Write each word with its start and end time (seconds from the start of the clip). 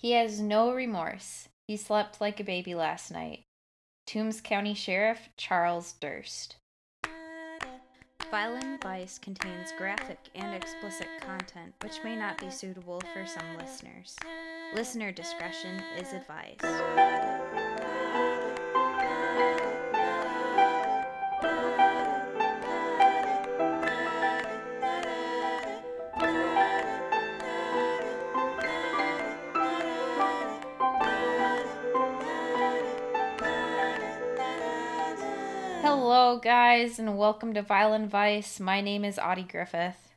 He 0.00 0.12
has 0.12 0.40
no 0.40 0.72
remorse. 0.72 1.50
He 1.66 1.76
slept 1.76 2.22
like 2.22 2.40
a 2.40 2.44
baby 2.44 2.74
last 2.74 3.10
night. 3.10 3.44
Toombs 4.06 4.40
County 4.40 4.72
Sheriff 4.72 5.28
Charles 5.36 5.92
Durst. 5.92 6.56
Violent 8.30 8.82
Vice 8.82 9.18
contains 9.18 9.74
graphic 9.76 10.18
and 10.34 10.54
explicit 10.54 11.08
content 11.20 11.74
which 11.82 12.02
may 12.02 12.16
not 12.16 12.38
be 12.38 12.50
suitable 12.50 13.02
for 13.12 13.26
some 13.26 13.58
listeners. 13.58 14.16
Listener 14.74 15.12
discretion 15.12 15.82
is 15.98 16.14
advised. 16.14 17.39
Guys, 36.40 36.98
and 36.98 37.18
welcome 37.18 37.52
to 37.52 37.60
Violent 37.60 38.10
Vice. 38.10 38.58
My 38.58 38.80
name 38.80 39.04
is 39.04 39.18
Audie 39.18 39.42
Griffith. 39.42 40.14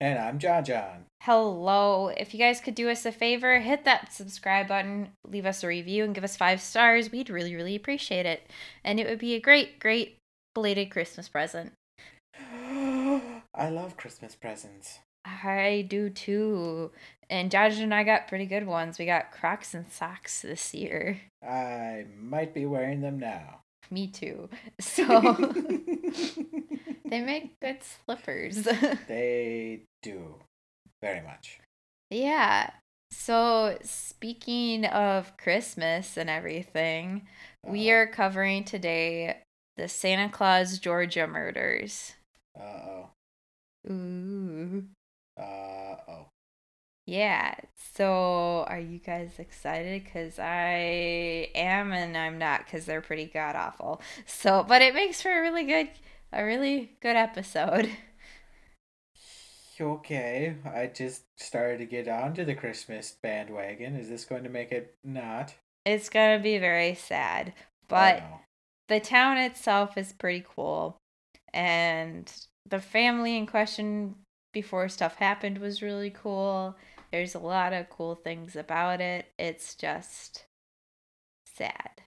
And 0.00 0.18
I'm 0.18 0.40
John 0.40 0.64
John. 0.64 1.04
Hello. 1.22 2.08
If 2.08 2.34
you 2.34 2.40
guys 2.40 2.60
could 2.60 2.74
do 2.74 2.88
us 2.88 3.06
a 3.06 3.12
favor, 3.12 3.60
hit 3.60 3.84
that 3.84 4.12
subscribe 4.12 4.66
button, 4.66 5.10
leave 5.24 5.46
us 5.46 5.62
a 5.62 5.68
review, 5.68 6.02
and 6.02 6.12
give 6.12 6.24
us 6.24 6.36
five 6.36 6.60
stars. 6.60 7.12
We'd 7.12 7.30
really, 7.30 7.54
really 7.54 7.76
appreciate 7.76 8.26
it. 8.26 8.50
And 8.82 8.98
it 8.98 9.08
would 9.08 9.20
be 9.20 9.34
a 9.34 9.40
great, 9.40 9.78
great 9.78 10.16
belated 10.54 10.90
Christmas 10.90 11.28
present. 11.28 11.72
I 12.34 13.70
love 13.70 13.96
Christmas 13.96 14.34
presents. 14.34 14.98
I 15.24 15.86
do 15.88 16.10
too. 16.10 16.90
And 17.30 17.52
Josh 17.52 17.78
and 17.78 17.94
I 17.94 18.02
got 18.02 18.26
pretty 18.26 18.46
good 18.46 18.66
ones. 18.66 18.98
We 18.98 19.06
got 19.06 19.30
Crocs 19.30 19.72
and 19.72 19.88
socks 19.88 20.42
this 20.42 20.74
year. 20.74 21.20
I 21.46 22.06
might 22.20 22.54
be 22.54 22.66
wearing 22.66 23.02
them 23.02 23.20
now. 23.20 23.60
Me 23.90 24.08
too. 24.08 24.48
So 24.80 25.04
they 27.10 27.20
make 27.20 27.58
good 27.60 27.78
slippers. 27.82 28.66
they 29.08 29.82
do. 30.02 30.34
Very 31.02 31.20
much. 31.22 31.58
Yeah. 32.10 32.70
So, 33.10 33.78
speaking 33.82 34.84
of 34.86 35.36
Christmas 35.38 36.16
and 36.18 36.28
everything, 36.28 37.26
we 37.64 37.90
Uh-oh. 37.90 37.90
are 37.90 38.06
covering 38.06 38.64
today 38.64 39.38
the 39.76 39.88
Santa 39.88 40.28
Claus 40.28 40.78
Georgia 40.78 41.26
murders. 41.26 42.12
Uh 42.58 42.62
oh. 42.62 43.10
Ooh. 43.90 44.84
Uh 45.38 45.42
oh. 45.42 45.87
Yeah. 47.08 47.54
So, 47.94 48.66
are 48.68 48.78
you 48.78 48.98
guys 48.98 49.38
excited? 49.38 50.04
Because 50.04 50.38
I 50.38 51.48
am 51.54 51.90
and 51.92 52.14
I'm 52.14 52.36
not 52.36 52.66
because 52.66 52.84
they're 52.84 53.00
pretty 53.00 53.24
god 53.24 53.56
awful. 53.56 54.02
So, 54.26 54.62
but 54.68 54.82
it 54.82 54.92
makes 54.92 55.22
for 55.22 55.30
a 55.30 55.40
really 55.40 55.64
good, 55.64 55.88
a 56.34 56.44
really 56.44 56.98
good 57.00 57.16
episode. 57.16 57.88
Okay. 59.80 60.56
I 60.64 60.86
just 60.88 61.22
started 61.36 61.78
to 61.78 61.86
get 61.86 62.08
onto 62.08 62.44
the 62.44 62.56
Christmas 62.56 63.16
bandwagon. 63.22 63.94
Is 63.94 64.08
this 64.08 64.24
going 64.24 64.42
to 64.42 64.50
make 64.50 64.72
it 64.72 64.96
not? 65.04 65.54
It's 65.84 66.08
going 66.08 66.36
to 66.36 66.42
be 66.42 66.58
very 66.58 66.94
sad. 66.96 67.52
Oh, 67.56 67.62
But 67.88 68.18
no. 68.18 68.40
the 68.88 68.98
town 69.00 69.38
itself 69.38 69.96
is 69.96 70.12
pretty 70.12 70.44
cool 70.56 70.96
and 71.54 72.30
the 72.68 72.80
family 72.80 73.36
in 73.36 73.46
question 73.46 74.16
before 74.52 74.88
stuff 74.88 75.14
happened 75.16 75.58
was 75.58 75.80
really 75.82 76.10
cool 76.10 76.76
there's 77.10 77.34
a 77.34 77.38
lot 77.38 77.72
of 77.72 77.88
cool 77.90 78.14
things 78.14 78.54
about 78.56 79.00
it 79.00 79.26
it's 79.38 79.74
just 79.74 80.46
sad 81.46 82.02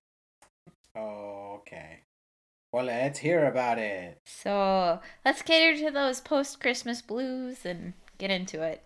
Okay. 0.95 1.99
Well, 2.73 2.85
let's 2.85 3.19
hear 3.19 3.45
about 3.45 3.77
it. 3.77 4.17
so 4.25 4.99
let's 5.25 5.41
cater 5.41 5.77
to 5.85 5.91
those 5.91 6.19
post 6.19 6.59
christmas 6.59 7.01
blues 7.01 7.65
and 7.65 7.93
get 8.17 8.29
into 8.31 8.61
it 8.61 8.83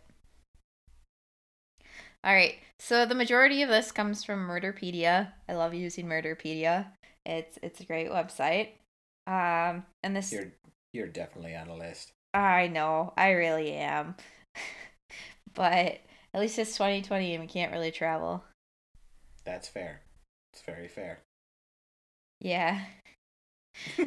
all 2.24 2.34
right 2.34 2.56
so 2.80 3.06
the 3.06 3.16
majority 3.16 3.62
of 3.62 3.70
this 3.70 3.92
comes 3.92 4.24
from 4.24 4.48
murderpedia 4.48 5.32
i 5.50 5.54
love 5.54 5.74
using 5.74 6.06
murderpedia 6.08 6.88
it's 7.26 7.58
it's 7.62 7.80
a 7.80 7.86
great 7.86 8.10
website 8.10 8.70
um 9.28 9.84
and 10.04 10.16
this 10.16 10.32
You're 10.32 10.52
you're 10.94 11.08
definitely 11.08 11.56
on 11.56 11.68
a 11.68 11.76
list. 11.76 12.12
I 12.34 12.68
know, 12.68 13.14
I 13.18 13.32
really 13.32 13.74
am. 13.74 14.16
but 15.56 16.00
at 16.34 16.40
least 16.40 16.60
it's 16.60 16.74
2020 16.74 17.34
and 17.34 17.42
we 17.42 17.48
can't 17.48 17.72
really 17.72 17.92
travel. 17.92 18.44
That's 19.44 19.68
fair. 19.68 20.02
It's 20.54 20.62
very 20.62 20.88
fair. 20.88 21.20
Yeah. 22.40 22.82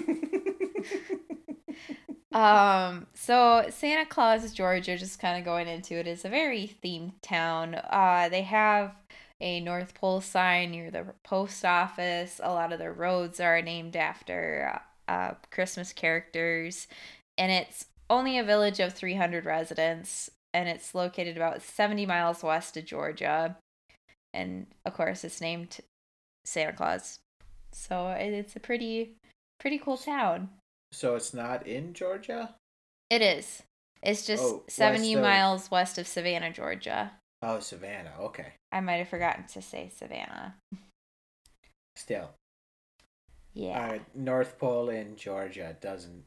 Um, 2.32 3.06
so 3.14 3.66
Santa 3.70 4.06
Claus, 4.06 4.52
Georgia, 4.52 4.98
just 4.98 5.18
kind 5.18 5.38
of 5.38 5.44
going 5.44 5.66
into 5.66 5.94
it, 5.94 6.06
is 6.06 6.24
a 6.24 6.28
very 6.28 6.76
themed 6.84 7.14
town. 7.22 7.74
Uh, 7.74 8.28
they 8.28 8.42
have 8.42 8.94
a 9.40 9.60
North 9.60 9.94
Pole 9.94 10.20
sign 10.20 10.72
near 10.72 10.90
the 10.90 11.06
post 11.24 11.64
office. 11.64 12.40
A 12.42 12.52
lot 12.52 12.72
of 12.72 12.78
the 12.78 12.90
roads 12.90 13.40
are 13.40 13.62
named 13.62 13.96
after 13.96 14.80
uh, 15.06 15.32
Christmas 15.50 15.92
characters, 15.92 16.86
and 17.38 17.50
it's 17.50 17.86
only 18.10 18.38
a 18.38 18.44
village 18.44 18.80
of 18.80 18.92
300 18.92 19.44
residents, 19.44 20.30
and 20.58 20.68
it's 20.68 20.92
located 20.92 21.36
about 21.36 21.62
70 21.62 22.04
miles 22.04 22.42
west 22.42 22.76
of 22.76 22.84
Georgia. 22.84 23.56
And 24.34 24.66
of 24.84 24.94
course, 24.94 25.22
it's 25.22 25.40
named 25.40 25.78
Santa 26.44 26.72
Claus. 26.72 27.20
So 27.72 28.08
it's 28.08 28.56
a 28.56 28.60
pretty, 28.60 29.14
pretty 29.60 29.78
cool 29.78 29.96
town. 29.96 30.50
so 30.90 31.14
it's 31.14 31.32
not 31.32 31.66
in 31.66 31.92
Georgia? 31.94 32.54
It 33.10 33.22
is. 33.22 33.62
It's 34.02 34.26
just 34.26 34.42
Oh, 34.42 34.64
70 34.68 35.14
west 35.14 35.16
of- 35.16 35.22
miles 35.22 35.70
west 35.70 35.98
of 35.98 36.06
Savannah, 36.08 36.50
Georgia. 36.52 37.12
Oh, 37.42 37.60
Savannah. 37.60 38.14
Okay. 38.18 38.52
I 38.72 38.80
might 38.80 38.96
have 38.96 39.08
forgotten 39.08 39.46
to 39.48 39.62
say 39.62 39.90
Savannah. 39.94 40.56
Still. 41.96 42.30
Yeah. 43.54 43.78
Uh, 43.94 43.98
North 44.14 44.58
Pole 44.58 44.88
in 44.88 45.16
Georgia 45.16 45.76
doesn't. 45.80 46.24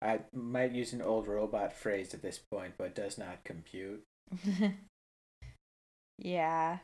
I 0.00 0.20
might 0.32 0.72
use 0.72 0.92
an 0.92 1.02
old 1.02 1.26
robot 1.26 1.72
phrase 1.72 2.14
at 2.14 2.22
this 2.22 2.38
point, 2.38 2.74
but 2.78 2.94
does 2.94 3.18
not 3.18 3.44
compute. 3.44 4.04
yeah. 6.18 6.78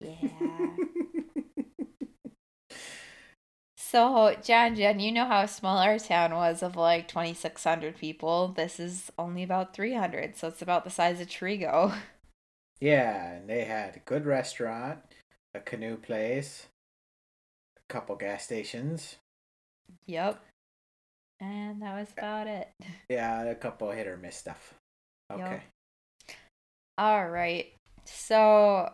Yeah. 0.00 0.76
so, 3.76 4.36
John, 4.42 4.76
Jen, 4.76 5.00
you 5.00 5.10
know 5.12 5.26
how 5.26 5.46
small 5.46 5.78
our 5.78 5.98
town 5.98 6.34
was 6.34 6.62
of 6.62 6.76
like 6.76 7.08
2,600 7.08 7.96
people. 7.96 8.48
This 8.48 8.78
is 8.78 9.10
only 9.18 9.42
about 9.42 9.74
300, 9.74 10.36
so 10.36 10.48
it's 10.48 10.62
about 10.62 10.84
the 10.84 10.90
size 10.90 11.20
of 11.20 11.26
Trigo. 11.26 11.94
yeah, 12.80 13.32
and 13.32 13.50
they 13.50 13.64
had 13.64 13.96
a 13.96 14.00
good 14.00 14.24
restaurant, 14.24 15.00
a 15.54 15.60
canoe 15.60 15.96
place, 15.96 16.68
a 17.76 17.92
couple 17.92 18.14
gas 18.14 18.44
stations. 18.44 19.16
yep. 20.06 20.40
And 21.40 21.80
that 21.80 21.98
was 21.98 22.12
about 22.16 22.46
it. 22.46 22.68
Yeah, 23.08 23.42
a 23.42 23.54
couple 23.54 23.90
hit 23.90 24.06
or 24.06 24.16
miss 24.16 24.36
stuff. 24.36 24.74
Okay. 25.32 25.62
All 26.96 27.28
right. 27.28 27.72
So 28.04 28.88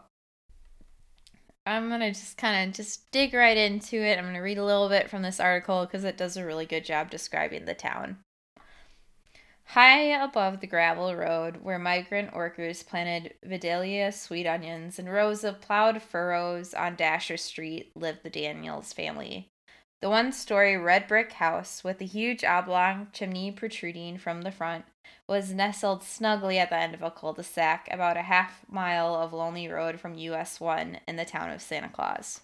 I'm 1.67 1.89
going 1.89 2.01
to 2.01 2.11
just 2.11 2.37
kind 2.37 2.69
of 2.69 2.75
just 2.75 3.11
dig 3.11 3.35
right 3.35 3.57
into 3.57 3.97
it. 3.97 4.17
I'm 4.17 4.25
going 4.25 4.35
to 4.35 4.41
read 4.41 4.59
a 4.59 4.65
little 4.65 4.89
bit 4.89 5.11
from 5.11 5.23
this 5.23 5.41
article 5.41 5.85
because 5.85 6.05
it 6.05 6.17
does 6.17 6.37
a 6.37 6.47
really 6.47 6.65
good 6.65 6.85
job 6.85 7.11
describing 7.11 7.65
the 7.65 7.75
town. 7.75 8.19
High 9.71 10.23
above 10.23 10.61
the 10.61 10.69
gravel 10.69 11.15
road 11.17 11.59
where 11.63 11.79
migrant 11.79 12.35
workers 12.35 12.85
planted 12.85 13.35
Vidalia 13.45 14.13
sweet 14.13 14.47
onions 14.47 15.01
and 15.01 15.11
rows 15.13 15.43
of 15.43 15.61
plowed 15.61 16.01
furrows 16.01 16.73
on 16.73 16.95
Dasher 16.95 17.37
Street 17.37 17.91
lived 17.97 18.21
the 18.23 18.31
Daniels 18.31 18.93
family. 18.93 19.49
The 20.03 20.11
one 20.11 20.33
story 20.33 20.77
red 20.77 21.09
brick 21.09 21.33
house 21.33 21.83
with 21.83 22.01
a 22.01 22.05
huge 22.05 22.45
oblong 22.45 23.09
chimney 23.13 23.51
protruding 23.51 24.19
from 24.19 24.43
the 24.43 24.53
front 24.53 24.85
was 25.27 25.55
nestled 25.55 26.03
snugly 26.03 26.59
at 26.59 26.69
the 26.69 26.77
end 26.77 26.95
of 26.95 27.03
a 27.03 27.11
cul 27.11 27.33
de 27.33 27.43
sac 27.43 27.89
about 27.91 28.17
a 28.17 28.23
half 28.23 28.61
mile 28.69 29.15
of 29.15 29.33
lonely 29.33 29.69
road 29.69 29.99
from 29.99 30.19
US 30.19 30.61
1 30.61 31.01
in 31.09 31.17
the 31.17 31.25
town 31.25 31.51
of 31.51 31.63
Santa 31.63 31.89
Claus. 31.89 32.43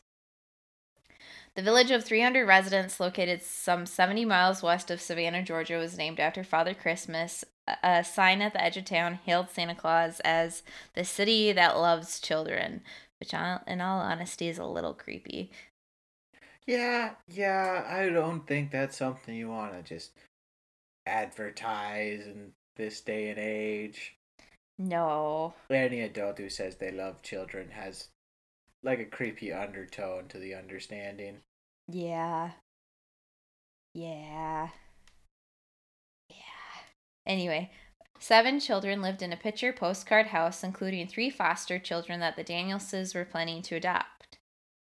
The 1.54 1.62
village 1.62 1.90
of 1.90 2.02
300 2.02 2.46
residents, 2.46 2.98
located 2.98 3.42
some 3.42 3.84
70 3.84 4.24
miles 4.24 4.62
west 4.62 4.90
of 4.90 5.02
Savannah, 5.02 5.42
Georgia, 5.42 5.76
was 5.76 5.98
named 5.98 6.18
after 6.18 6.42
Father 6.42 6.72
Christmas. 6.72 7.44
A 7.82 8.02
sign 8.02 8.40
at 8.40 8.54
the 8.54 8.64
edge 8.64 8.78
of 8.78 8.86
town 8.86 9.20
hailed 9.26 9.50
Santa 9.50 9.74
Claus 9.74 10.20
as 10.20 10.62
the 10.94 11.04
city 11.04 11.52
that 11.52 11.76
loves 11.76 12.18
children, 12.20 12.80
which, 13.20 13.34
in 13.34 13.80
all 13.82 14.00
honesty, 14.00 14.48
is 14.48 14.56
a 14.56 14.64
little 14.64 14.94
creepy. 14.94 15.52
Yeah, 16.66 17.14
yeah, 17.28 17.84
I 17.88 18.08
don't 18.08 18.46
think 18.46 18.70
that's 18.70 18.96
something 18.96 19.34
you 19.34 19.48
want 19.48 19.72
to 19.72 19.82
just 19.82 20.12
advertise 21.06 22.26
in 22.26 22.52
this 22.76 23.00
day 23.00 23.30
and 23.30 23.38
age. 23.38 24.16
No. 24.78 25.54
Any 25.70 26.00
adult 26.00 26.38
who 26.38 26.48
says 26.48 26.76
they 26.76 26.90
love 26.90 27.22
children 27.22 27.70
has 27.70 28.08
like 28.82 28.98
a 28.98 29.04
creepy 29.04 29.52
undertone 29.52 30.28
to 30.28 30.38
the 30.38 30.54
understanding. 30.54 31.40
Yeah. 31.88 32.52
Yeah. 33.94 34.68
Yeah. 36.28 36.36
Anyway, 37.26 37.70
seven 38.18 38.58
children 38.60 39.02
lived 39.02 39.22
in 39.22 39.32
a 39.32 39.36
picture 39.36 39.72
postcard 39.72 40.28
house, 40.28 40.64
including 40.64 41.06
three 41.06 41.30
foster 41.30 41.78
children 41.78 42.20
that 42.20 42.36
the 42.36 42.44
Danielses 42.44 43.14
were 43.14 43.24
planning 43.24 43.62
to 43.62 43.76
adopt. 43.76 44.06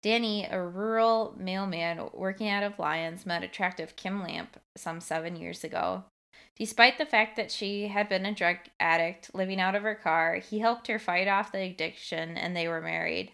Danny, 0.01 0.45
a 0.45 0.61
rural 0.61 1.35
mailman 1.37 2.09
working 2.13 2.47
out 2.47 2.63
of 2.63 2.79
Lyons, 2.79 3.25
met 3.25 3.43
attractive 3.43 3.95
Kim 3.95 4.23
Lamp 4.23 4.57
some 4.77 5.01
seven 5.01 5.35
years 5.35 5.63
ago. 5.63 6.05
Despite 6.57 6.97
the 6.97 7.05
fact 7.05 7.35
that 7.35 7.51
she 7.51 7.87
had 7.87 8.09
been 8.09 8.25
a 8.25 8.33
drug 8.33 8.57
addict 8.79 9.33
living 9.33 9.59
out 9.59 9.75
of 9.75 9.83
her 9.83 9.95
car, 9.95 10.35
he 10.35 10.59
helped 10.59 10.87
her 10.87 10.99
fight 10.99 11.27
off 11.27 11.51
the 11.51 11.61
addiction 11.61 12.37
and 12.37 12.55
they 12.55 12.67
were 12.67 12.81
married. 12.81 13.31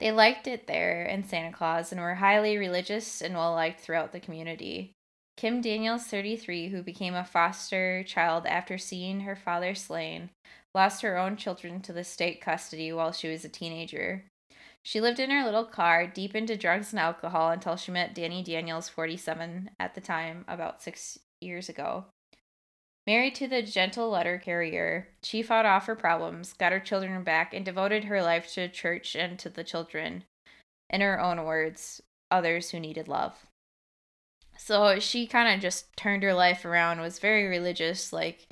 They 0.00 0.12
liked 0.12 0.46
it 0.46 0.66
there 0.66 1.04
in 1.04 1.24
Santa 1.24 1.52
Claus 1.52 1.92
and 1.92 2.00
were 2.00 2.16
highly 2.16 2.56
religious 2.56 3.20
and 3.20 3.34
well 3.34 3.52
liked 3.52 3.80
throughout 3.80 4.12
the 4.12 4.20
community. 4.20 4.92
Kim 5.36 5.60
Daniels, 5.60 6.04
33, 6.04 6.68
who 6.68 6.82
became 6.82 7.14
a 7.14 7.24
foster 7.24 8.02
child 8.04 8.46
after 8.46 8.76
seeing 8.78 9.20
her 9.20 9.36
father 9.36 9.74
slain, 9.74 10.30
lost 10.74 11.02
her 11.02 11.16
own 11.16 11.36
children 11.36 11.80
to 11.82 11.92
the 11.92 12.04
state 12.04 12.40
custody 12.40 12.92
while 12.92 13.12
she 13.12 13.28
was 13.30 13.44
a 13.44 13.48
teenager. 13.48 14.24
She 14.84 15.00
lived 15.00 15.20
in 15.20 15.30
her 15.30 15.44
little 15.44 15.64
car, 15.64 16.06
deep 16.06 16.34
into 16.34 16.56
drugs 16.56 16.92
and 16.92 17.00
alcohol, 17.00 17.50
until 17.50 17.76
she 17.76 17.92
met 17.92 18.14
Danny 18.14 18.42
Daniels, 18.42 18.88
47 18.88 19.70
at 19.78 19.94
the 19.94 20.00
time, 20.00 20.44
about 20.48 20.82
six 20.82 21.18
years 21.40 21.68
ago. 21.68 22.06
Married 23.06 23.34
to 23.36 23.48
the 23.48 23.62
gentle 23.62 24.10
letter 24.10 24.38
carrier, 24.38 25.08
she 25.22 25.42
fought 25.42 25.66
off 25.66 25.86
her 25.86 25.96
problems, 25.96 26.52
got 26.52 26.72
her 26.72 26.80
children 26.80 27.22
back, 27.24 27.52
and 27.52 27.64
devoted 27.64 28.04
her 28.04 28.22
life 28.22 28.52
to 28.54 28.68
church 28.68 29.16
and 29.16 29.38
to 29.38 29.48
the 29.48 29.64
children. 29.64 30.24
In 30.90 31.00
her 31.00 31.20
own 31.20 31.44
words, 31.44 32.00
others 32.30 32.70
who 32.70 32.78
needed 32.78 33.08
love. 33.08 33.46
So 34.56 35.00
she 35.00 35.26
kind 35.26 35.52
of 35.52 35.60
just 35.60 35.96
turned 35.96 36.22
her 36.22 36.34
life 36.34 36.64
around, 36.64 37.00
was 37.00 37.18
very 37.18 37.46
religious, 37.46 38.12
like, 38.12 38.46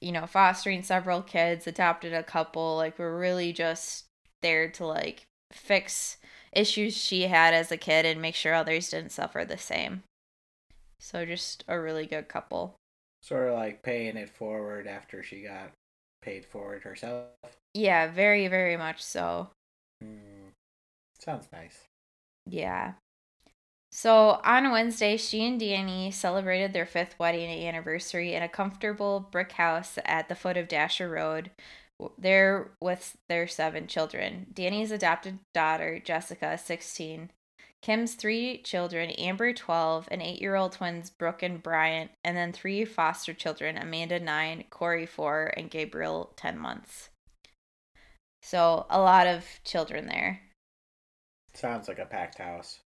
you 0.00 0.12
know, 0.12 0.26
fostering 0.26 0.82
several 0.82 1.20
kids, 1.20 1.66
adopted 1.66 2.14
a 2.14 2.22
couple, 2.22 2.76
like, 2.76 2.98
we're 2.98 3.18
really 3.18 3.52
just 3.52 4.06
there 4.40 4.70
to, 4.70 4.86
like, 4.86 5.26
fix 5.52 6.16
issues 6.52 6.96
she 6.96 7.22
had 7.22 7.54
as 7.54 7.70
a 7.70 7.76
kid 7.76 8.06
and 8.06 8.20
make 8.20 8.34
sure 8.34 8.54
others 8.54 8.90
didn't 8.90 9.12
suffer 9.12 9.44
the 9.44 9.58
same. 9.58 10.02
So 11.00 11.24
just 11.24 11.64
a 11.68 11.78
really 11.78 12.06
good 12.06 12.28
couple. 12.28 12.74
Sort 13.22 13.48
of 13.48 13.54
like 13.54 13.82
paying 13.82 14.16
it 14.16 14.30
forward 14.30 14.86
after 14.86 15.22
she 15.22 15.42
got 15.42 15.72
paid 16.22 16.44
for 16.44 16.74
it 16.74 16.82
herself. 16.82 17.26
Yeah, 17.74 18.10
very, 18.10 18.48
very 18.48 18.76
much 18.76 19.02
so. 19.02 19.50
Mm, 20.02 20.52
sounds 21.18 21.48
nice. 21.52 21.84
Yeah. 22.46 22.94
So 23.90 24.40
on 24.44 24.70
Wednesday, 24.70 25.16
she 25.16 25.46
and 25.46 25.58
Danny 25.58 26.10
celebrated 26.10 26.72
their 26.72 26.86
fifth 26.86 27.18
wedding 27.18 27.50
anniversary 27.66 28.34
in 28.34 28.42
a 28.42 28.48
comfortable 28.48 29.28
brick 29.30 29.52
house 29.52 29.98
at 30.04 30.28
the 30.28 30.34
foot 30.34 30.56
of 30.56 30.68
Dasher 30.68 31.08
Road, 31.08 31.50
there 32.16 32.70
with 32.80 33.16
their 33.28 33.46
seven 33.46 33.86
children. 33.86 34.46
Danny's 34.52 34.90
adopted 34.90 35.38
daughter, 35.52 35.98
Jessica, 35.98 36.58
16, 36.58 37.30
Kim's 37.80 38.14
three 38.14 38.58
children, 38.58 39.10
Amber, 39.10 39.52
12, 39.52 40.08
and 40.10 40.20
eight 40.20 40.40
year 40.40 40.56
old 40.56 40.72
twins, 40.72 41.10
Brooke 41.10 41.42
and 41.42 41.62
Bryant, 41.62 42.10
and 42.24 42.36
then 42.36 42.52
three 42.52 42.84
foster 42.84 43.32
children, 43.32 43.78
Amanda, 43.78 44.18
9, 44.18 44.64
Corey, 44.70 45.06
4, 45.06 45.54
and 45.56 45.70
Gabriel, 45.70 46.32
10 46.36 46.58
months. 46.58 47.10
So 48.42 48.86
a 48.90 49.00
lot 49.00 49.26
of 49.26 49.44
children 49.64 50.06
there. 50.06 50.40
Sounds 51.54 51.88
like 51.88 51.98
a 51.98 52.06
packed 52.06 52.38
house. 52.38 52.80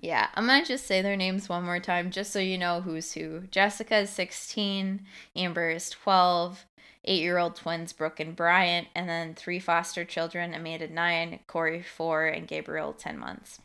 Yeah, 0.00 0.28
I'm 0.34 0.46
gonna 0.46 0.64
just 0.64 0.86
say 0.86 1.02
their 1.02 1.16
names 1.16 1.48
one 1.48 1.64
more 1.64 1.80
time 1.80 2.10
just 2.10 2.32
so 2.32 2.38
you 2.38 2.56
know 2.56 2.80
who's 2.80 3.12
who. 3.12 3.42
Jessica 3.50 3.98
is 3.98 4.10
16, 4.10 5.04
Amber 5.34 5.70
is 5.70 5.90
12, 5.90 6.66
eight 7.08 7.22
year 7.22 7.38
old 7.38 7.56
twins, 7.56 7.92
Brooke 7.92 8.20
and 8.20 8.36
Bryant, 8.36 8.88
and 8.94 9.08
then 9.08 9.34
three 9.34 9.58
foster 9.58 10.04
children, 10.04 10.54
Amanda, 10.54 10.88
9, 10.88 11.40
Corey, 11.46 11.82
4, 11.82 12.26
and 12.26 12.46
Gabriel, 12.46 12.92
10 12.92 13.18
months. 13.18 13.60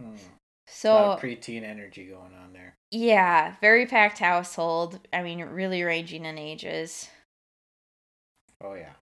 Hmm. 0.00 0.16
So 0.72 1.18
preteen 1.20 1.64
energy 1.64 2.04
going 2.04 2.32
on 2.40 2.52
there. 2.52 2.76
Yeah, 2.92 3.54
very 3.60 3.86
packed 3.86 4.18
household. 4.18 5.00
I 5.12 5.22
mean, 5.22 5.40
really 5.40 5.82
ranging 5.82 6.24
in 6.24 6.38
ages. 6.38 7.08
Oh 8.62 8.74
yeah. 8.74 8.92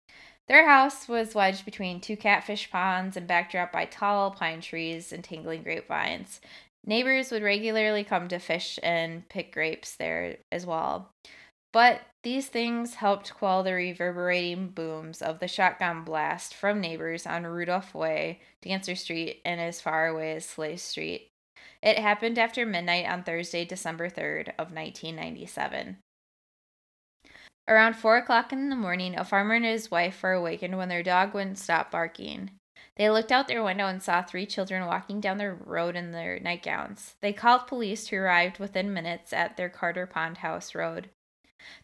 Their 0.49 0.67
house 0.67 1.09
was 1.09 1.35
wedged 1.35 1.67
between 1.67 2.01
two 2.01 2.17
catfish 2.17 2.71
ponds 2.71 3.19
and 3.19 3.27
backdrop 3.27 3.71
by 3.71 3.85
tall 3.85 4.31
pine 4.31 4.63
trees 4.63 5.13
and 5.13 5.23
tangling 5.23 5.63
grapevines. 5.63 6.41
Neighbors 6.87 7.31
would 7.31 7.43
regularly 7.43 8.03
come 8.03 8.29
to 8.29 8.39
fish 8.39 8.79
and 8.83 9.29
pick 9.29 9.53
grapes 9.53 9.95
there 9.97 10.39
as 10.51 10.65
well. 10.65 11.11
But 11.73 12.01
these 12.29 12.49
things 12.49 12.97
helped 12.97 13.33
quell 13.33 13.63
the 13.63 13.73
reverberating 13.73 14.69
booms 14.69 15.23
of 15.23 15.39
the 15.39 15.49
shotgun 15.49 16.05
blast 16.05 16.53
from 16.53 16.79
neighbors 16.79 17.25
on 17.27 17.47
Rudolph 17.47 17.95
Way, 17.95 18.43
Dancer 18.61 18.95
Street, 18.97 19.41
and 19.47 19.59
as 19.59 19.81
far 19.81 20.09
away 20.09 20.33
as 20.33 20.45
Sleigh 20.45 20.77
Street. 20.77 21.31
It 21.83 21.99
happened 21.99 22.39
after 22.39 22.67
midnight 22.67 23.09
on 23.09 23.23
Thursday, 23.23 23.65
December 23.65 24.11
3rd 24.11 24.49
of 24.59 24.75
1997. 24.75 25.97
Around 27.67 27.97
4 27.97 28.19
o'clock 28.19 28.53
in 28.53 28.69
the 28.69 28.77
morning, 28.77 29.19
a 29.19 29.25
farmer 29.25 29.55
and 29.55 29.65
his 29.65 29.91
wife 29.91 30.23
were 30.23 30.33
awakened 30.33 30.77
when 30.77 30.91
their 30.91 31.03
dog 31.03 31.33
wouldn't 31.33 31.59
stop 31.59 31.91
barking. 31.91 32.51
They 32.97 33.09
looked 33.09 33.33
out 33.33 33.49
their 33.49 33.65
window 33.65 33.87
and 33.87 34.03
saw 34.03 34.21
three 34.21 34.45
children 34.45 34.85
walking 34.85 35.23
down 35.23 35.39
the 35.39 35.55
road 35.55 35.97
in 35.97 36.13
their 36.13 36.39
nightgowns. 36.41 37.15
They 37.23 37.33
called 37.33 37.67
police, 37.67 38.09
who 38.09 38.17
arrived 38.17 38.59
within 38.59 38.93
minutes 38.93 39.33
at 39.33 39.57
their 39.57 39.71
Carter 39.71 40.07
Pond 40.07 40.39
House 40.39 40.75
Road. 40.75 41.09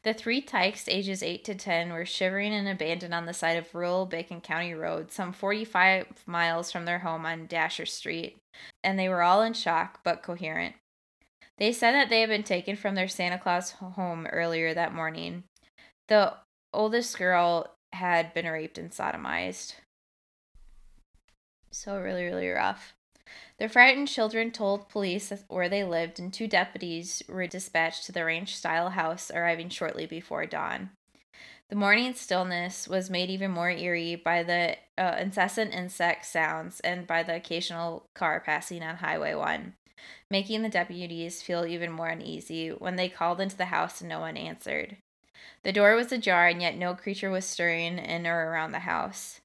The 0.02 0.14
three 0.14 0.40
tykes, 0.40 0.88
ages 0.88 1.22
8 1.22 1.44
to 1.44 1.54
10, 1.54 1.92
were 1.92 2.06
shivering 2.06 2.52
and 2.52 2.68
abandoned 2.68 3.14
on 3.14 3.26
the 3.26 3.34
side 3.34 3.56
of 3.56 3.74
rural 3.74 4.06
Bacon 4.06 4.40
County 4.40 4.74
Road, 4.74 5.10
some 5.10 5.32
45 5.32 6.24
miles 6.26 6.70
from 6.70 6.84
their 6.84 7.00
home 7.00 7.26
on 7.26 7.46
Dasher 7.46 7.86
Street, 7.86 8.36
and 8.82 8.98
they 8.98 9.08
were 9.08 9.22
all 9.22 9.42
in 9.42 9.52
shock 9.52 10.00
but 10.04 10.22
coherent. 10.22 10.74
They 11.58 11.72
said 11.72 11.92
that 11.92 12.08
they 12.08 12.20
had 12.20 12.28
been 12.28 12.42
taken 12.42 12.76
from 12.76 12.94
their 12.94 13.08
Santa 13.08 13.38
Claus 13.38 13.72
home 13.72 14.26
earlier 14.26 14.74
that 14.74 14.94
morning. 14.94 15.44
The 16.08 16.34
oldest 16.72 17.16
girl 17.16 17.74
had 17.92 18.34
been 18.34 18.46
raped 18.46 18.76
and 18.76 18.90
sodomized. 18.90 19.74
So, 21.70 22.00
really, 22.00 22.24
really 22.24 22.48
rough. 22.48 22.94
The 23.58 23.68
frightened 23.68 24.08
children 24.08 24.50
told 24.50 24.88
police 24.88 25.32
where 25.48 25.68
they 25.68 25.84
lived, 25.84 26.18
and 26.18 26.32
two 26.32 26.48
deputies 26.48 27.22
were 27.28 27.46
dispatched 27.46 28.04
to 28.06 28.12
the 28.12 28.24
ranch 28.24 28.56
style 28.56 28.90
house, 28.90 29.30
arriving 29.30 29.68
shortly 29.68 30.06
before 30.06 30.44
dawn. 30.46 30.90
The 31.70 31.76
morning 31.76 32.14
stillness 32.14 32.88
was 32.88 33.10
made 33.10 33.30
even 33.30 33.50
more 33.50 33.70
eerie 33.70 34.16
by 34.16 34.42
the 34.42 34.76
uh, 34.98 35.16
incessant 35.18 35.72
insect 35.72 36.26
sounds 36.26 36.80
and 36.80 37.06
by 37.06 37.22
the 37.22 37.36
occasional 37.36 38.08
car 38.14 38.40
passing 38.40 38.82
on 38.82 38.96
Highway 38.96 39.34
1, 39.34 39.74
making 40.30 40.62
the 40.62 40.68
deputies 40.68 41.40
feel 41.40 41.64
even 41.64 41.90
more 41.90 42.08
uneasy 42.08 42.68
when 42.68 42.96
they 42.96 43.08
called 43.08 43.40
into 43.40 43.56
the 43.56 43.66
house 43.66 44.00
and 44.00 44.10
no 44.10 44.20
one 44.20 44.36
answered. 44.36 44.98
The 45.62 45.72
door 45.72 45.94
was 45.94 46.12
ajar, 46.12 46.48
and 46.48 46.60
yet 46.60 46.76
no 46.76 46.94
creature 46.94 47.30
was 47.30 47.46
stirring 47.46 47.98
in 47.98 48.26
or 48.26 48.50
around 48.50 48.72
the 48.72 48.80
house. 48.80 49.40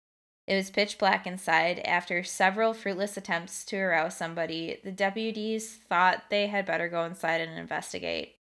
It 0.49 0.55
was 0.55 0.71
pitch 0.71 0.97
black 0.97 1.27
inside. 1.27 1.77
After 1.85 2.23
several 2.23 2.73
fruitless 2.73 3.15
attempts 3.17 3.63
to 3.65 3.77
arouse 3.77 4.17
somebody, 4.17 4.79
the 4.83 4.91
deputies 4.91 5.75
thought 5.75 6.23
they 6.31 6.47
had 6.47 6.65
better 6.65 6.89
go 6.89 7.03
inside 7.03 7.39
and 7.39 7.57
investigate. 7.57 8.35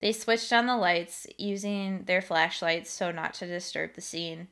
They 0.00 0.12
switched 0.12 0.52
on 0.52 0.66
the 0.66 0.76
lights, 0.76 1.26
using 1.38 2.04
their 2.04 2.22
flashlights 2.22 2.92
so 2.92 3.10
not 3.10 3.34
to 3.34 3.48
disturb 3.48 3.94
the 3.94 4.00
scene 4.00 4.46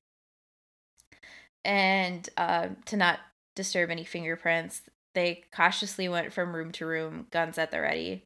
and 1.65 2.29
uh, 2.37 2.71
to 2.87 2.97
not 2.97 3.21
disturb 3.55 3.91
any 3.91 4.05
fingerprints. 4.05 4.83
They 5.15 5.45
cautiously 5.53 6.09
went 6.09 6.33
from 6.33 6.57
room 6.57 6.73
to 6.73 6.87
room, 6.87 7.29
guns 7.31 7.59
at 7.59 7.71
the 7.71 7.81
ready. 7.81 8.25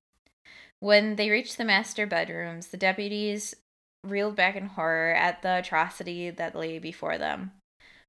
When 0.81 1.17
they 1.17 1.29
reached 1.29 1.59
the 1.59 1.67
master 1.67 2.07
bedrooms, 2.07 2.69
the 2.69 2.79
deputies 2.79 3.55
reeled 4.03 4.35
back 4.35 4.57
in 4.57 4.67
horror 4.67 5.13
at 5.13 5.43
the 5.43 5.59
atrocity 5.59 6.31
that 6.31 6.57
lay 6.57 6.79
before 6.79 7.19
them. 7.19 7.53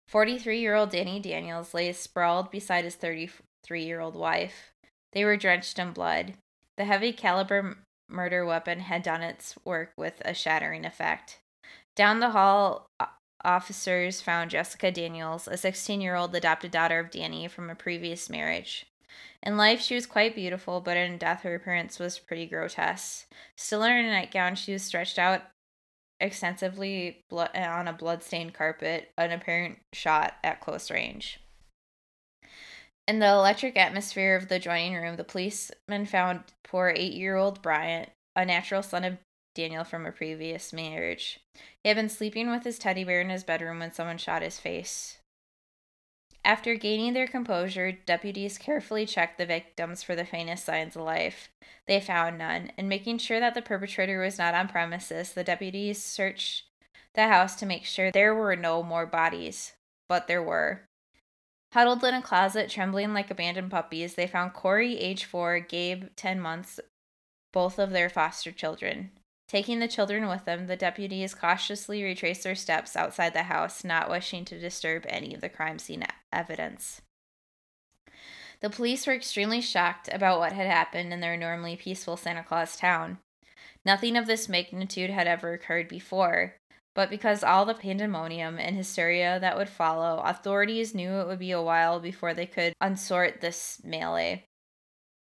43 0.08 0.60
year 0.60 0.76
old 0.76 0.92
Danny 0.92 1.20
Daniels 1.20 1.74
lay 1.74 1.92
sprawled 1.94 2.52
beside 2.52 2.84
his 2.84 2.96
33 2.96 3.84
year 3.84 4.00
old 4.00 4.16
wife. 4.16 4.74
They 5.14 5.26
were 5.26 5.38
drenched 5.38 5.80
in 5.80 5.92
blood. 5.92 6.34
The 6.78 6.86
heavy 6.86 7.14
caliber 7.14 7.78
murder 8.10 8.46
weapon 8.46 8.80
had 8.80 9.04
done 9.04 9.22
its 9.22 9.56
work 9.64 9.92
with 9.98 10.22
a 10.26 10.34
shattering 10.34 10.86
effect. 10.86 11.40
Down 11.96 12.20
the 12.20 12.32
hall, 12.32 12.88
officers 13.44 14.22
found 14.22 14.52
Jessica 14.52 14.92
Daniels, 14.92 15.48
a 15.48 15.58
16 15.58 16.02
year 16.02 16.16
old 16.16 16.36
adopted 16.36 16.72
daughter 16.72 17.00
of 17.00 17.12
Danny 17.12 17.48
from 17.48 17.70
a 17.70 17.76
previous 17.76 18.30
marriage. 18.30 18.86
In 19.44 19.58
life, 19.58 19.82
she 19.82 19.96
was 19.96 20.06
quite 20.06 20.36
beautiful, 20.36 20.80
but 20.80 20.98
in 20.98 21.18
death, 21.18 21.42
her 21.42 21.56
appearance 21.56 22.00
was 22.00 22.18
pretty 22.18 22.46
grotesque. 22.46 23.28
Still 23.58 23.84
in 23.84 23.92
her 23.92 24.02
nightgown, 24.04 24.56
she 24.56 24.74
was 24.74 24.84
stretched 24.84 25.20
out 25.20 25.42
extensively 26.24 27.24
blood 27.30 27.52
on 27.56 27.88
a 27.88 27.94
blood-stained 27.94 28.54
carpet, 28.54 29.12
an 29.18 29.32
apparent 29.32 29.78
shot 29.94 30.36
at 30.44 30.62
close 30.62 30.90
range. 30.90 31.40
In 33.08 33.20
the 33.20 33.28
electric 33.28 33.78
atmosphere 33.78 34.36
of 34.36 34.48
the 34.48 34.56
adjoining 34.56 34.96
room, 34.96 35.18
the 35.18 35.24
policeman 35.24 36.06
found 36.06 36.46
poor 36.64 36.94
eight-year-old 36.96 37.62
Bryant, 37.62 38.10
a 38.36 38.46
natural 38.46 38.82
son 38.82 39.04
of 39.04 39.18
Daniel 39.54 39.84
from 39.84 40.06
a 40.06 40.12
previous 40.12 40.74
marriage. 40.74 41.40
He 41.84 41.90
had 41.90 41.98
been 41.98 42.10
sleeping 42.10 42.50
with 42.50 42.64
his 42.64 42.80
teddy 42.80 43.04
bear 43.04 43.22
in 43.22 43.30
his 43.30 43.44
bedroom 43.44 43.80
when 43.80 43.94
someone 43.94 44.18
shot 44.18 44.42
his 44.42 44.58
face. 44.58 45.20
After 46.46 46.76
gaining 46.76 47.14
their 47.14 47.28
composure, 47.28 47.94
deputies 47.94 48.58
carefully 48.58 49.06
checked 49.06 49.38
the 49.38 49.46
victims 49.46 50.04
for 50.04 50.14
the 50.14 50.26
faintest 50.26 50.66
signs 50.66 50.96
of 50.96 51.04
life. 51.04 51.50
They 51.88 52.02
found 52.02 52.38
none, 52.38 52.72
and 52.78 52.90
making 52.90 53.20
sure 53.20 53.40
that 53.40 53.54
the 53.54 53.62
perpetrator 53.62 54.20
was 54.20 54.38
not 54.38 54.54
on 54.54 54.68
premises, 54.68 55.34
the 55.34 55.44
deputies 55.44 56.04
searched 56.04 56.66
the 57.14 57.28
house 57.28 57.56
to 57.56 57.66
make 57.66 57.86
sure 57.86 58.12
there 58.12 58.36
were 58.36 58.58
no 58.58 58.84
more 58.84 59.06
bodies. 59.06 59.74
But 60.10 60.28
there 60.28 60.44
were. 60.44 60.82
Huddled 61.72 62.04
in 62.04 62.14
a 62.14 62.22
closet, 62.22 62.70
trembling 62.70 63.14
like 63.14 63.32
abandoned 63.32 63.72
puppies, 63.72 64.16
they 64.16 64.28
found 64.28 64.54
Corey, 64.54 65.00
age 65.00 65.24
four, 65.24 65.60
Gabe, 65.60 66.10
10 66.16 66.40
months, 66.40 66.80
both 67.54 67.80
of 67.80 67.92
their 67.92 68.10
foster 68.10 68.52
children. 68.52 69.12
Taking 69.54 69.78
the 69.78 69.88
children 69.88 70.28
with 70.28 70.46
them, 70.46 70.66
the 70.66 70.76
deputies 70.76 71.36
cautiously 71.36 72.04
retraced 72.04 72.44
their 72.44 72.56
steps 72.56 72.96
outside 72.96 73.36
the 73.36 73.44
house, 73.44 73.84
not 73.84 74.10
wishing 74.10 74.46
to 74.46 74.60
disturb 74.60 75.06
any 75.08 75.36
of 75.36 75.42
the 75.42 75.48
crime 75.48 75.78
scene 75.78 76.04
evidence. 76.32 77.04
The 78.62 78.72
police 78.72 79.06
were 79.06 79.14
extremely 79.14 79.62
shocked 79.62 80.10
about 80.12 80.40
what 80.40 80.54
had 80.54 80.66
happened 80.66 81.14
in 81.14 81.20
their 81.20 81.38
normally 81.38 81.76
peaceful 81.76 82.18
Santa 82.18 82.42
Claus 82.42 82.76
town. 82.76 83.20
Nothing 83.86 84.18
of 84.18 84.26
this 84.26 84.50
magnitude 84.50 85.12
had 85.12 85.28
ever 85.28 85.54
occurred 85.54 85.88
before, 85.88 86.56
but 86.96 87.12
because 87.12 87.44
all 87.44 87.64
the 87.64 87.76
pandemonium 87.76 88.58
and 88.58 88.76
hysteria 88.76 89.40
that 89.40 89.56
would 89.56 89.70
follow, 89.70 90.24
authorities 90.26 90.96
knew 90.96 91.20
it 91.20 91.28
would 91.28 91.38
be 91.38 91.52
a 91.52 91.62
while 91.62 92.00
before 92.00 92.34
they 92.34 92.48
could 92.48 92.74
unsort 92.82 93.40
this 93.40 93.80
melee. 93.84 94.46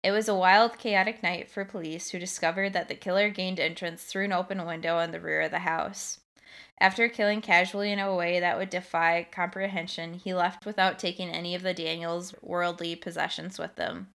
It 0.03 0.11
was 0.11 0.29
a 0.29 0.35
wild, 0.35 0.79
chaotic 0.79 1.23
night 1.23 1.49
for 1.49 1.65
police 1.65 2.11
who 2.11 2.19
discovered 2.19 2.73
that 2.73 2.89
the 2.89 2.95
killer 2.95 3.31
gained 3.31 3.61
entrance 3.61 4.03
through 4.03 4.25
an 4.25 4.33
open 4.33 4.67
window 4.67 4.99
in 4.99 5.13
the 5.13 5.21
rear 5.21 5.43
of 5.43 5.53
the 5.53 5.61
house. 5.61 6.19
After 6.81 7.09
killing 7.09 7.41
casually 7.41 7.93
in 7.93 8.01
a 8.01 8.15
way 8.15 8.41
that 8.41 8.59
would 8.59 8.71
defy 8.71 9.29
comprehension, 9.31 10.15
he 10.15 10.35
left 10.35 10.67
without 10.67 10.99
taking 10.99 11.29
any 11.29 11.55
of 11.55 11.63
the 11.63 11.73
Daniels' 11.73 12.35
worldly 12.43 12.97
possessions 12.97 13.59
with 13.59 13.79
him, 13.79 14.09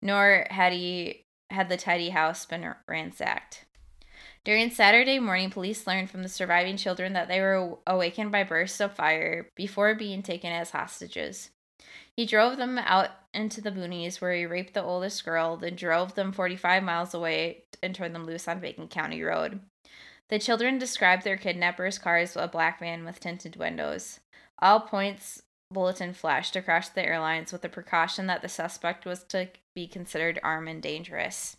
nor 0.00 0.46
had 0.50 0.72
he 0.72 1.24
had 1.50 1.68
the 1.68 1.76
tidy 1.76 2.10
house 2.10 2.46
been 2.46 2.74
ransacked. 2.86 3.64
During 4.44 4.70
Saturday 4.70 5.18
morning, 5.18 5.50
police 5.50 5.86
learned 5.86 6.10
from 6.10 6.22
the 6.22 6.28
surviving 6.28 6.76
children 6.76 7.12
that 7.14 7.26
they 7.26 7.40
were 7.40 7.78
awakened 7.86 8.30
by 8.30 8.44
bursts 8.44 8.80
of 8.80 8.94
fire 8.94 9.48
before 9.56 9.94
being 9.94 10.22
taken 10.22 10.52
as 10.52 10.70
hostages. 10.70 11.50
He 12.16 12.26
drove 12.26 12.56
them 12.56 12.78
out 12.78 13.10
into 13.34 13.60
the 13.60 13.72
boonies 13.72 14.20
where 14.20 14.34
he 14.34 14.46
raped 14.46 14.74
the 14.74 14.82
oldest 14.82 15.24
girl, 15.24 15.56
then 15.56 15.76
drove 15.76 16.14
them 16.14 16.32
45 16.32 16.82
miles 16.82 17.14
away 17.14 17.64
and 17.82 17.94
turned 17.94 18.14
them 18.14 18.26
loose 18.26 18.48
on 18.48 18.60
Bacon 18.60 18.88
County 18.88 19.22
Road. 19.22 19.60
The 20.28 20.38
children 20.38 20.78
described 20.78 21.24
their 21.24 21.36
kidnappers' 21.36 21.98
car 21.98 22.18
as 22.18 22.36
a 22.36 22.48
black 22.48 22.80
van 22.80 23.04
with 23.04 23.20
tinted 23.20 23.56
windows. 23.56 24.20
All 24.60 24.80
points 24.80 25.42
bulletin 25.70 26.12
flashed 26.12 26.54
across 26.56 26.88
the 26.88 27.04
airlines 27.04 27.52
with 27.52 27.62
the 27.62 27.68
precaution 27.68 28.26
that 28.26 28.42
the 28.42 28.48
suspect 28.48 29.04
was 29.04 29.24
to 29.24 29.48
be 29.74 29.86
considered 29.86 30.38
armed 30.42 30.68
and 30.68 30.82
dangerous. 30.82 31.56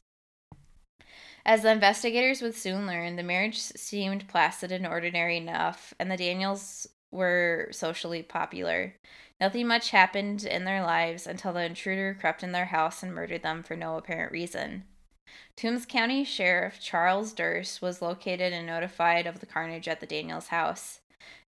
As 1.46 1.63
the 1.63 1.72
investigators 1.72 2.42
would 2.42 2.56
soon 2.56 2.88
learn, 2.88 3.15
the 3.15 3.24
marriage 3.24 3.60
seemed 3.60 4.30
placid 4.30 4.72
and 4.72 4.88
ordinary 4.88 5.38
enough, 5.38 5.94
and 6.00 6.10
the 6.10 6.18
Daniels 6.18 6.88
were 7.12 7.68
socially 7.72 8.24
popular. 8.24 8.96
Nothing 9.43 9.67
much 9.67 9.89
happened 9.89 10.45
in 10.45 10.63
their 10.63 10.81
lives 10.81 11.27
until 11.27 11.51
the 11.51 11.65
intruder 11.65 12.15
crept 12.17 12.43
in 12.43 12.53
their 12.53 12.67
house 12.67 13.03
and 13.03 13.13
murdered 13.13 13.43
them 13.43 13.62
for 13.62 13.75
no 13.75 13.97
apparent 13.97 14.31
reason. 14.31 14.85
Toombs 15.57 15.85
County 15.85 16.23
Sheriff 16.23 16.79
Charles 16.79 17.33
Durst 17.33 17.81
was 17.81 18.01
located 18.01 18.53
and 18.53 18.65
notified 18.65 19.27
of 19.27 19.41
the 19.41 19.45
carnage 19.45 19.89
at 19.89 20.00
the 20.00 20.05
Daniels 20.05 20.47
house. 20.47 21.01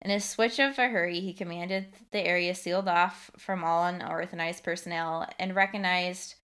In 0.03 0.11
a 0.11 0.19
switch 0.19 0.59
of 0.59 0.77
a 0.77 0.89
hurry, 0.89 1.21
he 1.21 1.33
commanded 1.33 1.87
the 2.11 2.27
area 2.27 2.57
sealed 2.57 2.89
off 2.89 3.31
from 3.39 3.63
all 3.63 3.87
unauthorized 3.87 4.65
personnel 4.65 5.29
and 5.39 5.55
recognized 5.55 6.35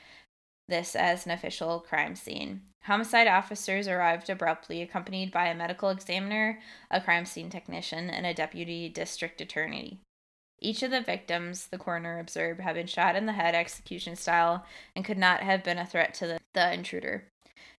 this 0.69 0.95
as 0.95 1.27
an 1.27 1.33
official 1.33 1.81
crime 1.81 2.15
scene. 2.15 2.61
Homicide 2.83 3.27
officers 3.27 3.89
arrived 3.89 4.31
abruptly, 4.31 4.83
accompanied 4.83 5.33
by 5.33 5.49
a 5.49 5.57
medical 5.57 5.91
examiner, 5.91 6.61
a 6.93 7.01
crime 7.01 7.27
scene 7.27 7.51
technician, 7.51 8.09
and 8.09 8.25
a 8.25 8.33
deputy 8.33 8.89
district 8.89 9.41
attorney. 9.41 9.99
Each 10.61 10.83
of 10.83 10.91
the 10.91 11.01
victims, 11.01 11.69
the 11.69 11.79
coroner 11.79 12.19
observed, 12.19 12.61
had 12.61 12.75
been 12.75 12.87
shot 12.87 13.17
in 13.17 13.27
the 13.27 13.33
head 13.33 13.55
execution 13.55 14.17
style 14.17 14.67
and 14.95 15.05
could 15.05 15.19
not 15.19 15.41
have 15.41 15.65
been 15.65 15.79
a 15.79 15.87
threat 15.87 16.15
to 16.15 16.27
the, 16.27 16.39
the 16.53 16.73
intruder. 16.73 17.25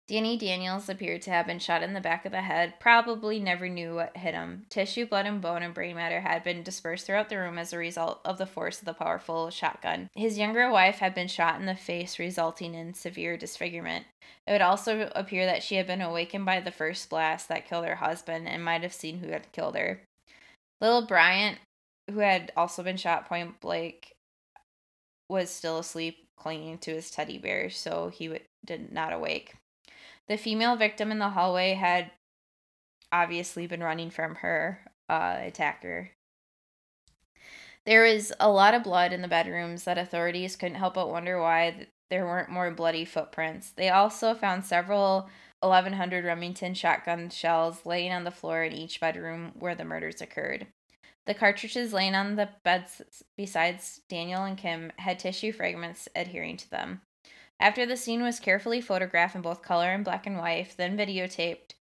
Danny 0.07 0.35
Daniels 0.35 0.89
appeared 0.89 1.21
to 1.21 1.29
have 1.29 1.47
been 1.47 1.59
shot 1.59 1.83
in 1.83 1.93
the 1.93 2.01
back 2.01 2.25
of 2.25 2.33
the 2.33 2.41
head, 2.41 2.73
probably 2.81 3.39
never 3.39 3.69
knew 3.69 3.95
what 3.95 4.17
hit 4.17 4.33
him. 4.33 4.65
Tissue, 4.69 5.05
blood, 5.05 5.25
and 5.25 5.41
bone 5.41 5.63
and 5.63 5.73
brain 5.73 5.95
matter 5.95 6.19
had 6.19 6.43
been 6.43 6.63
dispersed 6.63 7.05
throughout 7.05 7.29
the 7.29 7.37
room 7.37 7.57
as 7.57 7.71
a 7.71 7.77
result 7.77 8.19
of 8.25 8.37
the 8.37 8.45
force 8.45 8.79
of 8.79 8.85
the 8.85 8.93
powerful 8.93 9.49
shotgun. 9.51 10.09
His 10.13 10.37
younger 10.37 10.69
wife 10.69 10.99
had 10.99 11.15
been 11.15 11.29
shot 11.29 11.59
in 11.61 11.65
the 11.65 11.75
face, 11.75 12.19
resulting 12.19 12.73
in 12.73 12.93
severe 12.93 13.37
disfigurement. 13.37 14.05
It 14.45 14.51
would 14.51 14.61
also 14.61 15.09
appear 15.15 15.45
that 15.45 15.63
she 15.63 15.75
had 15.75 15.87
been 15.87 16.01
awakened 16.01 16.45
by 16.45 16.59
the 16.59 16.71
first 16.71 17.09
blast 17.09 17.47
that 17.47 17.65
killed 17.65 17.85
her 17.85 17.95
husband 17.95 18.49
and 18.49 18.65
might 18.65 18.81
have 18.81 18.93
seen 18.93 19.19
who 19.19 19.29
had 19.29 19.51
killed 19.53 19.77
her. 19.77 20.01
Little 20.81 21.05
Bryant 21.05 21.59
who 22.11 22.19
had 22.19 22.51
also 22.55 22.83
been 22.83 22.97
shot 22.97 23.27
point 23.27 23.59
blank, 23.59 24.15
was 25.29 25.49
still 25.49 25.79
asleep, 25.79 26.27
clinging 26.35 26.77
to 26.79 26.91
his 26.91 27.11
teddy 27.11 27.37
bear, 27.37 27.69
so 27.69 28.09
he 28.09 28.27
w- 28.27 28.43
did 28.65 28.91
not 28.91 29.13
awake. 29.13 29.55
The 30.27 30.37
female 30.37 30.75
victim 30.75 31.11
in 31.11 31.19
the 31.19 31.29
hallway 31.29 31.73
had 31.73 32.11
obviously 33.11 33.67
been 33.67 33.83
running 33.83 34.09
from 34.09 34.35
her 34.35 34.79
uh, 35.09 35.37
attacker. 35.39 36.11
There 37.85 38.03
was 38.03 38.31
a 38.39 38.49
lot 38.49 38.73
of 38.73 38.83
blood 38.83 39.11
in 39.11 39.21
the 39.21 39.27
bedrooms 39.27 39.85
that 39.85 39.97
authorities 39.97 40.55
couldn't 40.55 40.75
help 40.75 40.93
but 40.93 41.09
wonder 41.09 41.41
why 41.41 41.87
there 42.09 42.25
weren't 42.25 42.49
more 42.49 42.69
bloody 42.71 43.05
footprints. 43.05 43.71
They 43.71 43.89
also 43.89 44.33
found 44.35 44.65
several 44.65 45.29
1100 45.61 46.25
Remington 46.25 46.73
shotgun 46.73 47.29
shells 47.29 47.85
laying 47.85 48.11
on 48.11 48.23
the 48.23 48.31
floor 48.31 48.63
in 48.63 48.73
each 48.73 48.99
bedroom 48.99 49.53
where 49.57 49.75
the 49.75 49.85
murders 49.85 50.21
occurred. 50.21 50.67
The 51.27 51.33
cartridges 51.33 51.93
laying 51.93 52.15
on 52.15 52.35
the 52.35 52.49
beds 52.63 53.01
besides 53.37 54.01
Daniel 54.09 54.43
and 54.43 54.57
Kim 54.57 54.91
had 54.97 55.19
tissue 55.19 55.51
fragments 55.51 56.09
adhering 56.15 56.57
to 56.57 56.69
them. 56.69 57.01
After 57.59 57.85
the 57.85 57.95
scene 57.95 58.23
was 58.23 58.39
carefully 58.39 58.81
photographed 58.81 59.35
in 59.35 59.41
both 59.41 59.61
color 59.61 59.91
and 59.91 60.03
black 60.03 60.25
and 60.25 60.37
white, 60.37 60.73
then 60.77 60.97
videotaped, 60.97 61.75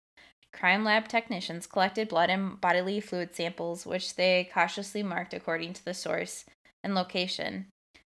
crime 0.52 0.84
lab 0.84 1.08
technicians 1.08 1.68
collected 1.68 2.10
blood 2.10 2.30
and 2.30 2.60
bodily 2.60 3.00
fluid 3.00 3.34
samples, 3.34 3.86
which 3.86 4.16
they 4.16 4.50
cautiously 4.54 5.04
marked 5.04 5.34
according 5.34 5.72
to 5.74 5.86
the 5.86 5.94
source 5.94 6.44
and 6.84 6.94
location. 6.94 7.68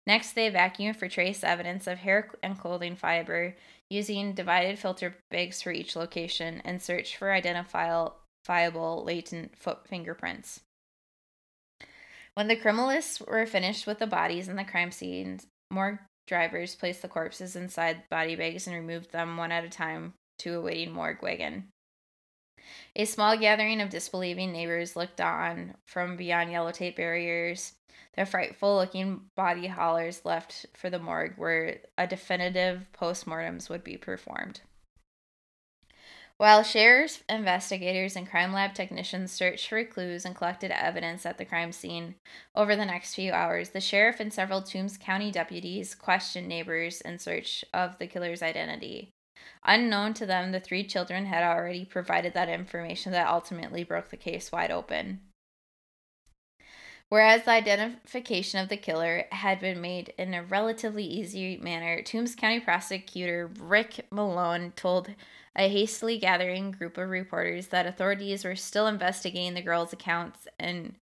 Next, 0.06 0.32
they 0.32 0.50
vacuumed 0.50 0.96
for 0.96 1.08
trace 1.08 1.42
evidence 1.42 1.86
of 1.86 1.98
hair 1.98 2.30
and 2.42 2.58
clothing 2.58 2.96
fiber 2.96 3.56
using 3.88 4.34
divided 4.34 4.78
filter 4.78 5.16
bags 5.30 5.62
for 5.62 5.72
each 5.72 5.96
location 5.96 6.60
and 6.66 6.82
searched 6.82 7.16
for 7.16 7.32
identifiable 7.32 8.14
latent 9.04 9.56
foot 9.56 9.88
fingerprints. 9.88 10.60
When 12.34 12.48
the 12.48 12.56
criminalists 12.56 13.24
were 13.26 13.46
finished 13.46 13.86
with 13.86 14.00
the 14.00 14.06
bodies 14.06 14.48
in 14.48 14.56
the 14.56 14.64
crime 14.64 14.90
scenes, 14.90 15.46
more 15.70 16.00
drivers 16.26 16.74
placed 16.74 17.02
the 17.02 17.08
corpses 17.08 17.54
inside 17.54 18.08
body 18.10 18.34
bags 18.34 18.66
and 18.66 18.74
removed 18.74 19.12
them 19.12 19.36
one 19.36 19.52
at 19.52 19.64
a 19.64 19.68
time 19.68 20.14
to 20.38 20.54
a 20.54 20.60
waiting 20.60 20.92
morgue 20.92 21.22
wagon. 21.22 21.68
A 22.96 23.04
small 23.04 23.36
gathering 23.36 23.80
of 23.80 23.90
disbelieving 23.90 24.50
neighbors 24.50 24.96
looked 24.96 25.20
on 25.20 25.74
from 25.86 26.16
beyond 26.16 26.50
yellow 26.50 26.72
tape 26.72 26.96
barriers, 26.96 27.74
the 28.16 28.26
frightful 28.26 28.76
looking 28.76 29.30
body 29.36 29.66
haulers 29.66 30.24
left 30.24 30.66
for 30.74 30.90
the 30.90 30.98
morgue 30.98 31.34
where 31.36 31.78
a 31.98 32.06
definitive 32.06 32.86
postmortems 32.92 33.68
would 33.68 33.84
be 33.84 33.96
performed. 33.96 34.60
While 36.44 36.62
sheriff's 36.62 37.22
investigators 37.26 38.16
and 38.16 38.28
crime 38.28 38.52
lab 38.52 38.74
technicians 38.74 39.32
searched 39.32 39.66
for 39.66 39.82
clues 39.82 40.26
and 40.26 40.36
collected 40.36 40.70
evidence 40.70 41.24
at 41.24 41.38
the 41.38 41.46
crime 41.46 41.72
scene 41.72 42.16
over 42.54 42.76
the 42.76 42.84
next 42.84 43.14
few 43.14 43.32
hours, 43.32 43.70
the 43.70 43.80
sheriff 43.80 44.20
and 44.20 44.30
several 44.30 44.60
Toombs 44.60 44.98
County 44.98 45.30
deputies 45.30 45.94
questioned 45.94 46.46
neighbors 46.46 47.00
in 47.00 47.18
search 47.18 47.64
of 47.72 47.96
the 47.96 48.06
killer's 48.06 48.42
identity. 48.42 49.08
Unknown 49.64 50.12
to 50.12 50.26
them, 50.26 50.52
the 50.52 50.60
three 50.60 50.84
children 50.84 51.24
had 51.24 51.42
already 51.42 51.86
provided 51.86 52.34
that 52.34 52.50
information 52.50 53.12
that 53.12 53.26
ultimately 53.26 53.82
broke 53.82 54.10
the 54.10 54.18
case 54.18 54.52
wide 54.52 54.70
open. 54.70 55.20
Whereas 57.08 57.44
the 57.44 57.52
identification 57.52 58.60
of 58.60 58.68
the 58.68 58.76
killer 58.76 59.24
had 59.30 59.60
been 59.60 59.80
made 59.80 60.12
in 60.18 60.34
a 60.34 60.42
relatively 60.42 61.04
easy 61.04 61.56
manner, 61.56 62.02
Toombs 62.02 62.34
County 62.34 62.60
prosecutor 62.60 63.50
Rick 63.58 64.06
Malone 64.10 64.74
told 64.76 65.14
a 65.56 65.68
hastily 65.68 66.18
gathering 66.18 66.72
group 66.72 66.98
of 66.98 67.08
reporters 67.08 67.68
that 67.68 67.86
authorities 67.86 68.44
were 68.44 68.56
still 68.56 68.86
investigating 68.86 69.54
the 69.54 69.62
girls' 69.62 69.92
accounts 69.92 70.48
and 70.58 70.94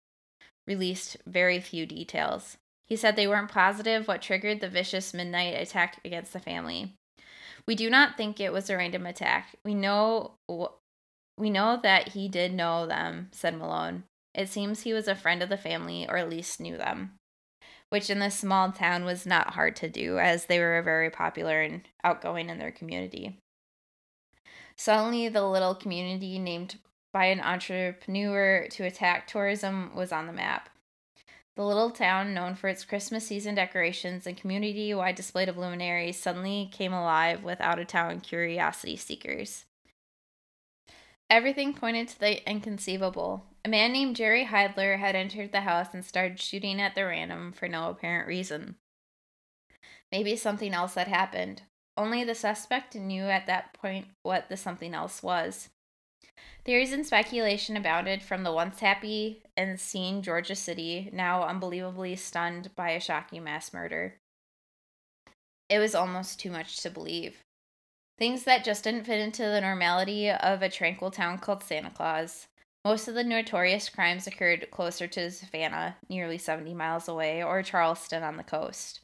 released 0.66 1.16
very 1.26 1.58
few 1.60 1.86
details. 1.86 2.56
He 2.86 2.96
said 2.96 3.16
they 3.16 3.26
weren't 3.26 3.50
positive 3.50 4.06
what 4.06 4.20
triggered 4.20 4.60
the 4.60 4.68
vicious 4.68 5.14
midnight 5.14 5.54
attack 5.60 6.00
against 6.04 6.32
the 6.32 6.40
family. 6.40 6.92
We 7.66 7.74
do 7.74 7.88
not 7.88 8.16
think 8.16 8.38
it 8.38 8.52
was 8.52 8.68
a 8.68 8.76
random 8.76 9.06
attack. 9.06 9.56
We 9.64 9.74
know 9.74 10.32
we 11.38 11.48
know 11.48 11.80
that 11.82 12.10
he 12.10 12.28
did 12.28 12.52
know 12.52 12.86
them, 12.86 13.28
said 13.32 13.56
Malone. 13.56 14.04
It 14.34 14.48
seems 14.48 14.82
he 14.82 14.92
was 14.92 15.08
a 15.08 15.14
friend 15.14 15.42
of 15.42 15.48
the 15.48 15.56
family 15.56 16.06
or 16.08 16.16
at 16.16 16.28
least 16.28 16.60
knew 16.60 16.76
them, 16.76 17.12
which 17.88 18.10
in 18.10 18.18
this 18.18 18.38
small 18.38 18.70
town 18.72 19.04
was 19.04 19.24
not 19.24 19.54
hard 19.54 19.76
to 19.76 19.88
do 19.88 20.18
as 20.18 20.46
they 20.46 20.58
were 20.58 20.82
very 20.82 21.08
popular 21.10 21.62
and 21.62 21.88
outgoing 22.04 22.50
in 22.50 22.58
their 22.58 22.72
community. 22.72 23.38
Suddenly, 24.76 25.28
the 25.28 25.46
little 25.46 25.74
community 25.74 26.38
named 26.38 26.78
by 27.12 27.26
an 27.26 27.40
entrepreneur 27.40 28.66
to 28.70 28.84
attack 28.84 29.26
tourism 29.26 29.94
was 29.94 30.12
on 30.12 30.26
the 30.26 30.32
map. 30.32 30.68
The 31.54 31.64
little 31.64 31.90
town, 31.90 32.32
known 32.32 32.54
for 32.54 32.68
its 32.68 32.84
Christmas 32.84 33.26
season 33.26 33.54
decorations 33.54 34.26
and 34.26 34.36
community 34.36 34.94
wide 34.94 35.16
display 35.16 35.46
of 35.46 35.58
luminaries, 35.58 36.18
suddenly 36.18 36.70
came 36.72 36.94
alive 36.94 37.44
with 37.44 37.60
out 37.60 37.78
of 37.78 37.88
town 37.88 38.20
curiosity 38.20 38.96
seekers. 38.96 39.66
Everything 41.28 41.74
pointed 41.74 42.08
to 42.08 42.20
the 42.20 42.48
inconceivable. 42.48 43.44
A 43.64 43.68
man 43.68 43.92
named 43.92 44.16
Jerry 44.16 44.44
Heidler 44.46 44.98
had 44.98 45.14
entered 45.14 45.52
the 45.52 45.62
house 45.62 45.92
and 45.92 46.04
started 46.04 46.40
shooting 46.40 46.80
at 46.80 46.94
the 46.94 47.04
random 47.04 47.52
for 47.52 47.68
no 47.68 47.90
apparent 47.90 48.26
reason. 48.26 48.76
Maybe 50.10 50.36
something 50.36 50.74
else 50.74 50.94
had 50.94 51.08
happened. 51.08 51.62
Only 51.96 52.24
the 52.24 52.34
suspect 52.34 52.94
knew 52.94 53.24
at 53.24 53.46
that 53.46 53.74
point 53.74 54.06
what 54.22 54.48
the 54.48 54.56
something 54.56 54.94
else 54.94 55.22
was. 55.22 55.68
Theories 56.64 56.92
and 56.92 57.04
speculation 57.04 57.76
abounded 57.76 58.22
from 58.22 58.44
the 58.44 58.52
once 58.52 58.80
happy 58.80 59.42
and 59.56 59.78
seen 59.78 60.22
Georgia 60.22 60.54
City, 60.54 61.10
now 61.12 61.42
unbelievably 61.42 62.16
stunned 62.16 62.74
by 62.76 62.90
a 62.90 63.00
shocking 63.00 63.44
mass 63.44 63.72
murder. 63.72 64.14
It 65.68 65.78
was 65.78 65.94
almost 65.94 66.38
too 66.38 66.50
much 66.50 66.78
to 66.78 66.90
believe. 66.90 67.38
Things 68.18 68.44
that 68.44 68.64
just 68.64 68.84
didn't 68.84 69.04
fit 69.04 69.20
into 69.20 69.42
the 69.42 69.60
normality 69.60 70.30
of 70.30 70.62
a 70.62 70.68
tranquil 70.68 71.10
town 71.10 71.38
called 71.38 71.62
Santa 71.62 71.90
Claus. 71.90 72.46
Most 72.84 73.08
of 73.08 73.14
the 73.14 73.24
notorious 73.24 73.88
crimes 73.88 74.26
occurred 74.26 74.70
closer 74.70 75.06
to 75.08 75.30
Savannah, 75.30 75.96
nearly 76.08 76.38
70 76.38 76.74
miles 76.74 77.08
away, 77.08 77.42
or 77.42 77.62
Charleston 77.62 78.22
on 78.22 78.36
the 78.36 78.42
coast. 78.42 79.00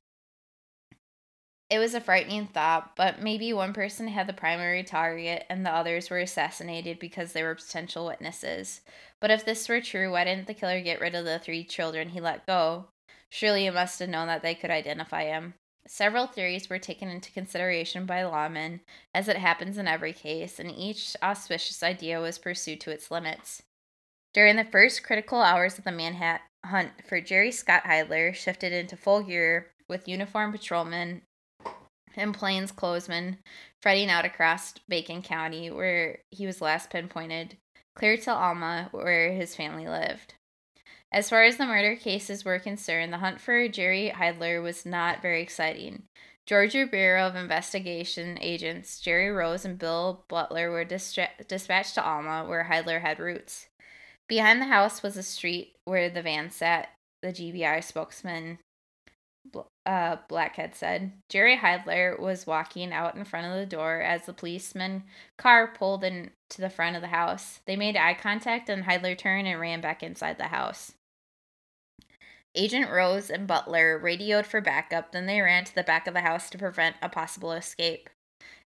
It 1.71 1.79
was 1.79 1.93
a 1.93 2.01
frightening 2.01 2.47
thought, 2.47 2.97
but 2.97 3.21
maybe 3.21 3.53
one 3.53 3.75
person 3.75 4.09
had 4.09 4.27
the 4.27 4.33
primary 4.33 4.83
target 4.83 5.45
and 5.51 5.67
the 5.67 5.71
others 5.71 6.09
were 6.09 6.19
assassinated 6.19 6.99
because 6.99 7.33
they 7.33 7.43
were 7.43 7.55
potential 7.55 8.07
witnesses. 8.07 8.81
But 9.21 9.31
if 9.31 9.45
this 9.45 9.69
were 9.69 9.83
true, 9.83 10.13
why 10.13 10.25
didn't 10.25 10.47
the 10.47 10.55
killer 10.55 10.81
get 10.81 11.01
rid 11.01 11.15
of 11.15 11.27
the 11.27 11.39
three 11.39 11.65
children 11.65 12.11
he 12.11 12.21
let 12.21 12.47
go? 12.47 12.87
Surely 13.29 13.65
he 13.65 13.71
must 13.71 13.99
have 13.99 14.09
known 14.09 14.29
that 14.29 14.41
they 14.41 14.55
could 14.55 14.71
identify 14.71 15.25
him. 15.25 15.55
Several 15.87 16.27
theories 16.27 16.71
were 16.71 16.79
taken 16.79 17.09
into 17.09 17.33
consideration 17.33 18.07
by 18.07 18.23
lawmen, 18.23 18.81
as 19.15 19.29
it 19.29 19.37
happens 19.37 19.77
in 19.77 19.87
every 19.87 20.13
case, 20.13 20.59
and 20.59 20.71
each 20.71 21.17
auspicious 21.23 21.83
idea 21.83 22.21
was 22.21 22.39
pursued 22.39 22.81
to 22.83 22.91
its 22.91 23.11
limits. 23.11 23.63
During 24.33 24.57
the 24.57 24.65
first 24.65 25.03
critical 25.03 25.43
hours 25.43 25.79
of 25.79 25.85
the 25.85 25.93
manhunt 25.93 26.43
hunt 26.65 26.93
for 27.07 27.21
Jerry 27.21 27.51
Scott 27.53 27.85
Heidler 27.85 28.33
shifted 28.35 28.73
into 28.73 28.97
full 28.97 29.23
gear 29.23 29.69
with 29.89 30.09
uniformed 30.09 30.53
patrolmen 30.53 31.23
and 32.17 32.37
plainclothesmen 32.37 33.39
fretting 33.83 34.11
out 34.11 34.25
across 34.25 34.75
Bacon 34.89 35.23
County, 35.23 35.71
where 35.71 36.19
he 36.31 36.47
was 36.47 36.61
last 36.61 36.91
pinpointed, 36.91 37.57
clear 37.95 38.17
to 38.17 38.33
Alma, 38.33 38.89
where 38.93 39.33
his 39.33 39.55
family 39.55 39.87
lived. 39.87 40.35
As 41.13 41.31
far 41.31 41.45
as 41.45 41.57
the 41.57 41.67
murder 41.67 41.97
cases 41.97 42.45
were 42.45 42.59
concerned, 42.59 43.13
the 43.13 43.19
hunt 43.19 43.41
for 43.41 43.67
Jerry 43.69 44.11
Heidler 44.11 44.61
was 44.63 44.85
not 44.85 45.23
very 45.23 45.41
exciting. 45.41 46.03
Georgia 46.47 46.87
Bureau 46.87 47.27
of 47.27 47.37
Investigation 47.37 48.39
agents 48.41 49.01
Jerry 49.01 49.31
Rose 49.31 49.65
and 49.65 49.79
Bill 49.79 50.25
Butler 50.29 50.71
were 50.71 50.85
distra- 50.85 51.47
dispatched 51.47 51.95
to 51.95 52.05
Alma, 52.05 52.45
where 52.47 52.65
Heidler 52.65 53.01
had 53.01 53.19
roots. 53.19 53.69
Behind 54.29 54.61
the 54.61 54.67
house 54.67 55.03
was 55.03 55.17
a 55.17 55.23
street 55.23 55.75
where 55.85 56.11
the 56.11 56.23
van 56.23 56.51
sat, 56.51 56.91
the 57.23 57.29
GBI 57.29 57.83
spokesman 57.83 58.59
uh, 59.87 60.17
Blackhead 60.29 60.75
said. 60.75 61.13
Jerry 61.29 61.57
Heidler 61.57 62.19
was 62.19 62.47
walking 62.47 62.93
out 62.93 63.15
in 63.15 63.25
front 63.25 63.47
of 63.47 63.55
the 63.55 63.67
door 63.67 64.01
as 64.01 64.27
the 64.27 64.33
policeman 64.33 65.05
car 65.37 65.69
pulled 65.69 66.05
into 66.05 66.31
the 66.59 66.71
front 66.71 66.97
of 66.97 67.03
the 67.03 67.09
house. 67.09 67.61
They 67.67 67.77
made 67.77 67.97
eye 67.97 68.15
contact 68.15 68.69
and 68.69 68.85
Heidler 68.85 69.15
turned 69.15 69.49
and 69.49 69.61
ran 69.61 69.81
back 69.81 70.03
inside 70.03 70.39
the 70.39 70.49
house. 70.49 70.93
Agent 72.55 72.91
Rose 72.91 73.31
and 73.31 73.47
Butler 73.47 73.99
radioed 73.99 74.47
for 74.47 74.61
backup, 74.61 75.13
then 75.13 75.27
they 75.27 75.41
ran 75.41 75.65
to 75.65 75.75
the 75.75 75.83
back 75.83 76.07
of 76.07 76.15
the 76.15 76.23
house 76.23 76.51
to 76.51 76.59
prevent 76.59 76.97
a 77.01 77.09
possible 77.09 77.53
escape. 77.53 78.11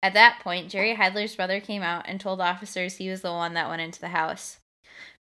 At 0.04 0.14
that 0.14 0.40
point, 0.42 0.70
Jerry 0.70 0.96
Heidler's 0.96 1.36
brother 1.36 1.60
came 1.60 1.82
out 1.82 2.06
and 2.08 2.20
told 2.20 2.40
officers 2.40 2.98
he 2.98 3.10
was 3.10 3.22
the 3.22 3.32
one 3.32 3.54
that 3.56 3.70
went 3.70 3.82
into 3.82 4.00
the 4.00 4.10
house. 4.10 4.60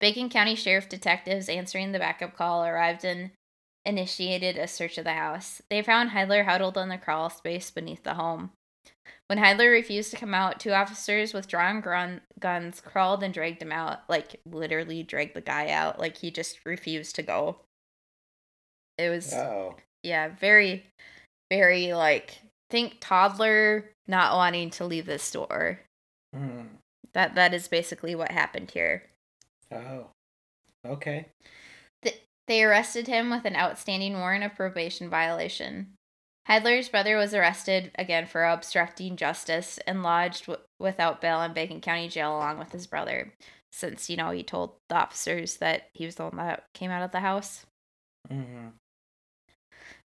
Bacon 0.00 0.28
County 0.28 0.54
Sheriff 0.54 0.88
detectives 0.88 1.48
answering 1.48 1.92
the 1.92 1.98
backup 1.98 2.36
call 2.36 2.64
arrived 2.64 3.04
and 3.04 3.30
initiated 3.87 4.57
a 4.57 4.66
search 4.66 4.99
of 4.99 5.05
the 5.05 5.12
house. 5.12 5.62
They 5.70 5.83
found 5.83 6.11
Heidler 6.11 6.44
huddled 6.44 6.79
in 6.79 6.88
the 6.88 6.99
crawl 6.99 7.31
space 7.31 7.70
beneath 7.70 8.03
the 8.03 8.14
home. 8.14 8.51
When 9.27 9.38
Heidler 9.38 9.70
refused 9.70 10.11
to 10.11 10.18
come 10.18 10.35
out, 10.35 10.61
two 10.61 10.73
officers 10.73 11.33
with 11.33 11.49
drawn 11.49 11.81
grun- 11.81 12.20
guns 12.38 12.81
crawled 12.81 13.23
and 13.23 13.33
dragged 13.33 13.62
him 13.62 13.73
out. 13.73 14.01
Like, 14.09 14.40
literally 14.47 15.03
dragged 15.03 15.35
the 15.35 15.40
guy 15.40 15.70
out. 15.70 15.99
Like, 15.99 16.18
he 16.18 16.31
just 16.31 16.61
refused 16.64 17.16
to 17.16 17.23
go. 17.23 17.57
It 18.99 19.09
was, 19.09 19.33
yeah, 20.03 20.29
very, 20.29 20.85
very, 21.51 21.94
like, 21.94 22.38
think 22.70 22.99
toddler 23.01 23.90
not 24.07 24.37
wanting 24.37 24.70
to 24.70 24.85
leave 24.85 25.07
the 25.07 25.18
store. 25.18 25.81
Hmm. 26.35 26.62
That 27.14 27.35
That 27.35 27.55
is 27.55 27.68
basically 27.68 28.14
what 28.14 28.31
happened 28.31 28.70
here. 28.73 29.05
Oh. 29.73 30.09
Okay. 30.87 31.27
They 32.46 32.62
arrested 32.62 33.07
him 33.07 33.30
with 33.30 33.44
an 33.44 33.57
outstanding 33.57 34.14
warrant 34.14 34.44
of 34.44 34.54
probation 34.54 35.09
violation. 35.09 35.94
Heidler's 36.46 36.90
brother 36.90 37.16
was 37.16 37.33
arrested 37.33 37.90
again 37.94 38.26
for 38.26 38.44
obstructing 38.44 39.16
justice 39.16 39.78
and 39.87 40.02
lodged 40.02 40.46
w- 40.46 40.62
without 40.78 41.22
bail 41.22 41.40
in 41.40 41.54
Bacon 41.54 41.80
County 41.80 42.09
Jail 42.09 42.37
along 42.37 42.59
with 42.59 42.70
his 42.72 42.87
brother, 42.87 43.33
since, 43.72 44.11
you 44.11 44.16
know, 44.16 44.30
he 44.30 44.42
told 44.42 44.74
the 44.90 44.96
officers 44.96 45.57
that 45.57 45.88
he 45.94 46.04
was 46.04 46.16
the 46.16 46.24
one 46.24 46.37
that 46.37 46.64
came 46.74 46.90
out 46.90 47.02
of 47.02 47.12
the 47.12 47.20
house. 47.20 47.64
Mm-hmm. 48.30 48.68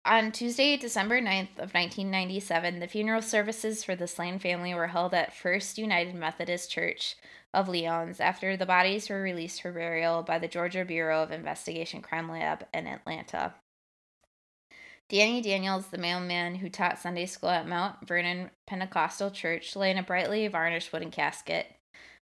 On 0.06 0.34
Tuesday, 0.34 0.76
December 0.76 1.22
9th 1.22 1.52
of 1.60 1.74
1997, 1.74 2.80
the 2.80 2.88
funeral 2.88 3.22
services 3.22 3.86
for 3.86 3.96
the 3.96 4.08
slain 4.08 4.38
family 4.38 4.74
were 4.74 4.88
held 4.88 5.14
at 5.14 5.34
First 5.34 5.78
United 5.78 6.14
Methodist 6.14 6.70
Church 6.70 7.16
of 7.54 7.70
Lyons 7.70 8.20
after 8.20 8.58
the 8.58 8.66
bodies 8.66 9.10
were 9.10 9.22
released 9.22 9.62
for 9.62 9.72
burial 9.72 10.22
by 10.22 10.40
the 10.40 10.50
Georgia 10.50 10.84
Bureau 10.84 11.24
of 11.24 11.32
Investigation 11.32 12.02
Crime 12.02 12.30
Lab 12.30 12.66
in 12.74 12.86
Atlanta. 12.86 13.54
Danny 15.08 15.42
Daniels, 15.42 15.88
the 15.88 15.98
mailman 15.98 16.56
who 16.56 16.70
taught 16.70 17.00
Sunday 17.00 17.26
school 17.26 17.50
at 17.50 17.68
Mount 17.68 18.06
Vernon 18.06 18.50
Pentecostal 18.68 19.32
Church, 19.32 19.74
lay 19.74 19.90
in 19.90 19.98
a 19.98 20.04
brightly 20.04 20.50
varnished 20.50 20.92
wooden 20.92 21.12
casket 21.12 21.68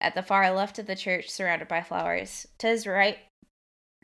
at 0.02 0.14
the 0.14 0.24
far 0.24 0.52
left 0.52 0.78
of 0.78 0.88
the 0.88 0.96
church, 0.96 1.30
surrounded 1.30 1.70
by 1.70 1.82
flowers. 1.82 2.48
To 2.58 2.68
his 2.68 2.86
right 2.86 3.20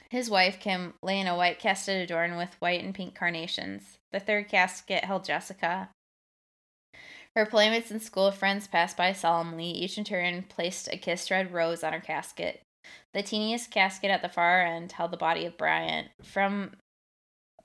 his 0.09 0.29
wife, 0.29 0.59
Kim, 0.59 0.93
lay 1.01 1.19
in 1.19 1.27
a 1.27 1.35
white 1.35 1.59
casket 1.59 2.01
adorned 2.01 2.37
with 2.37 2.55
white 2.59 2.83
and 2.83 2.95
pink 2.95 3.15
carnations. 3.15 3.97
The 4.11 4.19
third 4.19 4.47
casket 4.47 5.03
held 5.03 5.25
Jessica. 5.25 5.89
Her 7.35 7.45
playmates 7.45 7.91
and 7.91 8.01
school 8.01 8.31
friends 8.31 8.67
passed 8.67 8.97
by 8.97 9.11
solemnly, 9.11 9.69
each 9.69 9.97
in 9.97 10.03
turn 10.03 10.43
placed 10.49 10.87
a 10.91 10.97
kissed 10.97 11.29
red 11.29 11.53
rose 11.53 11.83
on 11.83 11.93
her 11.93 11.99
casket. 11.99 12.61
The 13.13 13.21
teeniest 13.21 13.69
casket 13.69 14.09
at 14.09 14.21
the 14.21 14.29
far 14.29 14.61
end 14.61 14.93
held 14.93 15.11
the 15.11 15.17
body 15.17 15.45
of 15.45 15.57
Bryant. 15.57 16.07
From 16.23 16.71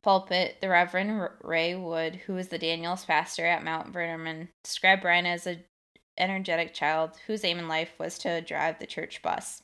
pulpit, 0.02 0.58
the 0.60 0.68
Reverend 0.68 1.28
Ray 1.42 1.74
Wood, 1.74 2.16
who 2.26 2.34
was 2.34 2.48
the 2.48 2.58
Daniels 2.58 3.04
pastor 3.04 3.46
at 3.46 3.64
Mount 3.64 3.88
Vernon, 3.92 4.48
described 4.64 5.02
Bryant 5.02 5.26
as 5.26 5.46
an 5.46 5.64
energetic 6.18 6.74
child 6.74 7.12
whose 7.26 7.44
aim 7.44 7.58
in 7.58 7.68
life 7.68 7.92
was 7.98 8.18
to 8.18 8.40
drive 8.40 8.78
the 8.78 8.86
church 8.86 9.22
bus. 9.22 9.62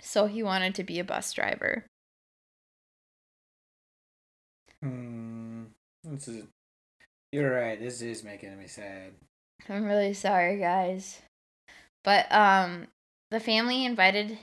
So 0.00 0.26
he 0.26 0.42
wanted 0.42 0.74
to 0.76 0.84
be 0.84 0.98
a 0.98 1.04
bus 1.04 1.32
driver. 1.32 1.84
Hmm. 4.82 5.64
This 6.04 6.28
is. 6.28 6.44
You're 7.32 7.52
right. 7.52 7.78
This 7.78 8.02
is 8.02 8.24
making 8.24 8.58
me 8.58 8.66
sad. 8.66 9.12
I'm 9.68 9.84
really 9.84 10.14
sorry, 10.14 10.58
guys. 10.58 11.20
But 12.02 12.30
um 12.32 12.88
the 13.30 13.40
family 13.40 13.84
invited 13.84 14.38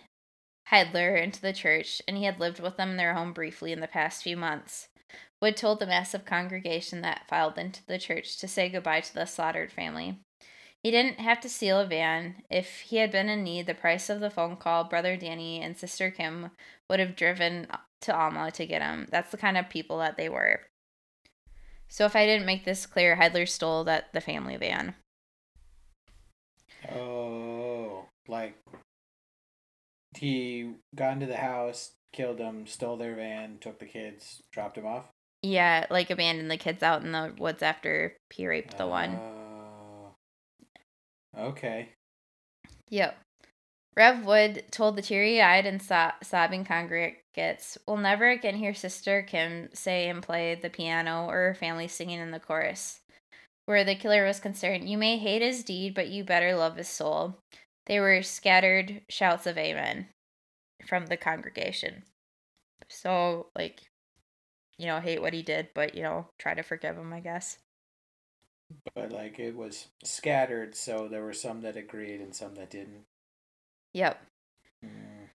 Heidler 0.71 1.15
into 1.21 1.41
the 1.41 1.53
church, 1.53 2.01
and 2.07 2.17
he 2.17 2.25
had 2.25 2.39
lived 2.39 2.59
with 2.59 2.77
them 2.77 2.91
in 2.91 2.97
their 2.97 3.13
home 3.13 3.33
briefly 3.33 3.71
in 3.71 3.79
the 3.79 3.87
past 3.87 4.23
few 4.23 4.37
months. 4.37 4.89
Wood 5.41 5.55
told 5.55 5.79
the 5.79 5.85
massive 5.87 6.25
congregation 6.25 7.01
that 7.01 7.27
filed 7.27 7.57
into 7.57 7.85
the 7.85 7.99
church 7.99 8.37
to 8.37 8.47
say 8.47 8.69
goodbye 8.69 9.01
to 9.01 9.13
the 9.13 9.25
slaughtered 9.25 9.71
family. 9.71 10.19
He 10.83 10.91
didn't 10.91 11.19
have 11.19 11.41
to 11.41 11.49
steal 11.49 11.79
a 11.79 11.85
van. 11.85 12.43
If 12.49 12.81
he 12.81 12.97
had 12.97 13.11
been 13.11 13.29
in 13.29 13.43
need, 13.43 13.65
the 13.65 13.73
price 13.73 14.09
of 14.09 14.19
the 14.19 14.29
phone 14.29 14.55
call 14.55 14.83
Brother 14.83 15.17
Danny 15.17 15.61
and 15.61 15.77
Sister 15.77 16.11
Kim 16.11 16.51
would 16.89 16.99
have 16.99 17.15
driven 17.15 17.67
to 18.01 18.15
Alma 18.15 18.51
to 18.51 18.65
get 18.65 18.81
him. 18.81 19.07
That's 19.11 19.31
the 19.31 19.37
kind 19.37 19.57
of 19.57 19.69
people 19.69 19.97
that 19.97 20.17
they 20.17 20.29
were. 20.29 20.61
So 21.89 22.05
if 22.05 22.15
I 22.15 22.25
didn't 22.25 22.45
make 22.45 22.65
this 22.65 22.85
clear, 22.85 23.15
Heidler 23.15 23.45
stole 23.45 23.83
that 23.85 24.13
the 24.13 24.21
family 24.21 24.57
van. 24.57 24.95
Oh, 26.93 28.05
like 28.27 28.55
he 30.15 30.73
got 30.95 31.13
into 31.13 31.25
the 31.25 31.37
house, 31.37 31.91
killed 32.13 32.37
them, 32.37 32.67
stole 32.67 32.97
their 32.97 33.15
van, 33.15 33.57
took 33.59 33.79
the 33.79 33.85
kids, 33.85 34.41
dropped 34.51 34.75
them 34.75 34.85
off. 34.85 35.05
Yeah, 35.41 35.85
like 35.89 36.09
abandoned 36.09 36.51
the 36.51 36.57
kids 36.57 36.83
out 36.83 37.03
in 37.03 37.11
the 37.11 37.33
woods 37.37 37.61
after 37.61 38.15
he 38.33 38.47
raped 38.47 38.77
the 38.77 38.87
one. 38.87 39.15
Oh. 39.15 39.36
Okay. 41.37 41.89
Yep. 42.89 43.17
Rev 43.95 44.25
Wood 44.25 44.65
told 44.69 44.95
the 44.95 45.01
teary 45.01 45.41
eyed 45.41 45.65
and 45.65 45.81
so- 45.81 46.11
sobbing 46.21 46.63
congregates, 46.65 47.77
We'll 47.87 47.97
never 47.97 48.29
again 48.29 48.55
hear 48.55 48.73
Sister 48.73 49.23
Kim 49.23 49.69
say 49.73 50.07
and 50.07 50.21
play 50.21 50.55
the 50.55 50.69
piano 50.69 51.25
or 51.25 51.47
her 51.47 51.55
family 51.55 51.87
singing 51.87 52.19
in 52.19 52.31
the 52.31 52.39
chorus. 52.39 52.99
Where 53.65 53.83
the 53.83 53.95
killer 53.95 54.23
was 54.23 54.39
concerned, 54.39 54.87
You 54.87 54.97
may 54.97 55.17
hate 55.17 55.41
his 55.41 55.63
deed, 55.63 55.93
but 55.93 56.09
you 56.09 56.23
better 56.23 56.55
love 56.55 56.77
his 56.77 56.87
soul. 56.87 57.37
They 57.87 57.99
were 57.99 58.21
scattered 58.21 59.01
shouts 59.09 59.47
of 59.47 59.57
amen 59.57 60.07
from 60.85 61.07
the 61.07 61.17
congregation. 61.17 62.03
So, 62.89 63.47
like, 63.55 63.81
you 64.77 64.85
know, 64.85 64.99
hate 64.99 65.21
what 65.21 65.33
he 65.33 65.41
did, 65.41 65.69
but, 65.73 65.95
you 65.95 66.03
know, 66.03 66.27
try 66.37 66.53
to 66.53 66.61
forgive 66.61 66.97
him, 66.97 67.11
I 67.11 67.19
guess. 67.19 67.57
But, 68.95 69.11
like, 69.11 69.39
it 69.39 69.55
was 69.55 69.87
scattered, 70.03 70.75
so 70.75 71.07
there 71.07 71.23
were 71.23 71.33
some 71.33 71.61
that 71.61 71.77
agreed 71.77 72.21
and 72.21 72.35
some 72.35 72.55
that 72.55 72.69
didn't. 72.69 73.05
Yep. 73.93 74.21
Mm. 74.85 75.29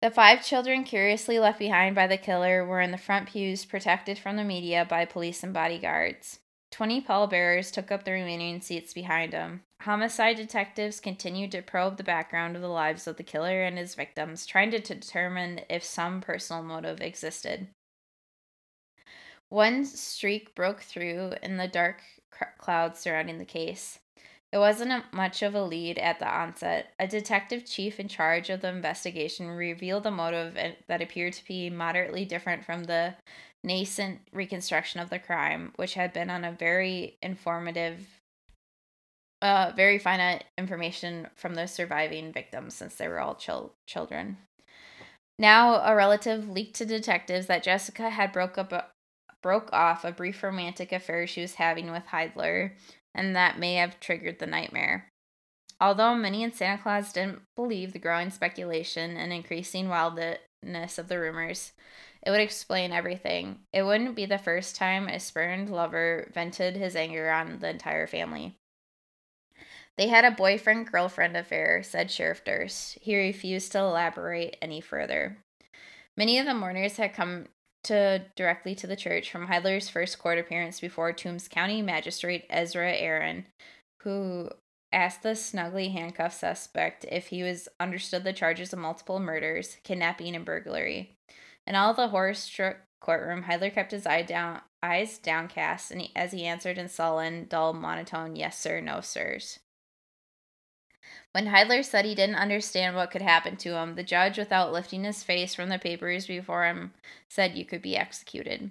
The 0.00 0.10
five 0.10 0.44
children 0.44 0.84
curiously 0.84 1.38
left 1.38 1.58
behind 1.58 1.94
by 1.94 2.06
the 2.06 2.16
killer 2.16 2.64
were 2.64 2.80
in 2.80 2.92
the 2.92 2.98
front 2.98 3.28
pews, 3.28 3.64
protected 3.64 4.18
from 4.18 4.36
the 4.36 4.44
media 4.44 4.86
by 4.88 5.04
police 5.04 5.42
and 5.42 5.52
bodyguards. 5.52 6.38
Twenty 6.70 7.00
pallbearers 7.00 7.70
took 7.70 7.90
up 7.90 8.04
the 8.04 8.12
remaining 8.12 8.60
seats 8.60 8.92
behind 8.92 9.32
him. 9.32 9.62
Homicide 9.82 10.36
detectives 10.36 11.00
continued 11.00 11.50
to 11.52 11.62
probe 11.62 11.96
the 11.96 12.04
background 12.04 12.56
of 12.56 12.62
the 12.62 12.68
lives 12.68 13.06
of 13.06 13.16
the 13.16 13.22
killer 13.22 13.62
and 13.62 13.78
his 13.78 13.94
victims, 13.94 14.44
trying 14.44 14.70
to 14.72 14.78
determine 14.78 15.62
if 15.70 15.82
some 15.82 16.20
personal 16.20 16.62
motive 16.62 17.00
existed. 17.00 17.68
One 19.48 19.84
streak 19.84 20.54
broke 20.54 20.82
through 20.82 21.32
in 21.42 21.56
the 21.56 21.68
dark 21.68 22.02
clouds 22.58 23.00
surrounding 23.00 23.38
the 23.38 23.44
case. 23.44 23.98
It 24.50 24.58
wasn't 24.58 25.12
much 25.12 25.42
of 25.42 25.54
a 25.54 25.62
lead 25.62 25.98
at 25.98 26.18
the 26.18 26.28
onset. 26.28 26.94
A 26.98 27.06
detective 27.06 27.66
chief 27.66 28.00
in 28.00 28.08
charge 28.08 28.48
of 28.48 28.62
the 28.62 28.68
investigation 28.68 29.48
revealed 29.48 30.06
a 30.06 30.10
motive 30.10 30.56
that 30.86 31.02
appeared 31.02 31.34
to 31.34 31.44
be 31.44 31.68
moderately 31.68 32.24
different 32.24 32.64
from 32.64 32.84
the 32.84 33.14
nascent 33.62 34.20
reconstruction 34.32 35.00
of 35.00 35.10
the 35.10 35.18
crime, 35.18 35.72
which 35.76 35.94
had 35.94 36.14
been 36.14 36.30
on 36.30 36.44
a 36.44 36.52
very 36.52 37.18
informative, 37.22 38.06
uh, 39.42 39.72
very 39.76 39.98
finite 39.98 40.44
information 40.56 41.28
from 41.34 41.54
the 41.54 41.66
surviving 41.66 42.32
victims 42.32 42.72
since 42.72 42.94
they 42.94 43.08
were 43.08 43.20
all 43.20 43.34
chil- 43.34 43.74
children. 43.86 44.38
Now, 45.38 45.84
a 45.84 45.94
relative 45.94 46.48
leaked 46.48 46.76
to 46.76 46.86
detectives 46.86 47.46
that 47.46 47.62
Jessica 47.62 48.08
had 48.10 48.32
broke 48.32 48.56
up 48.56 48.72
a, 48.72 48.86
broke 49.42 49.72
off 49.72 50.04
a 50.04 50.12
brief 50.12 50.42
romantic 50.42 50.92
affair 50.92 51.26
she 51.26 51.40
was 51.40 51.54
having 51.54 51.90
with 51.90 52.06
Heidler, 52.06 52.72
and 53.14 53.34
that 53.36 53.58
may 53.58 53.74
have 53.74 54.00
triggered 54.00 54.38
the 54.38 54.46
nightmare. 54.46 55.08
Although 55.80 56.14
many 56.14 56.42
in 56.42 56.52
Santa 56.52 56.82
Claus 56.82 57.12
didn't 57.12 57.42
believe 57.54 57.92
the 57.92 57.98
growing 57.98 58.30
speculation 58.30 59.16
and 59.16 59.32
increasing 59.32 59.88
wildness 59.88 60.98
of 60.98 61.08
the 61.08 61.20
rumors, 61.20 61.72
it 62.22 62.30
would 62.30 62.40
explain 62.40 62.90
everything. 62.90 63.60
It 63.72 63.84
wouldn't 63.84 64.16
be 64.16 64.26
the 64.26 64.38
first 64.38 64.74
time 64.74 65.08
a 65.08 65.20
spurned 65.20 65.70
lover 65.70 66.30
vented 66.34 66.76
his 66.76 66.96
anger 66.96 67.30
on 67.30 67.60
the 67.60 67.70
entire 67.70 68.08
family. 68.08 68.56
They 69.96 70.08
had 70.08 70.24
a 70.24 70.30
boyfriend 70.30 70.90
girlfriend 70.90 71.36
affair, 71.36 71.82
said 71.82 72.10
Sheriff 72.10 72.44
Durst. 72.44 72.98
He 73.00 73.16
refused 73.16 73.72
to 73.72 73.80
elaborate 73.80 74.56
any 74.62 74.80
further. 74.80 75.38
Many 76.16 76.38
of 76.38 76.46
the 76.46 76.54
mourners 76.54 76.96
had 76.96 77.14
come 77.14 77.46
to 77.84 78.24
directly 78.36 78.74
to 78.76 78.86
the 78.86 78.96
church 78.96 79.30
from 79.30 79.46
Heidler's 79.46 79.88
first 79.88 80.18
court 80.18 80.38
appearance 80.38 80.80
before 80.80 81.12
Toombs 81.12 81.48
County 81.48 81.82
Magistrate 81.82 82.44
Ezra 82.50 82.92
Aaron, 82.92 83.46
who 84.02 84.50
asked 84.92 85.22
the 85.22 85.36
snugly 85.36 85.90
handcuffed 85.90 86.38
suspect 86.38 87.04
if 87.10 87.28
he 87.28 87.42
was 87.42 87.68
understood 87.78 88.24
the 88.24 88.32
charges 88.32 88.72
of 88.72 88.78
multiple 88.78 89.20
murders, 89.20 89.76
kidnapping, 89.84 90.34
and 90.34 90.44
burglary. 90.44 91.14
In 91.66 91.74
all 91.74 91.92
the 91.94 92.08
horror-struck 92.08 92.78
courtroom, 93.00 93.42
Heidler 93.42 93.70
kept 93.70 93.92
his 93.92 94.06
eye 94.06 94.22
down, 94.22 94.62
eyes 94.82 95.18
downcast, 95.18 95.90
and 95.90 96.00
he, 96.00 96.12
as 96.16 96.32
he 96.32 96.46
answered 96.46 96.78
in 96.78 96.88
sullen, 96.88 97.46
dull 97.48 97.74
monotone, 97.74 98.36
"Yes, 98.36 98.58
sir. 98.58 98.80
No, 98.80 99.00
sirs." 99.00 99.58
When 101.32 101.46
Heidler 101.46 101.82
said 101.82 102.04
he 102.04 102.14
didn't 102.14 102.36
understand 102.36 102.96
what 102.96 103.10
could 103.10 103.22
happen 103.22 103.56
to 103.58 103.76
him, 103.76 103.94
the 103.94 104.02
judge, 104.02 104.38
without 104.38 104.72
lifting 104.72 105.04
his 105.04 105.22
face 105.22 105.54
from 105.54 105.68
the 105.68 105.78
papers 105.78 106.26
before 106.26 106.64
him, 106.64 106.92
said 107.28 107.56
you 107.56 107.64
could 107.64 107.82
be 107.82 107.96
executed. 107.96 108.70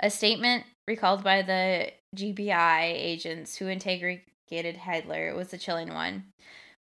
A 0.00 0.10
statement 0.10 0.64
recalled 0.88 1.22
by 1.22 1.42
the 1.42 1.92
GBI 2.16 2.82
agents 2.82 3.56
who 3.56 3.68
interrogated 3.68 4.78
Heidler 4.78 5.34
was 5.34 5.52
a 5.52 5.58
chilling 5.58 5.94
one. 5.94 6.24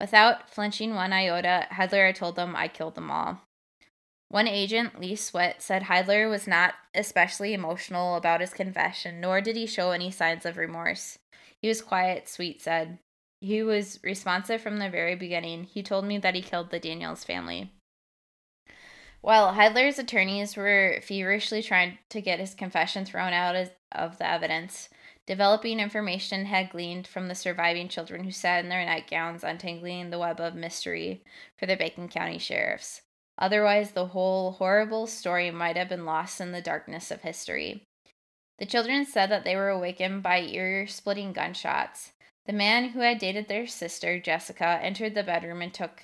Without 0.02 0.50
flinching 0.50 0.94
one 0.94 1.14
iota, 1.14 1.68
Heidler 1.72 2.14
told 2.14 2.36
them, 2.36 2.56
I 2.56 2.68
killed 2.68 2.96
them 2.96 3.10
all. 3.10 3.42
One 4.30 4.48
agent, 4.48 5.00
Lee 5.00 5.16
Sweat, 5.16 5.62
said 5.62 5.84
Heidler 5.84 6.30
was 6.30 6.48
not 6.48 6.74
especially 6.94 7.54
emotional 7.54 8.16
about 8.16 8.42
his 8.42 8.54
confession, 8.54 9.22
nor 9.22 9.40
did 9.40 9.56
he 9.56 9.66
show 9.66 9.92
any 9.92 10.12
signs 10.12 10.46
of 10.46 10.58
remorse. 10.58 11.18
He 11.62 11.70
was 11.70 11.82
quiet, 11.82 12.28
Sweet 12.28 12.62
said. 12.62 13.00
He 13.42 13.64
was 13.64 14.00
responsive 14.04 14.62
from 14.62 14.78
the 14.78 14.90
very 14.90 15.16
beginning. 15.16 15.66
He 15.66 15.84
told 15.84 16.06
me 16.06 16.18
that 16.18 16.36
he 16.36 16.42
killed 16.42 16.72
the 16.72 16.80
Daniels 16.80 17.24
family. 17.24 17.72
While 19.22 19.54
Heidler's 19.54 19.98
attorneys 19.98 20.56
were 20.56 21.00
feverishly 21.02 21.64
trying 21.64 21.98
to 22.10 22.22
get 22.22 22.40
his 22.40 22.54
confession 22.54 23.06
thrown 23.06 23.34
out 23.34 23.56
of 23.92 24.18
the 24.18 24.30
evidence, 24.30 24.90
developing 25.26 25.80
information 25.80 26.46
had 26.46 26.70
gleaned 26.70 27.08
from 27.08 27.28
the 27.28 27.34
surviving 27.36 27.88
children 27.88 28.24
who 28.24 28.32
sat 28.32 28.64
in 28.64 28.70
their 28.70 28.86
nightgowns 28.86 29.44
untangling 29.44 30.12
the 30.12 30.20
web 30.20 30.40
of 30.40 30.54
mystery 30.54 31.24
for 31.58 31.66
the 31.66 31.76
Bacon 31.76 32.08
County 32.08 32.38
sheriffs. 32.38 33.02
Otherwise, 33.38 33.92
the 33.92 34.08
whole 34.08 34.52
horrible 34.52 35.08
story 35.08 35.50
might 35.52 35.76
have 35.76 35.90
been 35.90 36.06
lost 36.06 36.40
in 36.40 36.52
the 36.52 36.62
darkness 36.62 37.10
of 37.10 37.22
history. 37.22 37.84
The 38.60 38.66
children 38.66 39.06
said 39.06 39.30
that 39.32 39.44
they 39.44 39.56
were 39.56 39.70
awakened 39.70 40.24
by 40.24 40.40
ear 40.42 40.88
splitting 40.88 41.34
gunshots. 41.34 42.12
The 42.46 42.54
man 42.54 42.90
who 42.90 43.00
had 43.00 43.18
dated 43.18 43.48
their 43.48 43.66
sister, 43.66 44.20
Jessica, 44.20 44.80
entered 44.82 45.16
the 45.16 45.24
bedroom 45.24 45.62
and 45.62 45.74
took 45.74 46.04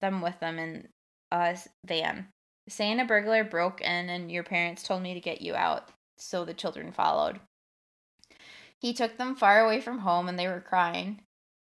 them 0.00 0.22
with 0.22 0.38
them 0.40 0.58
in 0.58 0.88
a 1.32 1.58
van, 1.84 2.28
saying 2.68 3.00
a 3.00 3.04
burglar 3.04 3.44
broke 3.44 3.80
in 3.80 4.08
and 4.08 4.30
your 4.30 4.44
parents 4.44 4.82
told 4.82 5.02
me 5.02 5.14
to 5.14 5.20
get 5.20 5.40
you 5.40 5.54
out. 5.54 5.88
So 6.16 6.44
the 6.44 6.54
children 6.54 6.92
followed. 6.92 7.40
He 8.78 8.92
took 8.92 9.18
them 9.18 9.34
far 9.34 9.64
away 9.64 9.80
from 9.80 10.00
home 10.00 10.28
and 10.28 10.38
they 10.38 10.46
were 10.46 10.60
crying. 10.60 11.22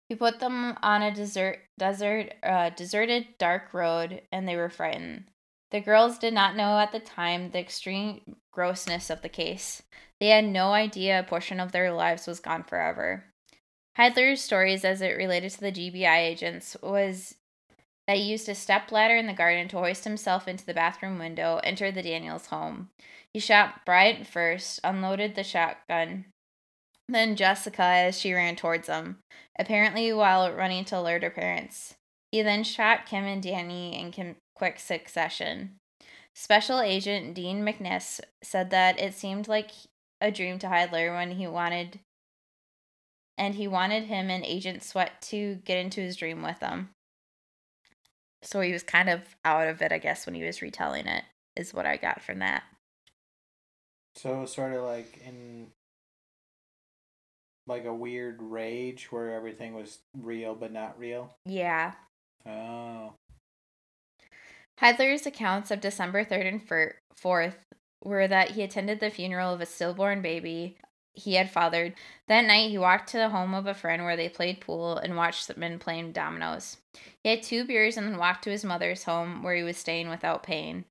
He 0.10 0.16
put 0.16 0.40
them 0.40 0.78
on 0.82 1.02
a 1.02 1.14
desert, 1.14 1.60
desert, 1.78 2.34
uh, 2.44 2.70
deserted, 2.70 3.38
dark 3.38 3.74
road 3.74 4.22
and 4.32 4.48
they 4.48 4.56
were 4.56 4.70
frightened. 4.70 5.26
The 5.72 5.82
girls 5.82 6.20
did 6.20 6.34
not 6.34 6.56
know 6.56 6.78
at 6.78 6.92
the 6.92 7.00
time 7.00 7.50
the 7.50 7.60
extreme 7.60 8.36
grossness 8.52 9.10
of 9.10 9.22
the 9.22 9.30
case. 9.30 9.82
They 10.20 10.28
had 10.28 10.46
no 10.46 10.72
idea 10.74 11.20
a 11.20 11.24
portion 11.24 11.60
of 11.60 11.72
their 11.72 11.92
lives 11.92 12.28
was 12.28 12.40
gone 12.40 12.64
forever. 12.64 13.26
Heidler's 13.97 14.41
stories 14.41 14.84
as 14.84 15.01
it 15.01 15.17
related 15.17 15.51
to 15.51 15.60
the 15.62 15.71
GBI 15.71 16.17
agents 16.17 16.75
was 16.82 17.36
that 18.08 18.17
he 18.17 18.23
used 18.23 18.49
a 18.49 18.56
step 18.56 18.91
ladder 18.91 19.15
in 19.15 19.27
the 19.27 19.34
garden 19.34 19.67
to 19.69 19.77
hoist 19.77 20.03
himself 20.03 20.47
into 20.47 20.65
the 20.65 20.73
bathroom 20.73 21.19
window, 21.19 21.60
entered 21.63 21.95
the 21.95 22.01
Daniels 22.01 22.47
home. 22.47 22.89
He 23.34 23.39
shot 23.39 23.86
Bryant 23.86 24.27
first, 24.27 24.79
unloaded 24.84 25.36
the 25.36 25.43
shotgun, 25.43 26.25
then 27.08 27.36
Jessica 27.36 27.84
as 27.84 28.19
she 28.19 28.34
ran 28.34 28.56
towards 28.56 28.88
him, 28.88 29.19
apparently 29.58 30.12
while 30.12 30.51
running 30.51 30.86
to 30.86 30.99
alert 30.99 31.23
her 31.23 31.29
parents. 31.29 31.95
He 32.32 32.41
then 32.41 32.63
shot 32.63 33.06
Kim 33.06 33.25
and 33.25 33.43
Danny 33.43 33.99
in 33.99 34.36
quick 34.56 34.79
succession. 34.79 35.75
Special 36.36 36.79
Agent 36.79 37.36
Dean 37.36 37.63
McNiss 37.63 38.19
said 38.41 38.71
that 38.71 38.99
it 38.99 39.13
seemed 39.13 39.47
like 39.47 39.69
a 40.19 40.32
dream 40.32 40.58
to 40.60 40.67
Heidler 40.67 41.13
when 41.13 41.32
he 41.32 41.45
wanted 41.45 41.99
and 43.38 43.56
he 43.56 43.67
wanted 43.67 44.06
him 44.06 44.30
and 44.30 44.43
Agent 44.43 44.84
Sweat 44.84 45.22
to 45.24 45.56
get 45.65 45.78
into 45.78 46.02
his 46.02 46.15
dream 46.15 46.43
with 46.43 46.60
him. 46.60 46.89
So 48.41 48.62
he 48.62 48.74
was 48.74 48.84
kind 48.84 49.10
of 49.10 49.22
out 49.46 49.67
of 49.67 49.82
it, 49.82 49.91
I 49.91 49.98
guess, 49.98 50.26
when 50.26 50.36
he 50.36 50.43
was 50.43 50.62
retelling 50.62 51.08
it, 51.08 51.24
is 51.56 51.74
what 51.74 51.86
I 51.86 51.98
got 51.98 52.22
from 52.22 52.39
that. 52.39 52.63
So 54.15 54.46
sort 54.46 54.74
of 54.74 54.84
like 54.84 55.22
in 55.26 55.67
like 57.65 57.86
a 57.86 57.93
weird 57.93 58.41
rage 58.41 59.12
where 59.12 59.34
everything 59.34 59.74
was 59.74 60.00
real 60.17 60.54
but 60.54 60.72
not 60.72 61.00
real. 61.00 61.34
Yeah. 61.46 61.93
Oh. 62.46 63.13
Heidler's 64.80 65.26
accounts 65.26 65.72
of 65.72 65.80
December 65.80 66.26
3rd 66.26 66.48
and 66.48 66.96
4th 67.17 67.56
were 68.04 68.28
that 68.28 68.52
he 68.52 68.63
attended 68.63 69.00
the 69.00 69.10
funeral 69.10 69.54
of 69.54 69.62
a 69.62 69.65
stillborn 69.65 70.22
baby 70.22 70.78
he 71.13 71.36
had 71.36 71.49
fathered. 71.49 71.93
That 72.28 72.45
night, 72.45 72.69
he 72.69 72.78
walked 72.78 73.10
to 73.10 73.17
the 73.17 73.30
home 73.30 73.54
of 73.54 73.67
a 73.67 73.73
friend 73.73 74.04
where 74.04 74.17
they 74.17 74.30
played 74.30 74.62
pool 74.62 74.97
and 74.97 75.15
watched 75.15 75.56
men 75.56 75.80
playing 75.80 76.12
dominoes. 76.12 76.78
He 77.23 77.30
had 77.30 77.43
two 77.43 77.65
beers 77.65 77.97
and 77.97 78.08
then 78.08 78.17
walked 78.17 78.43
to 78.45 78.49
his 78.49 78.65
mother's 78.65 79.04
home 79.04 79.43
where 79.43 79.56
he 79.56 79.63
was 79.63 79.78
staying 79.78 80.10
without 80.10 80.43
paying. 80.43 80.86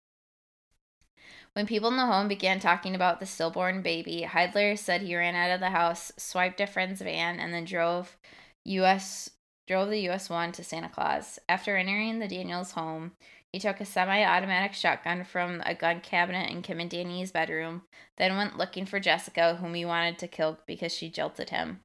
When 1.55 1.67
people 1.67 1.91
in 1.91 1.97
the 1.97 2.07
home 2.07 2.29
began 2.29 2.61
talking 2.61 2.95
about 2.95 3.21
the 3.21 3.27
stillborn 3.27 3.83
baby, 3.83 4.23
Heidler 4.23 4.77
said 4.77 5.03
he 5.03 5.15
ran 5.15 5.35
out 5.35 5.51
of 5.51 5.61
the 5.61 5.71
house, 5.71 6.11
swiped 6.17 6.61
a 6.61 6.67
friend's 6.67 7.03
van, 7.03 7.39
and 7.39 7.53
then 7.53 7.65
drove 7.65 8.17
US 8.65 9.31
drove 9.67 9.91
the 9.91 10.09
US 10.09 10.29
1 10.29 10.53
to 10.53 10.65
Santa 10.65 10.89
Claus. 10.89 11.39
After 11.49 11.77
entering 11.77 12.19
the 12.19 12.29
Daniels 12.29 12.73
home, 12.73 13.13
he 13.53 13.59
took 13.59 13.81
a 13.81 13.85
semi 13.85 14.25
automatic 14.25 14.73
shotgun 14.73 15.25
from 15.25 15.63
a 15.67 15.75
gun 15.75 16.01
cabinet 16.01 16.51
in 16.51 16.63
Kim 16.63 16.81
and 16.81 16.91
Danny's 16.91 17.33
bedroom, 17.33 17.83
then 18.17 18.37
went 18.37 18.57
looking 18.57 18.87
for 18.87 18.99
Jessica, 18.99 19.57
whom 19.57 19.75
he 19.75 19.85
wanted 19.85 20.19
to 20.19 20.29
kill 20.29 20.59
because 20.67 20.93
she 20.93 21.11
jilted 21.11 21.51
him. 21.51 21.81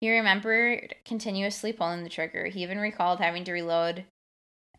He 0.00 0.10
remembered 0.10 0.94
continuously 1.04 1.72
pulling 1.72 2.04
the 2.04 2.08
trigger. 2.08 2.46
He 2.46 2.62
even 2.62 2.78
recalled 2.78 3.18
having 3.18 3.44
to 3.44 3.52
reload 3.52 4.04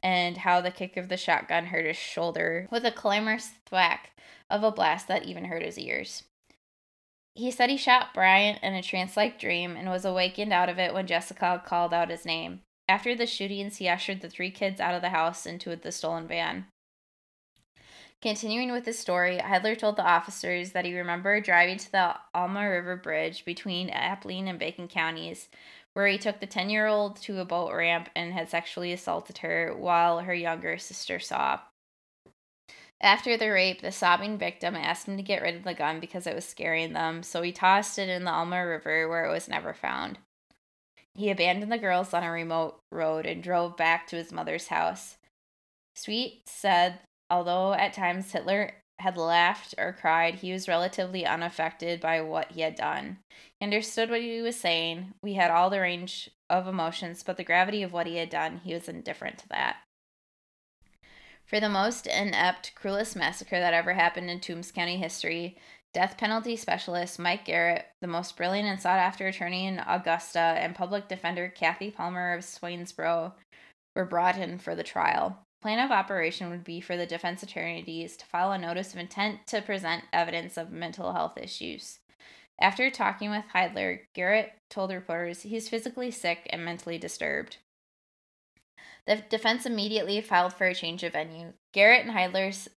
and 0.01 0.37
how 0.37 0.61
the 0.61 0.71
kick 0.71 0.97
of 0.97 1.09
the 1.09 1.17
shotgun 1.17 1.67
hurt 1.67 1.85
his 1.85 1.97
shoulder 1.97 2.67
with 2.71 2.85
a 2.85 2.91
clamorous 2.91 3.51
thwack 3.67 4.11
of 4.49 4.63
a 4.63 4.71
blast 4.71 5.07
that 5.07 5.25
even 5.25 5.45
hurt 5.45 5.61
his 5.61 5.77
ears. 5.77 6.23
He 7.35 7.51
said 7.51 7.69
he 7.69 7.77
shot 7.77 8.13
Bryant 8.13 8.59
in 8.63 8.73
a 8.73 8.81
trance 8.81 9.15
like 9.15 9.39
dream 9.39 9.75
and 9.77 9.89
was 9.89 10.05
awakened 10.05 10.51
out 10.51 10.69
of 10.69 10.79
it 10.79 10.93
when 10.93 11.07
Jessica 11.07 11.61
called 11.63 11.93
out 11.93 12.09
his 12.09 12.25
name. 12.25 12.61
After 12.91 13.15
the 13.15 13.25
shootings, 13.25 13.77
he 13.77 13.87
ushered 13.87 14.19
the 14.19 14.27
three 14.27 14.51
kids 14.51 14.81
out 14.81 14.93
of 14.93 15.01
the 15.01 15.11
house 15.11 15.45
into 15.45 15.73
the 15.77 15.93
stolen 15.93 16.27
van. 16.27 16.65
Continuing 18.21 18.73
with 18.73 18.85
his 18.85 18.99
story, 18.99 19.37
Heidler 19.37 19.77
told 19.77 19.95
the 19.95 20.05
officers 20.05 20.73
that 20.73 20.83
he 20.83 20.93
remembered 20.93 21.45
driving 21.45 21.77
to 21.77 21.89
the 21.89 22.15
Alma 22.35 22.69
River 22.69 22.97
Bridge 22.97 23.45
between 23.45 23.87
Appling 23.87 24.49
and 24.49 24.59
Bacon 24.59 24.89
counties, 24.89 25.47
where 25.93 26.05
he 26.05 26.17
took 26.17 26.41
the 26.41 26.45
10 26.45 26.69
year 26.69 26.85
old 26.85 27.15
to 27.21 27.39
a 27.39 27.45
boat 27.45 27.71
ramp 27.73 28.09
and 28.13 28.33
had 28.33 28.49
sexually 28.49 28.91
assaulted 28.91 29.37
her 29.37 29.73
while 29.73 30.19
her 30.19 30.33
younger 30.33 30.77
sister 30.77 31.17
saw. 31.17 31.61
After 32.99 33.37
the 33.37 33.51
rape, 33.51 33.81
the 33.81 33.93
sobbing 33.93 34.37
victim 34.37 34.75
asked 34.75 35.07
him 35.07 35.15
to 35.15 35.23
get 35.23 35.41
rid 35.41 35.55
of 35.55 35.63
the 35.63 35.73
gun 35.73 36.01
because 36.01 36.27
it 36.27 36.35
was 36.35 36.43
scaring 36.43 36.91
them, 36.91 37.23
so 37.23 37.41
he 37.41 37.53
tossed 37.53 37.97
it 37.97 38.09
in 38.09 38.25
the 38.25 38.31
Alma 38.31 38.67
River 38.67 39.07
where 39.07 39.23
it 39.23 39.31
was 39.31 39.47
never 39.47 39.73
found. 39.73 40.17
He 41.13 41.29
abandoned 41.29 41.71
the 41.71 41.77
girls 41.77 42.13
on 42.13 42.23
a 42.23 42.31
remote 42.31 42.79
road 42.91 43.25
and 43.25 43.43
drove 43.43 43.77
back 43.77 44.07
to 44.07 44.15
his 44.15 44.31
mother's 44.31 44.67
house. 44.67 45.17
Sweet 45.95 46.43
said, 46.47 46.99
although 47.29 47.73
at 47.73 47.93
times 47.93 48.31
Heidler 48.31 48.71
had 48.99 49.17
laughed 49.17 49.75
or 49.77 49.93
cried, 49.93 50.35
he 50.35 50.53
was 50.53 50.67
relatively 50.67 51.25
unaffected 51.25 51.99
by 51.99 52.21
what 52.21 52.51
he 52.51 52.61
had 52.61 52.75
done. 52.75 53.17
He 53.59 53.65
understood 53.65 54.09
what 54.09 54.21
he 54.21 54.41
was 54.41 54.55
saying. 54.55 55.13
We 55.21 55.33
had 55.33 55.51
all 55.51 55.69
the 55.69 55.81
range 55.81 56.29
of 56.49 56.67
emotions, 56.67 57.23
but 57.23 57.37
the 57.37 57.43
gravity 57.43 57.83
of 57.83 57.91
what 57.91 58.07
he 58.07 58.17
had 58.17 58.29
done, 58.29 58.61
he 58.63 58.73
was 58.73 58.87
indifferent 58.87 59.39
to 59.39 59.49
that. 59.49 59.77
For 61.45 61.59
the 61.59 61.69
most 61.69 62.07
inept, 62.07 62.73
cruelest 62.75 63.15
massacre 63.15 63.59
that 63.59 63.73
ever 63.73 63.93
happened 63.93 64.29
in 64.29 64.39
Toombs 64.39 64.71
County 64.71 64.97
history, 64.97 65.57
Death 65.93 66.17
penalty 66.17 66.55
specialist 66.55 67.19
Mike 67.19 67.45
Garrett, 67.45 67.85
the 67.99 68.07
most 68.07 68.37
brilliant 68.37 68.67
and 68.67 68.79
sought 68.79 68.99
after 68.99 69.27
attorney 69.27 69.67
in 69.67 69.79
Augusta, 69.85 70.39
and 70.39 70.73
public 70.73 71.09
defender 71.09 71.49
Kathy 71.49 71.91
Palmer 71.91 72.33
of 72.33 72.45
Swainsboro 72.45 73.33
were 73.95 74.05
brought 74.05 74.37
in 74.37 74.57
for 74.57 74.73
the 74.73 74.83
trial. 74.83 75.39
Plan 75.61 75.79
of 75.79 75.91
operation 75.91 76.49
would 76.49 76.63
be 76.63 76.79
for 76.79 76.95
the 76.95 77.05
defense 77.05 77.43
attorneys 77.43 78.15
to 78.17 78.25
file 78.25 78.53
a 78.53 78.57
notice 78.57 78.93
of 78.93 78.99
intent 78.99 79.45
to 79.47 79.61
present 79.61 80.05
evidence 80.13 80.57
of 80.57 80.71
mental 80.71 81.11
health 81.11 81.37
issues. 81.37 81.99
After 82.59 82.89
talking 82.89 83.29
with 83.29 83.45
Heidler, 83.53 84.01
Garrett 84.13 84.53
told 84.69 84.91
reporters 84.91 85.41
he's 85.41 85.67
physically 85.67 86.09
sick 86.09 86.47
and 86.51 86.63
mentally 86.63 86.97
disturbed. 86.97 87.57
The 89.07 89.23
defense 89.29 89.65
immediately 89.65 90.21
filed 90.21 90.53
for 90.53 90.67
a 90.67 90.75
change 90.75 91.03
of 91.03 91.13
venue. 91.13 91.53
Garrett 91.73 92.05
and 92.05 92.11
Heidler's 92.11 92.69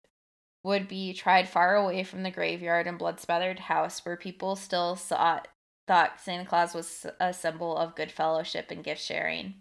would 0.65 0.89
be 0.89 1.13
tried 1.13 1.49
far 1.49 1.77
away 1.77 2.03
from 2.03 2.23
the 2.23 2.31
graveyard 2.31 2.87
and 2.87 2.99
blood 2.99 3.21
spattered 3.21 3.61
house 3.61 4.05
where 4.05 4.17
people 4.17 4.57
still 4.57 4.97
saw, 4.97 5.41
thought 5.87 6.21
Santa 6.21 6.47
Claus 6.47 6.75
was 6.75 7.07
a 7.21 7.33
symbol 7.33 7.77
of 7.77 7.95
good 7.95 8.11
fellowship 8.11 8.71
and 8.71 8.83
gift 8.83 9.03
sharing. 9.03 9.55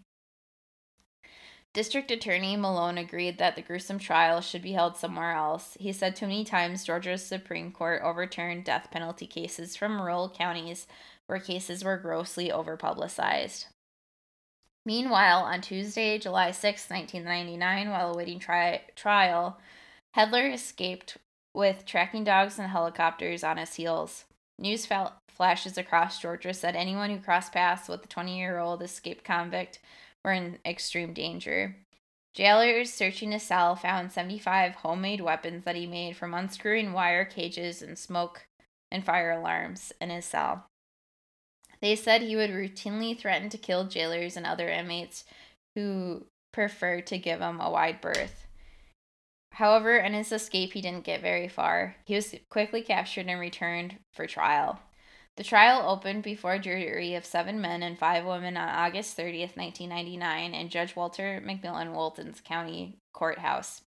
District 1.74 2.10
Attorney 2.10 2.56
Malone 2.56 2.98
agreed 2.98 3.38
that 3.38 3.56
the 3.56 3.62
gruesome 3.62 3.98
trial 3.98 4.40
should 4.40 4.62
be 4.62 4.72
held 4.72 4.96
somewhere 4.96 5.32
else. 5.32 5.76
He 5.78 5.92
said 5.92 6.14
too 6.14 6.26
many 6.26 6.44
times 6.44 6.84
Georgia's 6.84 7.26
Supreme 7.26 7.72
Court 7.72 8.00
overturned 8.02 8.64
death 8.64 8.88
penalty 8.90 9.26
cases 9.26 9.76
from 9.76 10.00
rural 10.00 10.30
counties 10.30 10.86
where 11.26 11.40
cases 11.40 11.82
were 11.84 11.96
grossly 11.96 12.48
overpublicized. 12.48 13.66
Meanwhile, 14.86 15.40
on 15.40 15.62
Tuesday, 15.62 16.18
July 16.18 16.50
6, 16.52 16.88
1999, 16.90 17.90
while 17.90 18.12
awaiting 18.12 18.38
tri- 18.38 18.82
trial, 18.94 19.58
Heidler 20.16 20.52
escaped 20.52 21.18
with 21.54 21.84
tracking 21.84 22.24
dogs 22.24 22.58
and 22.58 22.68
helicopters 22.68 23.42
on 23.42 23.56
his 23.56 23.74
heels. 23.74 24.24
News 24.58 24.88
flashes 25.28 25.76
across 25.76 26.20
Georgia 26.20 26.54
said 26.54 26.76
anyone 26.76 27.10
who 27.10 27.18
crossed 27.18 27.52
paths 27.52 27.88
with 27.88 28.02
the 28.02 28.08
20 28.08 28.38
year 28.38 28.58
old 28.58 28.82
escaped 28.82 29.24
convict 29.24 29.80
were 30.24 30.32
in 30.32 30.58
extreme 30.64 31.12
danger. 31.12 31.76
Jailers 32.32 32.92
searching 32.92 33.32
his 33.32 33.42
cell 33.42 33.76
found 33.76 34.12
75 34.12 34.76
homemade 34.76 35.20
weapons 35.20 35.64
that 35.64 35.76
he 35.76 35.86
made 35.86 36.16
from 36.16 36.34
unscrewing 36.34 36.92
wire 36.92 37.24
cages 37.24 37.82
and 37.82 37.98
smoke 37.98 38.46
and 38.90 39.04
fire 39.04 39.32
alarms 39.32 39.92
in 40.00 40.10
his 40.10 40.24
cell. 40.24 40.66
They 41.80 41.96
said 41.96 42.22
he 42.22 42.36
would 42.36 42.50
routinely 42.50 43.18
threaten 43.18 43.48
to 43.50 43.58
kill 43.58 43.84
jailers 43.84 44.36
and 44.36 44.46
other 44.46 44.68
inmates 44.68 45.24
who 45.74 46.26
preferred 46.52 47.06
to 47.08 47.18
give 47.18 47.40
him 47.40 47.60
a 47.60 47.70
wide 47.70 48.00
berth. 48.00 48.46
However, 49.54 49.96
in 49.96 50.14
his 50.14 50.32
escape, 50.32 50.72
he 50.72 50.80
didn't 50.80 51.04
get 51.04 51.22
very 51.22 51.46
far. 51.46 51.94
He 52.04 52.16
was 52.16 52.34
quickly 52.50 52.82
captured 52.82 53.26
and 53.28 53.38
returned 53.38 53.98
for 54.12 54.26
trial. 54.26 54.80
The 55.36 55.44
trial 55.44 55.88
opened 55.88 56.24
before 56.24 56.54
a 56.54 56.58
jury 56.58 57.14
of 57.14 57.24
seven 57.24 57.60
men 57.60 57.82
and 57.82 57.98
five 57.98 58.24
women 58.24 58.56
on 58.56 58.68
August 58.68 59.16
30th, 59.16 59.56
1999, 59.56 60.54
in 60.54 60.68
Judge 60.68 60.96
Walter 60.96 61.40
McMillan 61.44 61.92
Walton's 61.92 62.40
County 62.40 62.98
Courthouse. 63.12 63.82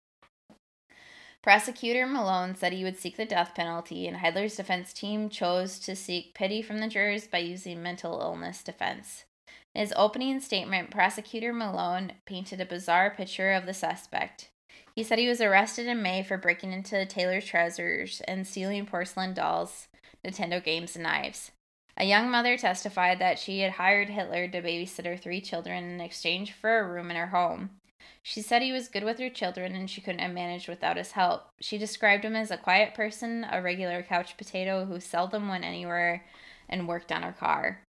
Prosecutor 1.42 2.07
Malone 2.07 2.55
said 2.57 2.72
he 2.72 2.85
would 2.85 2.98
seek 2.98 3.16
the 3.16 3.27
death 3.27 3.53
penalty, 3.55 4.07
and 4.07 4.18
Heidler's 4.18 4.57
defense 4.57 4.92
team 4.92 5.31
chose 5.31 5.79
to 5.81 5.96
seek 5.96 6.35
pity 6.35 6.61
from 6.61 6.79
the 6.79 6.88
jurors 6.88 7.27
by 7.27 7.38
using 7.38 7.83
mental 7.83 8.20
illness 8.20 8.62
defense. 8.62 9.24
In 9.74 9.81
his 9.81 9.92
opening 9.96 10.40
statement, 10.40 10.90
Prosecutor 10.90 11.53
Malone 11.53 12.12
painted 12.27 12.61
a 12.61 12.66
bizarre 12.66 13.11
picture 13.11 13.53
of 13.53 13.66
the 13.66 13.74
suspect. 13.74 14.50
He 14.96 15.02
said 15.02 15.18
he 15.18 15.28
was 15.28 15.40
arrested 15.40 15.87
in 15.87 16.02
May 16.02 16.22
for 16.22 16.38
breaking 16.38 16.72
into 16.72 17.04
Taylor's 17.04 17.44
Treasures 17.44 18.22
and 18.28 18.46
stealing 18.46 18.87
porcelain 18.87 19.35
dolls, 19.35 19.88
Nintendo 20.24 20.62
games, 20.62 20.94
and 20.94 21.02
knives. 21.02 21.50
A 21.96 22.04
young 22.04 22.30
mother 22.30 22.57
testified 22.57 23.18
that 23.18 23.38
she 23.38 23.61
had 23.61 23.72
hired 23.72 24.09
Heidler 24.09 24.48
to 24.48 24.62
babysit 24.62 25.07
her 25.07 25.16
three 25.16 25.40
children 25.40 25.85
in 25.85 26.00
exchange 26.00 26.52
for 26.52 26.78
a 26.78 26.88
room 26.88 27.11
in 27.11 27.16
her 27.16 27.28
home. 27.28 27.70
She 28.22 28.40
said 28.40 28.62
he 28.62 28.72
was 28.72 28.88
good 28.88 29.04
with 29.04 29.18
her 29.18 29.30
children 29.30 29.74
and 29.74 29.88
she 29.88 30.00
couldn't 30.00 30.20
have 30.20 30.33
managed 30.33 30.68
without 30.68 30.96
his 30.96 31.12
help. 31.12 31.48
She 31.61 31.78
described 31.78 32.24
him 32.24 32.35
as 32.35 32.50
a 32.50 32.57
quiet 32.57 32.94
person, 32.94 33.46
a 33.50 33.62
regular 33.62 34.02
couch 34.02 34.37
potato 34.37 34.85
who 34.85 35.00
seldom 35.00 35.48
went 35.48 35.64
anywhere 35.64 36.24
and 36.68 36.88
worked 36.88 37.12
on 37.12 37.22
her 37.22 37.33
car. 37.33 37.83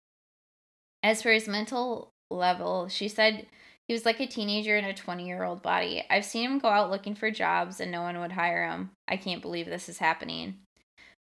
As 1.01 1.21
for 1.21 1.31
his 1.31 1.47
mental 1.47 2.11
level, 2.29 2.87
she 2.89 3.07
said 3.07 3.47
he 3.87 3.93
was 3.93 4.05
like 4.05 4.19
a 4.19 4.25
teenager 4.25 4.77
in 4.77 4.85
a 4.85 4.93
20 4.93 5.25
year 5.25 5.43
old 5.43 5.61
body. 5.61 6.03
I've 6.09 6.25
seen 6.25 6.49
him 6.49 6.59
go 6.59 6.69
out 6.69 6.89
looking 6.89 7.15
for 7.15 7.29
jobs 7.29 7.79
and 7.79 7.91
no 7.91 8.01
one 8.01 8.19
would 8.19 8.31
hire 8.31 8.67
him. 8.67 8.91
I 9.07 9.17
can't 9.17 9.41
believe 9.41 9.67
this 9.67 9.89
is 9.89 9.99
happening. 9.99 10.55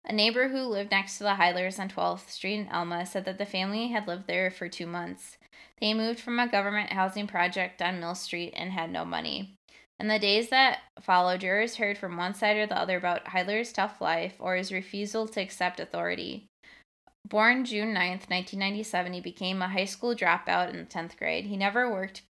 A 0.07 0.13
neighbor 0.13 0.49
who 0.49 0.61
lived 0.61 0.91
next 0.91 1.19
to 1.19 1.25
the 1.25 1.35
Heidlers 1.35 1.79
on 1.79 1.89
12th 1.89 2.29
Street 2.29 2.61
in 2.61 2.69
Alma 2.69 3.07
said 3.07 3.25
that 3.25 3.39
the 3.39 3.47
family 3.47 3.89
had 3.89 4.07
lived 4.07 4.27
there 4.27 4.51
for 4.51 4.69
two 4.69 4.87
months. 4.87 5.39
They 5.81 5.95
moved 5.95 6.21
from 6.21 6.39
a 6.39 6.49
government 6.49 6.93
housing 6.93 7.27
project 7.27 7.81
on 7.83 8.01
Mill 8.01 8.15
Street 8.15 8.53
and 8.57 8.73
had 8.73 8.91
no 8.91 9.05
money. 9.05 9.57
In 9.99 10.09
the 10.09 10.19
days 10.19 10.49
that 10.51 10.81
followed, 11.01 11.41
jurors 11.41 11.77
heard 11.77 11.97
from 11.97 12.17
one 12.17 12.35
side 12.35 12.57
or 12.57 12.67
the 12.67 12.79
other 12.79 12.97
about 12.97 13.29
Heidler's 13.29 13.73
tough 13.73 14.01
life 14.01 14.35
or 14.39 14.57
his 14.57 14.73
refusal 14.73 15.27
to 15.29 15.41
accept 15.41 15.81
authority. 15.81 16.49
Born 17.27 17.65
June 17.65 17.95
9, 17.95 18.11
1997, 18.11 19.13
he 19.13 19.21
became 19.21 19.63
a 19.63 19.69
high 19.69 19.87
school 19.87 20.15
dropout 20.15 20.71
in 20.71 20.77
the 20.77 20.85
10th 20.85 21.17
grade. 21.17 21.47
He 21.47 21.57
never 21.57 21.91
worked 21.91 22.23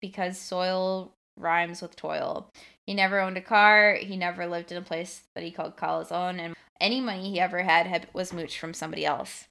because 0.00 0.38
soil 0.38 1.12
rhymes 1.36 1.82
with 1.82 1.96
toil. 1.96 2.50
He 2.86 2.94
never 2.94 3.20
owned 3.20 3.36
a 3.36 3.42
car. 3.42 3.96
He 4.00 4.16
never 4.16 4.46
lived 4.46 4.72
in 4.72 4.78
a 4.78 4.82
place 4.82 5.22
that 5.34 5.44
he 5.44 5.50
called 5.50 5.76
call 5.76 6.00
his 6.00 6.12
own, 6.12 6.38
and 6.40 6.54
any 6.80 7.00
money 7.00 7.30
he 7.30 7.40
ever 7.40 7.62
had, 7.62 7.86
had 7.86 8.08
was 8.12 8.32
mooched 8.32 8.58
from 8.58 8.74
somebody 8.74 9.04
else. 9.04 9.48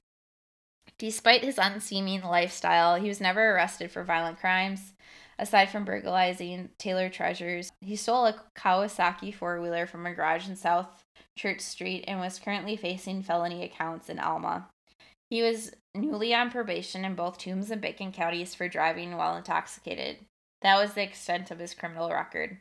Despite 0.98 1.44
his 1.44 1.58
unseeming 1.58 2.22
lifestyle, 2.22 2.96
he 2.96 3.08
was 3.08 3.20
never 3.20 3.54
arrested 3.54 3.90
for 3.90 4.02
violent 4.02 4.40
crimes. 4.40 4.94
Aside 5.38 5.68
from 5.68 5.84
burglarizing 5.84 6.70
Taylor 6.78 7.10
treasures, 7.10 7.70
he 7.82 7.96
stole 7.96 8.24
a 8.26 8.40
Kawasaki 8.56 9.34
four 9.34 9.60
wheeler 9.60 9.86
from 9.86 10.06
a 10.06 10.14
garage 10.14 10.48
in 10.48 10.56
South 10.56 11.04
Church 11.36 11.60
Street 11.60 12.04
and 12.08 12.18
was 12.18 12.38
currently 12.38 12.76
facing 12.76 13.22
felony 13.22 13.62
accounts 13.62 14.08
in 14.08 14.18
Alma. 14.18 14.68
He 15.28 15.42
was 15.42 15.72
newly 15.94 16.32
on 16.34 16.50
probation 16.50 17.04
in 17.04 17.14
both 17.14 17.36
Toombs 17.36 17.70
and 17.70 17.82
Bacon 17.82 18.12
counties 18.12 18.54
for 18.54 18.68
driving 18.68 19.16
while 19.16 19.36
intoxicated. 19.36 20.18
That 20.62 20.80
was 20.80 20.94
the 20.94 21.02
extent 21.02 21.50
of 21.50 21.58
his 21.58 21.74
criminal 21.74 22.10
record. 22.10 22.58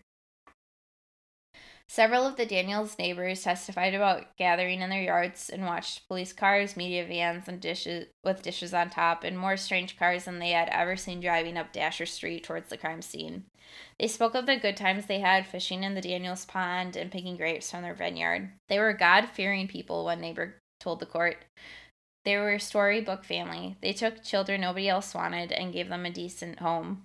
Several 1.88 2.25
of 2.25 2.36
the 2.36 2.47
Daniels 2.47 2.97
neighbors 2.97 3.43
testified 3.43 3.93
about 3.93 4.36
gathering 4.38 4.81
in 4.81 4.89
their 4.89 5.03
yards 5.03 5.51
and 5.51 5.65
watched 5.65 6.08
police 6.08 6.34
cars, 6.34 6.75
media 6.75 7.05
vans, 7.05 7.47
and 7.47 7.62
dishes 7.62 8.08
with 8.23 8.41
dishes 8.41 8.73
on 8.73 8.89
top, 8.89 9.23
and 9.23 9.38
more 9.38 9.55
strange 9.55 9.97
cars 9.97 10.25
than 10.25 10.39
they 10.39 10.49
had 10.49 10.67
ever 10.69 10.95
seen 10.95 11.21
driving 11.21 11.58
up 11.58 11.71
Dasher 11.71 12.08
Street 12.08 12.43
towards 12.43 12.69
the 12.69 12.77
crime 12.77 13.03
scene. 13.03 13.45
They 13.99 14.08
spoke 14.08 14.34
of 14.34 14.47
the 14.47 14.58
good 14.58 14.75
times 14.75 15.05
they 15.05 15.19
had 15.19 15.45
fishing 15.45 15.84
in 15.84 15.93
the 15.93 16.01
Daniels 16.01 16.45
pond 16.45 16.95
and 16.95 17.12
picking 17.12 17.38
grapes 17.38 17.69
from 17.69 17.84
their 17.84 17.93
vineyard. 17.93 18.51
They 18.67 18.79
were 18.79 18.93
God 18.93 19.29
fearing 19.29 19.67
people, 19.67 20.05
one 20.05 20.19
neighbor 20.19 20.55
told 20.79 20.99
the 20.99 21.05
court. 21.05 21.45
They 22.25 22.36
were 22.38 22.53
a 22.53 22.60
storybook 22.60 23.23
family. 23.23 23.77
They 23.81 23.93
took 23.93 24.23
children 24.23 24.62
nobody 24.62 24.89
else 24.89 25.13
wanted 25.13 25.51
and 25.51 25.71
gave 25.71 25.89
them 25.89 26.05
a 26.05 26.10
decent 26.10 26.60
home. 26.60 27.03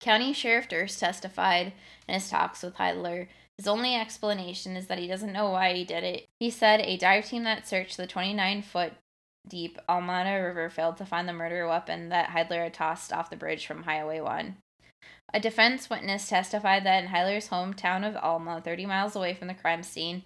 County 0.00 0.32
Sheriff 0.32 0.68
Durst 0.68 1.00
testified 1.00 1.72
in 2.08 2.14
his 2.14 2.28
talks 2.28 2.62
with 2.62 2.74
Heidler 2.74 3.28
his 3.56 3.68
only 3.68 3.94
explanation 3.94 4.76
is 4.76 4.88
that 4.88 4.98
he 4.98 5.06
doesn't 5.06 5.32
know 5.32 5.50
why 5.50 5.74
he 5.74 5.84
did 5.84 6.02
it. 6.02 6.26
He 6.40 6.50
said 6.50 6.80
a 6.80 6.96
dive 6.96 7.26
team 7.26 7.44
that 7.44 7.68
searched 7.68 7.96
the 7.96 8.06
29 8.06 8.62
foot 8.62 8.94
deep 9.46 9.78
Altamaha 9.88 10.34
River 10.36 10.70
failed 10.70 10.96
to 10.96 11.06
find 11.06 11.28
the 11.28 11.32
murder 11.32 11.68
weapon 11.68 12.08
that 12.08 12.30
Heidler 12.30 12.64
had 12.64 12.74
tossed 12.74 13.12
off 13.12 13.30
the 13.30 13.36
bridge 13.36 13.66
from 13.66 13.84
Highway 13.84 14.20
1. 14.20 14.56
A 15.32 15.40
defense 15.40 15.90
witness 15.90 16.28
testified 16.28 16.84
that 16.84 17.04
in 17.04 17.10
Heidler's 17.10 17.48
hometown 17.48 18.08
of 18.08 18.16
Alma, 18.16 18.60
30 18.60 18.86
miles 18.86 19.14
away 19.14 19.34
from 19.34 19.48
the 19.48 19.54
crime 19.54 19.82
scene, 19.82 20.24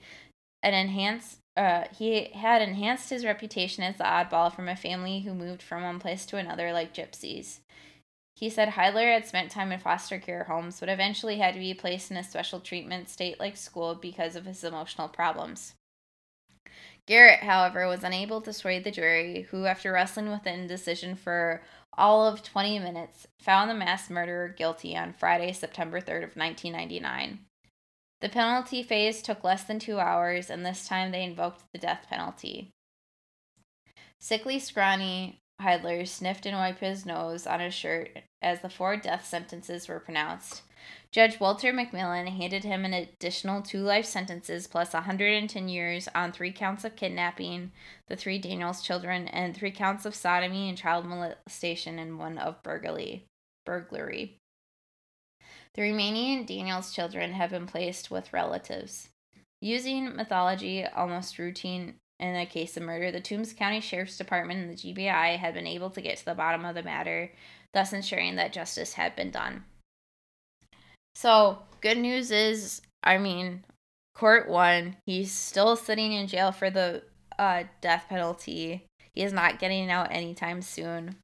an 0.62 0.74
enhanced 0.74 1.38
uh, 1.56 1.88
he 1.92 2.26
had 2.34 2.62
enhanced 2.62 3.10
his 3.10 3.24
reputation 3.24 3.82
as 3.82 3.96
the 3.96 4.04
oddball 4.04 4.54
from 4.54 4.68
a 4.68 4.76
family 4.76 5.20
who 5.20 5.34
moved 5.34 5.60
from 5.60 5.82
one 5.82 5.98
place 5.98 6.24
to 6.24 6.36
another 6.36 6.72
like 6.72 6.94
gypsies. 6.94 7.58
He 8.38 8.50
said 8.50 8.68
Heidler 8.68 9.12
had 9.12 9.26
spent 9.26 9.50
time 9.50 9.72
in 9.72 9.80
foster 9.80 10.20
care 10.20 10.44
homes, 10.44 10.78
but 10.78 10.88
eventually 10.88 11.38
had 11.38 11.54
to 11.54 11.60
be 11.60 11.74
placed 11.74 12.12
in 12.12 12.16
a 12.16 12.22
special 12.22 12.60
treatment 12.60 13.08
state 13.08 13.40
like 13.40 13.56
school 13.56 13.96
because 13.96 14.36
of 14.36 14.46
his 14.46 14.62
emotional 14.62 15.08
problems. 15.08 15.74
Garrett, 17.06 17.40
however, 17.40 17.88
was 17.88 18.04
unable 18.04 18.40
to 18.42 18.52
sway 18.52 18.78
the 18.78 18.92
jury, 18.92 19.48
who, 19.50 19.66
after 19.66 19.90
wrestling 19.90 20.30
with 20.30 20.46
indecision 20.46 21.16
for 21.16 21.62
all 21.94 22.28
of 22.28 22.44
20 22.44 22.78
minutes, 22.78 23.26
found 23.40 23.68
the 23.68 23.74
mass 23.74 24.08
murderer 24.08 24.46
guilty 24.46 24.96
on 24.96 25.14
Friday, 25.14 25.52
September 25.52 26.00
3rd 26.00 26.22
of 26.22 26.36
1999. 26.36 27.40
The 28.20 28.28
penalty 28.28 28.84
phase 28.84 29.20
took 29.20 29.42
less 29.42 29.64
than 29.64 29.80
two 29.80 29.98
hours, 29.98 30.48
and 30.48 30.64
this 30.64 30.86
time 30.86 31.10
they 31.10 31.24
invoked 31.24 31.64
the 31.72 31.80
death 31.80 32.06
penalty. 32.08 32.70
Sickly, 34.20 34.60
scrawny, 34.60 35.40
Heidler 35.60 36.06
sniffed 36.06 36.46
and 36.46 36.56
wiped 36.56 36.78
his 36.78 37.04
nose 37.04 37.44
on 37.44 37.58
his 37.58 37.74
shirt 37.74 38.10
as 38.42 38.60
the 38.60 38.70
four 38.70 38.96
death 38.96 39.26
sentences 39.26 39.88
were 39.88 40.00
pronounced. 40.00 40.62
Judge 41.10 41.40
Walter 41.40 41.72
McMillan 41.72 42.28
handed 42.28 42.64
him 42.64 42.84
an 42.84 42.92
additional 42.92 43.62
two 43.62 43.80
life 43.80 44.04
sentences 44.04 44.66
plus 44.66 44.92
110 44.92 45.68
years 45.68 46.08
on 46.14 46.32
three 46.32 46.52
counts 46.52 46.84
of 46.84 46.96
kidnapping 46.96 47.72
the 48.08 48.16
three 48.16 48.38
Daniels 48.38 48.82
children 48.82 49.26
and 49.28 49.56
three 49.56 49.70
counts 49.70 50.04
of 50.04 50.14
sodomy 50.14 50.68
and 50.68 50.78
child 50.78 51.04
molestation 51.04 51.98
and 51.98 52.18
one 52.18 52.38
of 52.38 52.62
burglary. 52.62 53.24
Burglary. 53.64 54.36
The 55.74 55.82
remaining 55.82 56.44
Daniels 56.44 56.92
children 56.92 57.32
have 57.32 57.50
been 57.50 57.66
placed 57.66 58.10
with 58.10 58.32
relatives. 58.32 59.08
Using 59.60 60.14
mythology 60.14 60.84
almost 60.84 61.38
routine 61.38 61.94
in 62.20 62.34
a 62.34 62.46
case 62.46 62.76
of 62.76 62.82
murder, 62.82 63.12
the 63.12 63.20
Toombs 63.20 63.52
County 63.52 63.80
Sheriff's 63.80 64.18
Department 64.18 64.60
and 64.60 64.70
the 64.70 64.94
GBI 64.94 65.36
had 65.36 65.54
been 65.54 65.66
able 65.66 65.90
to 65.90 66.00
get 66.00 66.18
to 66.18 66.24
the 66.24 66.34
bottom 66.34 66.64
of 66.64 66.74
the 66.74 66.82
matter, 66.82 67.30
thus 67.74 67.92
ensuring 67.92 68.36
that 68.36 68.52
justice 68.52 68.94
had 68.94 69.14
been 69.16 69.30
done. 69.30 69.64
So, 71.14 71.58
good 71.80 71.98
news 71.98 72.30
is, 72.30 72.80
I 73.02 73.18
mean, 73.18 73.64
court 74.14 74.48
won. 74.48 74.96
He's 75.06 75.32
still 75.32 75.76
sitting 75.76 76.12
in 76.12 76.26
jail 76.26 76.52
for 76.52 76.70
the 76.70 77.02
uh, 77.38 77.64
death 77.80 78.06
penalty. 78.08 78.84
He 79.14 79.22
is 79.22 79.32
not 79.32 79.58
getting 79.58 79.90
out 79.90 80.12
anytime 80.12 80.62
soon. 80.62 81.16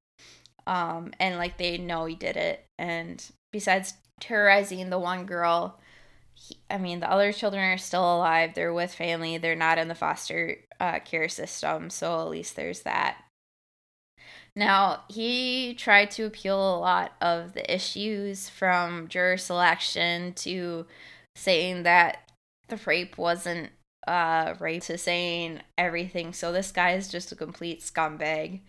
Um, 0.67 1.13
and 1.21 1.37
like 1.37 1.59
they 1.59 1.79
know 1.79 2.07
he 2.07 2.15
did 2.15 2.37
it. 2.37 2.65
And 2.79 3.25
besides 3.53 3.95
terrorizing 4.21 4.91
the 4.91 4.99
one 4.99 5.27
girl, 5.27 5.79
he, 6.35 6.57
I 6.71 6.79
mean, 6.79 7.01
the 7.01 7.11
other 7.11 7.33
children 7.33 7.65
are 7.65 7.79
still 7.79 8.17
alive. 8.17 8.55
They're 8.55 8.73
with 8.73 8.95
family. 8.95 9.39
They're 9.39 9.55
not 9.55 9.79
in 9.79 9.89
the 9.89 9.95
foster 9.95 10.57
uh, 10.81 11.01
care 11.01 11.29
system. 11.29 11.91
So 11.91 12.21
at 12.21 12.31
least 12.31 12.57
there's 12.57 12.83
that. 12.83 13.19
Now, 14.57 15.03
he 15.09 15.75
tried 15.75 16.11
to 16.13 16.25
appeal 16.25 16.57
a 16.57 16.79
lot 16.79 17.13
of 17.21 17.55
the 17.55 17.75
issues 17.75 18.49
from 18.49 19.09
juror 19.09 19.37
selection 19.37 20.33
to 20.35 20.87
saying 21.35 21.83
that 21.83 22.31
the 22.69 22.79
rape 22.87 23.19
wasn't 23.19 23.71
uh, 24.07 24.55
rape 24.61 24.83
to 24.85 24.97
saying 24.97 25.61
everything. 25.77 26.33
So 26.33 26.53
this 26.53 26.71
guy 26.71 26.93
is 26.93 27.09
just 27.09 27.33
a 27.33 27.37
complete 27.37 27.81
scumbag. 27.81 28.61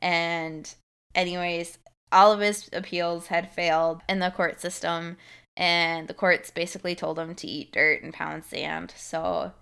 And, 0.00 0.72
anyways, 1.14 1.78
all 2.10 2.32
of 2.32 2.40
his 2.40 2.68
appeals 2.72 3.28
had 3.28 3.52
failed 3.52 4.02
in 4.08 4.18
the 4.18 4.30
court 4.30 4.60
system 4.60 5.16
and 5.56 6.08
the 6.08 6.14
courts 6.14 6.50
basically 6.50 6.94
told 6.94 7.18
him 7.18 7.34
to 7.34 7.46
eat 7.46 7.72
dirt 7.72 8.02
and 8.02 8.12
pound 8.12 8.44
sand. 8.44 8.92
So 8.96 9.52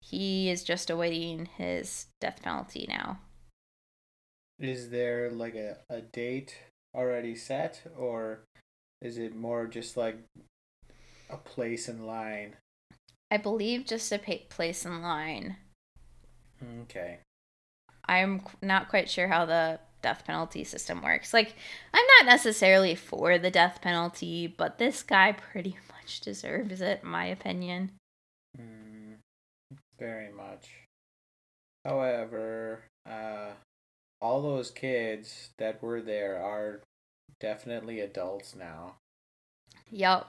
he 0.00 0.50
is 0.50 0.64
just 0.64 0.90
awaiting 0.90 1.48
his 1.56 2.06
death 2.20 2.42
penalty 2.42 2.86
now. 2.88 3.18
Is 4.58 4.90
there 4.90 5.30
like 5.30 5.54
a, 5.54 5.78
a 5.90 6.00
date 6.00 6.56
already 6.94 7.34
set, 7.34 7.82
or 7.96 8.40
is 9.02 9.18
it 9.18 9.36
more 9.36 9.66
just 9.66 9.96
like 9.96 10.18
a 11.28 11.36
place 11.36 11.88
in 11.88 12.06
line? 12.06 12.56
I 13.30 13.36
believe 13.36 13.84
just 13.84 14.12
a 14.12 14.18
place 14.48 14.86
in 14.86 15.02
line. 15.02 15.56
Okay. 16.82 17.18
I'm 18.08 18.42
not 18.62 18.88
quite 18.88 19.10
sure 19.10 19.28
how 19.28 19.44
the 19.44 19.80
death 20.00 20.24
penalty 20.24 20.64
system 20.64 21.02
works. 21.02 21.34
Like, 21.34 21.54
I'm 21.92 22.04
not 22.18 22.32
necessarily 22.32 22.94
for 22.94 23.38
the 23.38 23.50
death 23.50 23.80
penalty, 23.82 24.46
but 24.46 24.78
this 24.78 25.02
guy 25.02 25.32
pretty 25.32 25.76
much 25.92 26.20
deserves 26.20 26.80
it, 26.80 27.00
in 27.02 27.08
my 27.08 27.26
opinion. 27.26 27.92
Mm, 28.56 29.16
very 29.98 30.32
much. 30.32 30.70
However, 31.84 32.84
uh, 33.08 33.50
all 34.20 34.42
those 34.42 34.70
kids 34.70 35.50
that 35.58 35.82
were 35.82 36.00
there 36.00 36.42
are 36.42 36.80
definitely 37.40 38.00
adults 38.00 38.54
now. 38.54 38.94
Yep. 39.90 40.26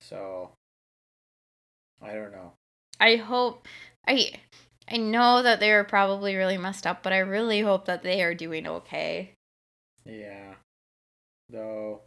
So, 0.00 0.50
I 2.02 2.12
don't 2.12 2.32
know. 2.32 2.52
I 2.98 3.16
hope 3.16 3.66
I 4.06 4.32
I 4.88 4.96
know 4.96 5.42
that 5.42 5.60
they 5.60 5.72
were 5.72 5.84
probably 5.84 6.36
really 6.36 6.58
messed 6.58 6.86
up, 6.86 7.02
but 7.02 7.12
I 7.12 7.18
really 7.18 7.60
hope 7.60 7.86
that 7.86 8.02
they 8.02 8.22
are 8.22 8.34
doing 8.34 8.66
okay. 8.66 9.32
Yeah. 10.04 10.54
Though, 11.48 12.02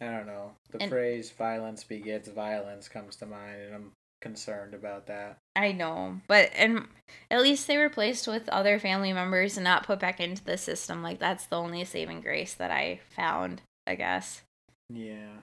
I 0.00 0.06
don't 0.06 0.26
know. 0.26 0.52
The 0.70 0.82
and, 0.82 0.90
phrase 0.90 1.30
violence 1.30 1.84
begets 1.84 2.28
violence 2.28 2.88
comes 2.88 3.16
to 3.16 3.26
mind, 3.26 3.60
and 3.60 3.74
I'm 3.74 3.92
concerned 4.20 4.74
about 4.74 5.06
that. 5.06 5.38
I 5.56 5.72
know. 5.72 6.20
But 6.26 6.50
and 6.56 6.86
at 7.30 7.42
least 7.42 7.66
they 7.66 7.76
were 7.76 7.88
placed 7.88 8.26
with 8.26 8.48
other 8.48 8.78
family 8.78 9.12
members 9.12 9.56
and 9.56 9.64
not 9.64 9.86
put 9.86 9.98
back 10.00 10.20
into 10.20 10.44
the 10.44 10.56
system. 10.56 11.02
Like, 11.02 11.18
that's 11.18 11.46
the 11.46 11.56
only 11.56 11.84
saving 11.84 12.20
grace 12.20 12.54
that 12.54 12.70
I 12.70 13.00
found, 13.10 13.62
I 13.86 13.94
guess. 13.94 14.42
Yeah. 14.88 15.38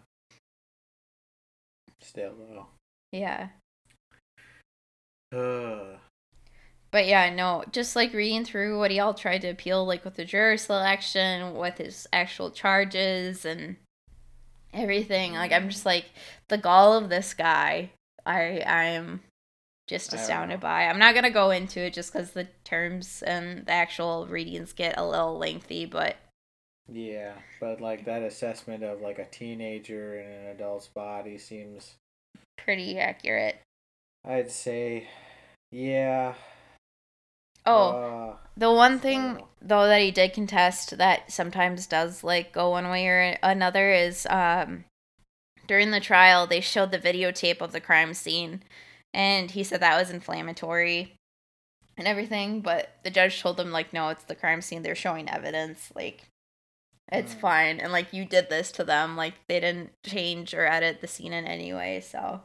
Still, 2.02 2.34
though. 2.38 2.68
Yeah. 3.12 3.50
Uh, 5.36 5.98
but 6.92 7.06
yeah, 7.06 7.34
no, 7.34 7.64
just 7.72 7.96
like 7.96 8.14
reading 8.14 8.46
through 8.46 8.80
what 8.80 8.92
he 8.92 9.00
all 9.00 9.14
tried 9.14 9.42
to 9.42 9.50
appeal, 9.50 9.86
like 9.86 10.06
with 10.06 10.16
the 10.16 10.26
juror 10.26 10.58
selection, 10.58 11.56
with 11.56 11.78
his 11.78 12.08
actual 12.14 12.50
charges 12.50 13.44
and 13.44 13.76
everything. 14.74 15.34
Like 15.34 15.52
I'm 15.52 15.70
just 15.70 15.86
like 15.86 16.06
the 16.48 16.58
gall 16.58 16.94
of 16.94 17.10
this 17.10 17.34
guy. 17.34 17.92
I 18.28 18.62
I'm 18.66 19.22
just 19.88 20.14
astounded 20.14 20.60
by. 20.60 20.84
I'm 20.86 21.00
not 21.00 21.16
gonna 21.16 21.32
go 21.32 21.50
into 21.50 21.80
it 21.80 21.94
just 21.94 22.12
because 22.12 22.32
the 22.32 22.48
terms 22.64 23.24
and 23.24 23.66
the 23.66 23.72
actual 23.72 24.28
readings 24.28 24.74
get 24.74 24.98
a 24.98 25.08
little 25.08 25.38
lengthy, 25.38 25.86
but 25.86 26.18
Yeah, 26.90 27.34
but 27.60 27.80
like 27.80 28.06
that 28.06 28.22
assessment 28.22 28.84
of 28.84 29.02
like 29.02 29.18
a 29.18 29.26
teenager 29.26 30.20
in 30.20 30.30
an 30.30 30.46
adult's 30.48 30.88
body 30.88 31.38
seems 31.38 31.96
Pretty 32.58 33.00
accurate. 33.00 33.62
I'd 34.26 34.52
say 34.52 35.08
yeah. 35.72 36.34
Oh, 37.66 37.90
uh, 37.90 38.36
the 38.56 38.72
one 38.72 39.00
thing 39.00 39.42
though 39.62 39.88
that 39.88 40.02
he 40.02 40.12
did 40.12 40.34
contest 40.34 40.98
that 40.98 41.32
sometimes 41.32 41.88
does 41.88 42.24
like 42.24 42.52
go 42.52 42.72
one 42.72 42.90
way 42.90 43.08
or 43.08 43.38
another 43.44 43.92
is 43.92 44.26
um 44.30 44.86
during 45.68 45.92
the 45.92 46.00
trial 46.00 46.48
they 46.48 46.62
showed 46.62 46.92
the 46.92 47.00
videotape 47.00 47.62
of 47.62 47.72
the 47.72 47.82
crime 47.82 48.14
scene 48.14 48.64
and 49.14 49.52
he 49.52 49.64
said 49.64 49.80
that 49.82 49.98
was 50.00 50.10
inflammatory 50.12 51.14
and 51.98 52.08
everything, 52.08 52.62
but 52.62 52.96
the 53.04 53.10
judge 53.10 53.42
told 53.42 53.60
him 53.60 53.72
like 53.72 53.92
no, 53.94 54.10
it's 54.10 54.24
the 54.26 54.36
crime 54.36 54.62
scene. 54.62 54.84
They're 54.84 54.96
showing 54.96 55.30
evidence 55.30 55.92
like 55.96 56.24
it's 57.12 57.34
Hmm. 57.34 57.40
fine 57.40 57.80
and 57.80 57.92
like 57.92 58.12
you 58.14 58.26
did 58.26 58.50
this 58.50 58.72
to 58.74 58.84
them 58.84 59.16
like 59.16 59.34
they 59.48 59.60
didn't 59.60 59.92
change 60.06 60.54
or 60.54 60.66
edit 60.66 61.02
the 61.02 61.08
scene 61.08 61.34
in 61.34 61.46
any 61.46 61.74
way, 61.74 62.02
so 62.02 62.42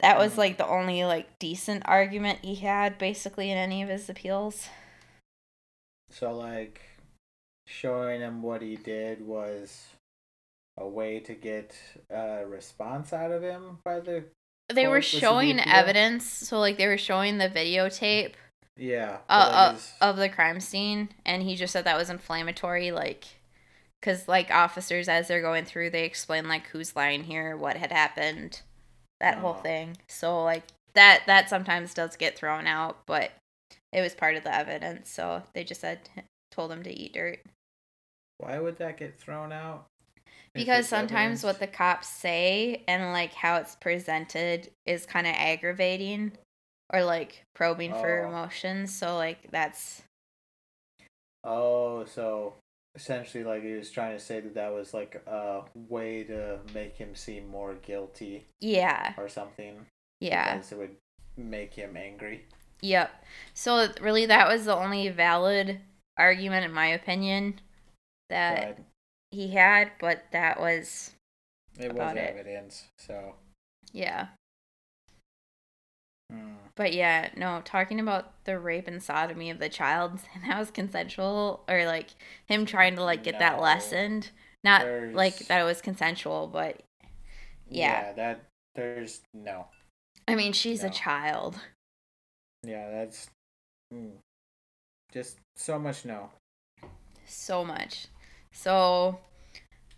that 0.00 0.18
was 0.18 0.34
Hmm. 0.34 0.38
like 0.38 0.58
the 0.58 0.66
only 0.66 1.04
like 1.04 1.38
decent 1.38 1.82
argument 1.86 2.40
he 2.42 2.56
had 2.56 2.98
basically 2.98 3.50
in 3.50 3.56
any 3.58 3.82
of 3.82 3.88
his 3.88 4.08
appeals. 4.10 4.68
So 6.10 6.32
like 6.36 6.82
showing 7.66 8.20
him 8.20 8.42
what 8.42 8.60
he 8.60 8.76
did 8.76 9.22
was 9.26 9.86
a 10.78 10.86
way 10.86 11.20
to 11.20 11.34
get 11.34 11.74
a 12.10 12.44
response 12.46 13.12
out 13.12 13.30
of 13.30 13.42
him 13.42 13.78
by 13.84 14.00
the 14.00 14.24
they 14.68 14.86
were 14.86 14.98
it 14.98 15.02
the 15.02 15.18
showing 15.18 15.60
evidence 15.60 16.24
so 16.24 16.58
like 16.58 16.78
they 16.78 16.86
were 16.86 16.98
showing 16.98 17.38
the 17.38 17.48
videotape 17.48 18.32
yeah 18.76 19.18
uh, 19.28 19.74
uh, 19.74 19.76
of 20.00 20.16
the 20.16 20.28
crime 20.30 20.60
scene 20.60 21.10
and 21.26 21.42
he 21.42 21.54
just 21.56 21.72
said 21.72 21.84
that 21.84 21.98
was 21.98 22.08
inflammatory 22.08 22.90
like 22.90 23.26
because 24.00 24.26
like 24.28 24.50
officers 24.50 25.08
as 25.08 25.28
they're 25.28 25.42
going 25.42 25.64
through 25.64 25.90
they 25.90 26.04
explain 26.04 26.48
like 26.48 26.66
who's 26.68 26.96
lying 26.96 27.24
here 27.24 27.54
what 27.56 27.76
had 27.76 27.92
happened 27.92 28.62
that 29.20 29.38
whole 29.38 29.56
Oh. 29.58 29.62
thing 29.62 29.98
so 30.08 30.42
like 30.42 30.62
that 30.94 31.22
that 31.26 31.50
sometimes 31.50 31.92
does 31.92 32.16
get 32.16 32.36
thrown 32.36 32.66
out 32.66 32.98
but 33.06 33.32
it 33.92 34.00
was 34.00 34.14
part 34.14 34.36
of 34.36 34.42
the 34.44 34.54
evidence 34.54 35.10
so 35.10 35.42
they 35.52 35.64
just 35.64 35.82
said 35.82 36.08
told 36.50 36.72
him 36.72 36.82
to 36.82 36.90
eat 36.90 37.12
dirt 37.12 37.40
why 38.38 38.58
would 38.58 38.78
that 38.78 38.96
get 38.96 39.14
thrown 39.20 39.52
out? 39.52 39.86
Because 40.54 40.88
sometimes 40.88 41.42
what 41.44 41.58
the 41.60 41.66
cops 41.66 42.08
say 42.08 42.84
and 42.86 43.12
like 43.12 43.32
how 43.32 43.56
it's 43.56 43.74
presented 43.76 44.70
is 44.86 45.06
kind 45.06 45.26
of 45.26 45.34
aggravating 45.36 46.32
or 46.92 47.02
like 47.04 47.44
probing 47.54 47.92
for 47.92 48.24
Oh. 48.24 48.28
emotions 48.28 48.94
so 48.94 49.16
like 49.16 49.50
that's 49.50 50.02
Oh, 51.44 52.04
so 52.04 52.54
essentially, 52.94 53.44
like 53.44 53.62
he 53.62 53.72
was 53.72 53.90
trying 53.90 54.16
to 54.16 54.22
say 54.22 54.40
that 54.40 54.54
that 54.54 54.72
was 54.72 54.94
like 54.94 55.14
a 55.26 55.62
way 55.74 56.22
to 56.24 56.58
make 56.74 56.96
him 56.96 57.14
seem 57.14 57.48
more 57.48 57.74
guilty 57.74 58.44
yeah 58.60 59.14
or 59.16 59.28
something. 59.28 59.86
yeah 60.20 60.54
Because 60.56 60.72
it 60.72 60.78
would 60.78 60.96
make 61.36 61.74
him 61.74 61.96
angry. 61.96 62.46
Yep. 62.80 63.10
So 63.54 63.88
really, 64.00 64.26
that 64.26 64.48
was 64.48 64.64
the 64.66 64.74
only 64.76 65.08
valid 65.08 65.80
argument, 66.18 66.64
in 66.64 66.72
my 66.72 66.88
opinion, 66.88 67.60
that 68.28 68.78
he 69.32 69.48
had. 69.48 69.90
But 69.98 70.24
that 70.30 70.60
was, 70.60 71.12
it 71.78 71.88
was 71.88 71.96
about 71.96 72.16
it. 72.16 72.30
evidence. 72.34 72.84
So, 72.98 73.34
yeah. 73.92 74.28
hmm. 76.30 76.54
But 76.76 76.92
yeah, 76.94 77.30
no. 77.36 77.60
Talking 77.64 77.98
about 78.00 78.32
the 78.44 78.58
rape 78.58 78.86
and 78.88 79.02
sodomy 79.02 79.50
of 79.50 79.58
the 79.58 79.68
child, 79.68 80.20
and 80.34 80.44
that 80.50 80.58
was 80.58 80.70
consensual, 80.70 81.64
or 81.68 81.84
like 81.86 82.10
him 82.46 82.64
trying 82.66 82.94
to 82.96 83.02
like 83.02 83.24
get 83.24 83.38
that 83.40 83.56
No. 83.56 83.62
lessened. 83.62 84.30
Not 84.64 84.86
like 85.12 85.38
that 85.48 85.60
it 85.60 85.64
was 85.64 85.80
consensual, 85.82 86.46
but 86.46 86.80
Yeah. 87.68 88.12
that 88.12 88.44
there's 88.76 89.22
no. 89.34 89.66
I 90.28 90.36
mean, 90.36 90.52
she's 90.52 90.84
a 90.84 90.90
child. 90.90 91.58
Yeah, 92.62 92.88
that's 92.90 93.28
mm, 93.92 94.12
just 95.12 95.38
so 95.56 95.80
much 95.80 96.04
no. 96.04 96.30
so 97.26 97.64
much. 97.64 98.06
So, 98.52 99.18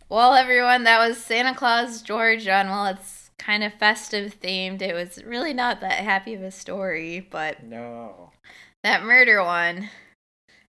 well, 0.09 0.34
everyone, 0.34 0.84
that 0.84 1.07
was 1.07 1.18
Santa 1.18 1.55
Claus 1.55 2.02
Georgia, 2.02 2.52
and 2.52 2.70
while 2.70 2.86
it's 2.86 3.30
kind 3.38 3.62
of 3.64 3.74
festive 3.74 4.38
themed, 4.40 4.80
it 4.80 4.94
was 4.94 5.22
really 5.24 5.52
not 5.52 5.80
that 5.80 6.00
happy 6.05 6.34
of 6.34 6.42
a 6.42 6.50
story, 6.50 7.20
but 7.20 7.62
No. 7.62 8.30
that 8.82 9.02
murder 9.02 9.42
one, 9.44 9.90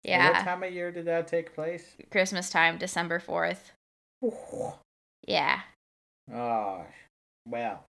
yeah, 0.02 0.32
What 0.38 0.44
time 0.44 0.62
of 0.62 0.72
year 0.72 0.90
did 0.90 1.04
that 1.06 1.28
take 1.28 1.54
place? 1.54 1.96
Christmas 2.10 2.50
time, 2.50 2.78
December 2.78 3.18
4th. 3.20 3.72
Yeah, 5.28 5.62
Oh, 6.32 6.86
well, 7.46 7.84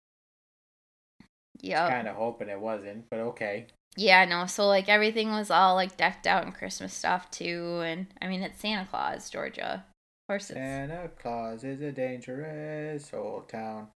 Yeah. 1.62 1.88
kind 1.88 2.06
of 2.06 2.16
hoping 2.16 2.50
it 2.50 2.60
wasn't, 2.60 3.08
but 3.10 3.20
okay. 3.20 3.66
Yeah, 3.96 4.24
no, 4.24 4.46
so 4.46 4.66
like 4.66 4.88
everything 4.88 5.30
was 5.30 5.50
all 5.50 5.74
like 5.74 5.96
decked 5.96 6.26
out 6.26 6.44
in 6.46 6.52
Christmas 6.52 6.94
stuff 6.94 7.30
too, 7.30 7.80
and 7.84 8.06
I 8.22 8.28
mean, 8.28 8.42
it's 8.42 8.60
Santa 8.60 8.86
Claus, 8.90 9.28
Georgia. 9.28 9.84
Of 9.84 10.32
course 10.32 10.50
it's. 10.50 10.58
Santa 10.58 11.10
Claus 11.20 11.62
is 11.64 11.80
a 11.82 11.92
dangerous 11.92 13.10
old 13.12 13.48
town. 13.48 13.88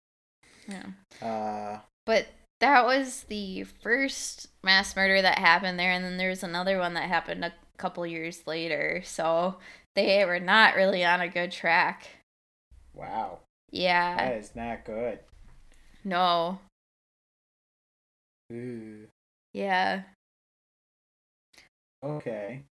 Yeah. 0.68 0.88
Uh, 1.26 1.80
But 2.06 2.28
that 2.60 2.86
was 2.86 3.24
the 3.30 3.64
first 3.64 4.48
mass 4.64 4.96
murder 4.96 5.22
that 5.22 5.38
happened 5.40 5.80
there, 5.80 5.92
and 5.92 6.04
then 6.04 6.18
there 6.18 6.30
was 6.30 6.44
another 6.44 6.78
one 6.78 6.94
that 6.96 7.08
happened 7.08 7.46
a 7.46 7.54
couple 7.78 8.06
years 8.06 8.46
later. 8.48 9.02
So 9.06 9.58
they 9.96 10.26
were 10.26 10.40
not 10.40 10.76
really 10.76 11.06
on 11.06 11.22
a 11.22 11.28
good 11.30 11.52
track. 11.54 12.08
wow, 12.94 13.40
Yeah. 13.72 14.18
that 14.18 14.38
is 14.38 14.56
not 14.56 14.84
good. 14.84 15.20
No. 16.04 16.60
Ooh. 18.52 19.08
Yeah. 19.56 20.04
Okay. 22.04 22.66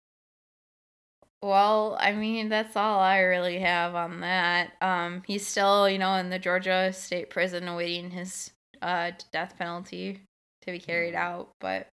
Well, 1.42 1.96
I 2.00 2.12
mean, 2.12 2.48
that's 2.48 2.74
all 2.76 3.00
I 3.00 3.18
really 3.20 3.58
have 3.58 3.94
on 3.94 4.20
that. 4.20 4.72
Um, 4.80 5.22
he's 5.26 5.46
still, 5.46 5.88
you 5.88 5.98
know, 5.98 6.14
in 6.14 6.30
the 6.30 6.38
Georgia 6.38 6.92
State 6.92 7.30
Prison 7.30 7.68
awaiting 7.68 8.10
his 8.10 8.50
uh 8.82 9.12
death 9.32 9.56
penalty 9.56 10.20
to 10.62 10.72
be 10.72 10.78
carried 10.78 11.14
Mhm. 11.14 11.18
out, 11.18 11.52
but 11.60 11.88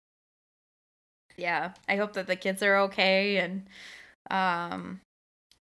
yeah, 1.36 1.72
I 1.88 1.96
hope 1.96 2.14
that 2.14 2.26
the 2.26 2.36
kids 2.36 2.62
are 2.62 2.76
okay 2.78 3.38
and 3.38 3.66
um 4.30 5.00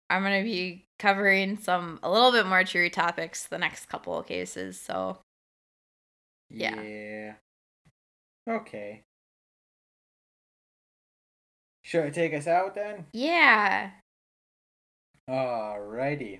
I'm 0.10 0.24
going 0.24 0.44
to 0.44 0.50
be 0.50 0.86
covering 1.00 1.58
some 1.58 2.00
a 2.04 2.12
little 2.12 2.32
bit 2.32 2.46
more 2.48 2.64
true 2.64 2.90
topics 2.90 3.48
the 3.48 3.58
next 3.60 3.88
couple 3.88 4.18
of 4.18 4.28
cases, 4.28 4.80
so 4.80 5.20
Yeah. 6.50 6.74
Yeah. 6.76 7.36
Okay. 8.48 9.04
Should 11.94 12.06
I 12.06 12.10
take 12.10 12.34
us 12.34 12.48
out 12.48 12.74
then? 12.74 13.06
yeah. 13.14 13.92
Alrighty. 15.30 16.40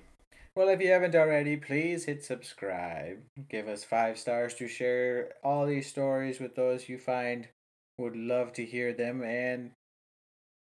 Well, 0.56 0.68
if 0.68 0.80
you 0.80 0.90
haven't 0.90 1.14
already, 1.14 1.56
please 1.56 2.06
hit 2.06 2.24
subscribe. 2.24 3.18
Give 3.48 3.68
us 3.68 3.84
five 3.84 4.18
stars 4.18 4.54
to 4.54 4.66
share 4.66 5.34
all 5.44 5.64
these 5.64 5.86
stories 5.86 6.40
with 6.40 6.56
those 6.56 6.88
you 6.88 6.98
find 6.98 7.46
would 7.98 8.16
love 8.16 8.52
to 8.54 8.64
hear 8.64 8.92
them 8.92 9.22
and 9.22 9.70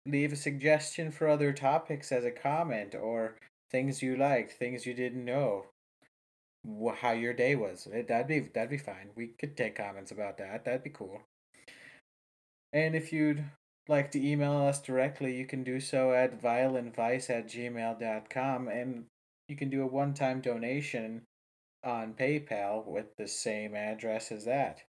leave 0.05 0.35
a 0.35 0.37
suggestion 0.37 1.11
for 1.11 1.27
other 1.27 1.55
topics 1.55 2.12
as 2.12 2.27
a 2.27 2.31
comment 2.31 2.95
or 2.95 3.37
things 3.70 4.03
you 4.03 4.14
liked, 4.14 4.53
things 4.53 4.85
you 4.85 4.93
didn't 4.93 5.24
know, 5.24 5.64
how 6.97 7.12
your 7.12 7.33
day 7.33 7.57
was. 7.57 7.89
Eh, 7.91 8.03
That'd 8.07 8.27
be 8.27 8.41
that'd 8.41 8.68
be 8.68 8.77
fine. 8.77 9.09
We 9.16 9.29
could 9.39 9.57
take 9.57 9.74
comments 9.74 10.11
about 10.11 10.37
that. 10.37 10.66
That'd 10.66 10.85
be 10.85 10.91
cool. 10.91 11.22
And 12.74 12.95
if 12.95 13.11
you'd 13.11 13.43
like 13.89 14.11
to 14.12 14.24
email 14.24 14.53
us 14.53 14.80
directly, 14.80 15.37
you 15.37 15.47
can 15.47 15.62
do 15.62 15.80
so 15.80 16.12
at 16.12 16.41
violentvice 16.41 17.30
at 17.30 17.49
gmail.com 17.49 18.68
and 18.68 19.05
you 19.49 19.57
can 19.57 19.70
do 19.70 19.82
a 19.82 19.87
one 19.87 20.14
time 20.14 20.41
donation 20.41 21.22
on 21.84 22.14
PayPal 22.14 22.84
with 22.84 23.16
the 23.16 23.28
same 23.28 23.74
address 23.74 24.32
as 24.32 24.45
that. 24.45 24.82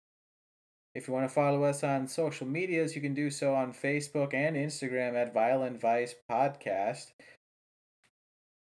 If 0.94 1.08
you 1.08 1.14
want 1.14 1.28
to 1.28 1.34
follow 1.34 1.64
us 1.64 1.84
on 1.84 2.08
social 2.08 2.48
medias, 2.48 2.96
you 2.96 3.02
can 3.02 3.14
do 3.14 3.30
so 3.30 3.54
on 3.54 3.74
Facebook 3.74 4.34
and 4.34 4.56
Instagram 4.56 5.16
at 5.16 5.34
Violent 5.34 5.82
Vice 5.82 6.16
Podcast. 6.32 7.12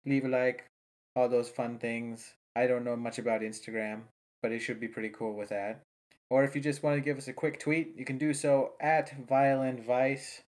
Leave 0.06 0.26
a 0.26 0.30
like, 0.30 0.66
all 1.16 1.30
those 1.30 1.50
fun 1.50 1.78
things. 1.78 2.34
I 2.56 2.66
don't 2.66 2.84
know 2.84 2.96
much 2.96 3.20
about 3.20 3.42
Instagram, 3.42 4.02
but 4.42 4.52
it 4.52 4.60
should 4.60 4.80
be 4.80 4.88
pretty 4.88 5.10
cool 5.10 5.36
with 5.36 5.50
that. 5.50 5.82
Or 6.34 6.44
if 6.44 6.56
you 6.56 6.62
just 6.62 6.82
want 6.82 6.96
to 6.98 7.02
give 7.02 7.20
us 7.20 7.28
a 7.28 7.34
quick 7.34 7.60
tweet, 7.60 7.94
you 7.96 8.06
can 8.06 8.18
do 8.18 8.34
so 8.34 8.72
at 8.82 9.14
Violent 9.28 9.86
Vice. 9.86 10.42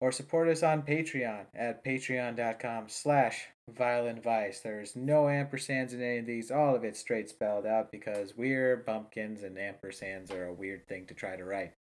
Or 0.00 0.10
support 0.10 0.48
us 0.48 0.62
on 0.62 0.80
Patreon 0.80 1.44
at 1.54 1.84
patreon.com 1.84 2.84
slash 2.88 3.48
violent 3.68 4.22
vice. 4.22 4.60
There's 4.60 4.96
no 4.96 5.24
ampersands 5.24 5.92
in 5.92 6.00
any 6.00 6.18
of 6.20 6.26
these. 6.26 6.50
All 6.50 6.74
of 6.74 6.84
it's 6.84 7.00
straight 7.00 7.28
spelled 7.28 7.66
out 7.66 7.92
because 7.92 8.32
we're 8.34 8.78
bumpkins 8.78 9.42
and 9.42 9.58
ampersands 9.58 10.32
are 10.32 10.46
a 10.46 10.54
weird 10.54 10.88
thing 10.88 11.04
to 11.08 11.14
try 11.14 11.36
to 11.36 11.44
write. 11.44 11.74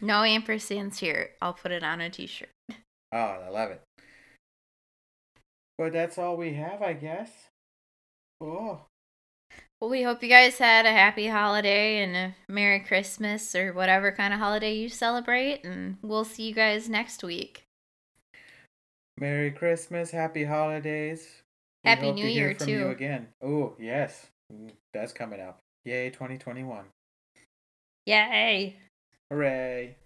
No 0.00 0.20
ampersands 0.20 0.98
here. 0.98 1.30
I'll 1.40 1.54
put 1.54 1.72
it 1.72 1.82
on 1.82 2.00
a 2.00 2.10
t-shirt. 2.10 2.50
Oh, 3.10 3.18
I 3.18 3.48
love 3.48 3.72
it. 3.72 3.82
But 5.78 5.92
that's 5.92 6.16
all 6.16 6.36
we 6.36 6.52
have, 6.52 6.80
I 6.80 6.92
guess. 6.92 7.30
Oh. 8.40 8.82
Well, 9.82 9.90
we 9.90 10.04
hope 10.04 10.22
you 10.22 10.28
guys 10.28 10.58
had 10.58 10.86
a 10.86 10.92
happy 10.92 11.26
holiday 11.26 12.04
and 12.04 12.14
a 12.14 12.36
Merry 12.46 12.78
Christmas 12.78 13.52
or 13.56 13.72
whatever 13.72 14.12
kind 14.12 14.32
of 14.32 14.38
holiday 14.38 14.76
you 14.76 14.88
celebrate, 14.88 15.64
and 15.64 15.96
we'll 16.02 16.24
see 16.24 16.44
you 16.44 16.54
guys 16.54 16.88
next 16.88 17.24
week. 17.24 17.64
Merry 19.18 19.50
Christmas, 19.50 20.12
happy 20.12 20.44
holidays. 20.44 21.42
We 21.84 21.90
Happy 21.90 22.12
New 22.12 22.26
to 22.26 22.30
Year, 22.30 22.54
from 22.54 22.68
you 22.68 22.78
too. 22.78 22.88
again. 22.90 23.26
Oh, 23.42 23.74
yes. 23.76 24.28
That's 24.94 25.12
coming 25.12 25.40
up. 25.40 25.58
Yay, 25.84 26.10
2021. 26.10 26.84
Yay! 28.06 28.76
Hooray. 29.32 29.96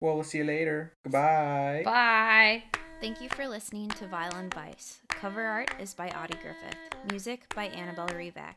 Well, 0.00 0.14
we'll 0.14 0.22
see 0.22 0.38
you 0.38 0.44
later. 0.44 0.92
Goodbye. 1.04 1.82
Bye! 1.84 2.62
Thank 3.00 3.20
you 3.20 3.28
for 3.28 3.46
listening 3.46 3.90
to 3.90 4.08
Violent 4.08 4.52
Vice. 4.54 5.00
Cover 5.08 5.44
art 5.44 5.70
is 5.80 5.94
by 5.94 6.08
Audie 6.08 6.36
Griffith. 6.42 6.76
Music 7.08 7.42
by 7.54 7.66
Annabelle 7.66 8.08
Revac. 8.08 8.54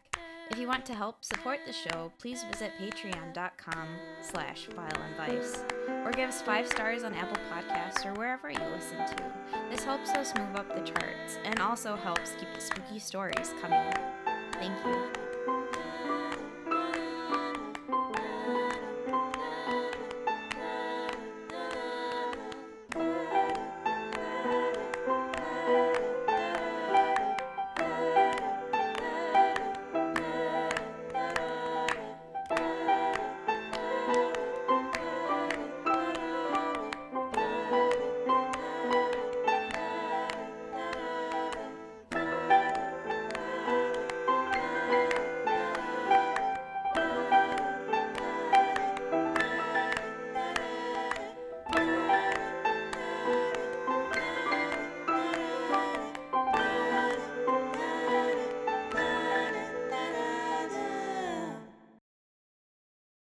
If 0.49 0.57
you 0.57 0.67
want 0.67 0.83
to 0.87 0.95
help 0.95 1.23
support 1.23 1.59
the 1.67 1.71
show, 1.71 2.11
please 2.17 2.43
visit 2.51 2.71
patreon.com 2.79 3.87
slash 4.19 4.67
violentvice 4.75 5.63
or 6.03 6.11
give 6.11 6.29
us 6.29 6.41
five 6.41 6.67
stars 6.67 7.03
on 7.03 7.13
Apple 7.13 7.37
Podcasts 7.53 8.03
or 8.03 8.13
wherever 8.15 8.49
you 8.49 8.59
listen 8.73 8.97
to. 8.97 9.23
This 9.69 9.83
helps 9.83 10.09
us 10.09 10.33
move 10.35 10.55
up 10.55 10.75
the 10.75 10.81
charts 10.81 11.37
and 11.45 11.59
also 11.59 11.95
helps 11.95 12.33
keep 12.39 12.51
the 12.55 12.61
spooky 12.61 12.97
stories 12.97 13.53
coming. 13.61 13.93
Thank 14.53 14.73
you. 14.85 15.30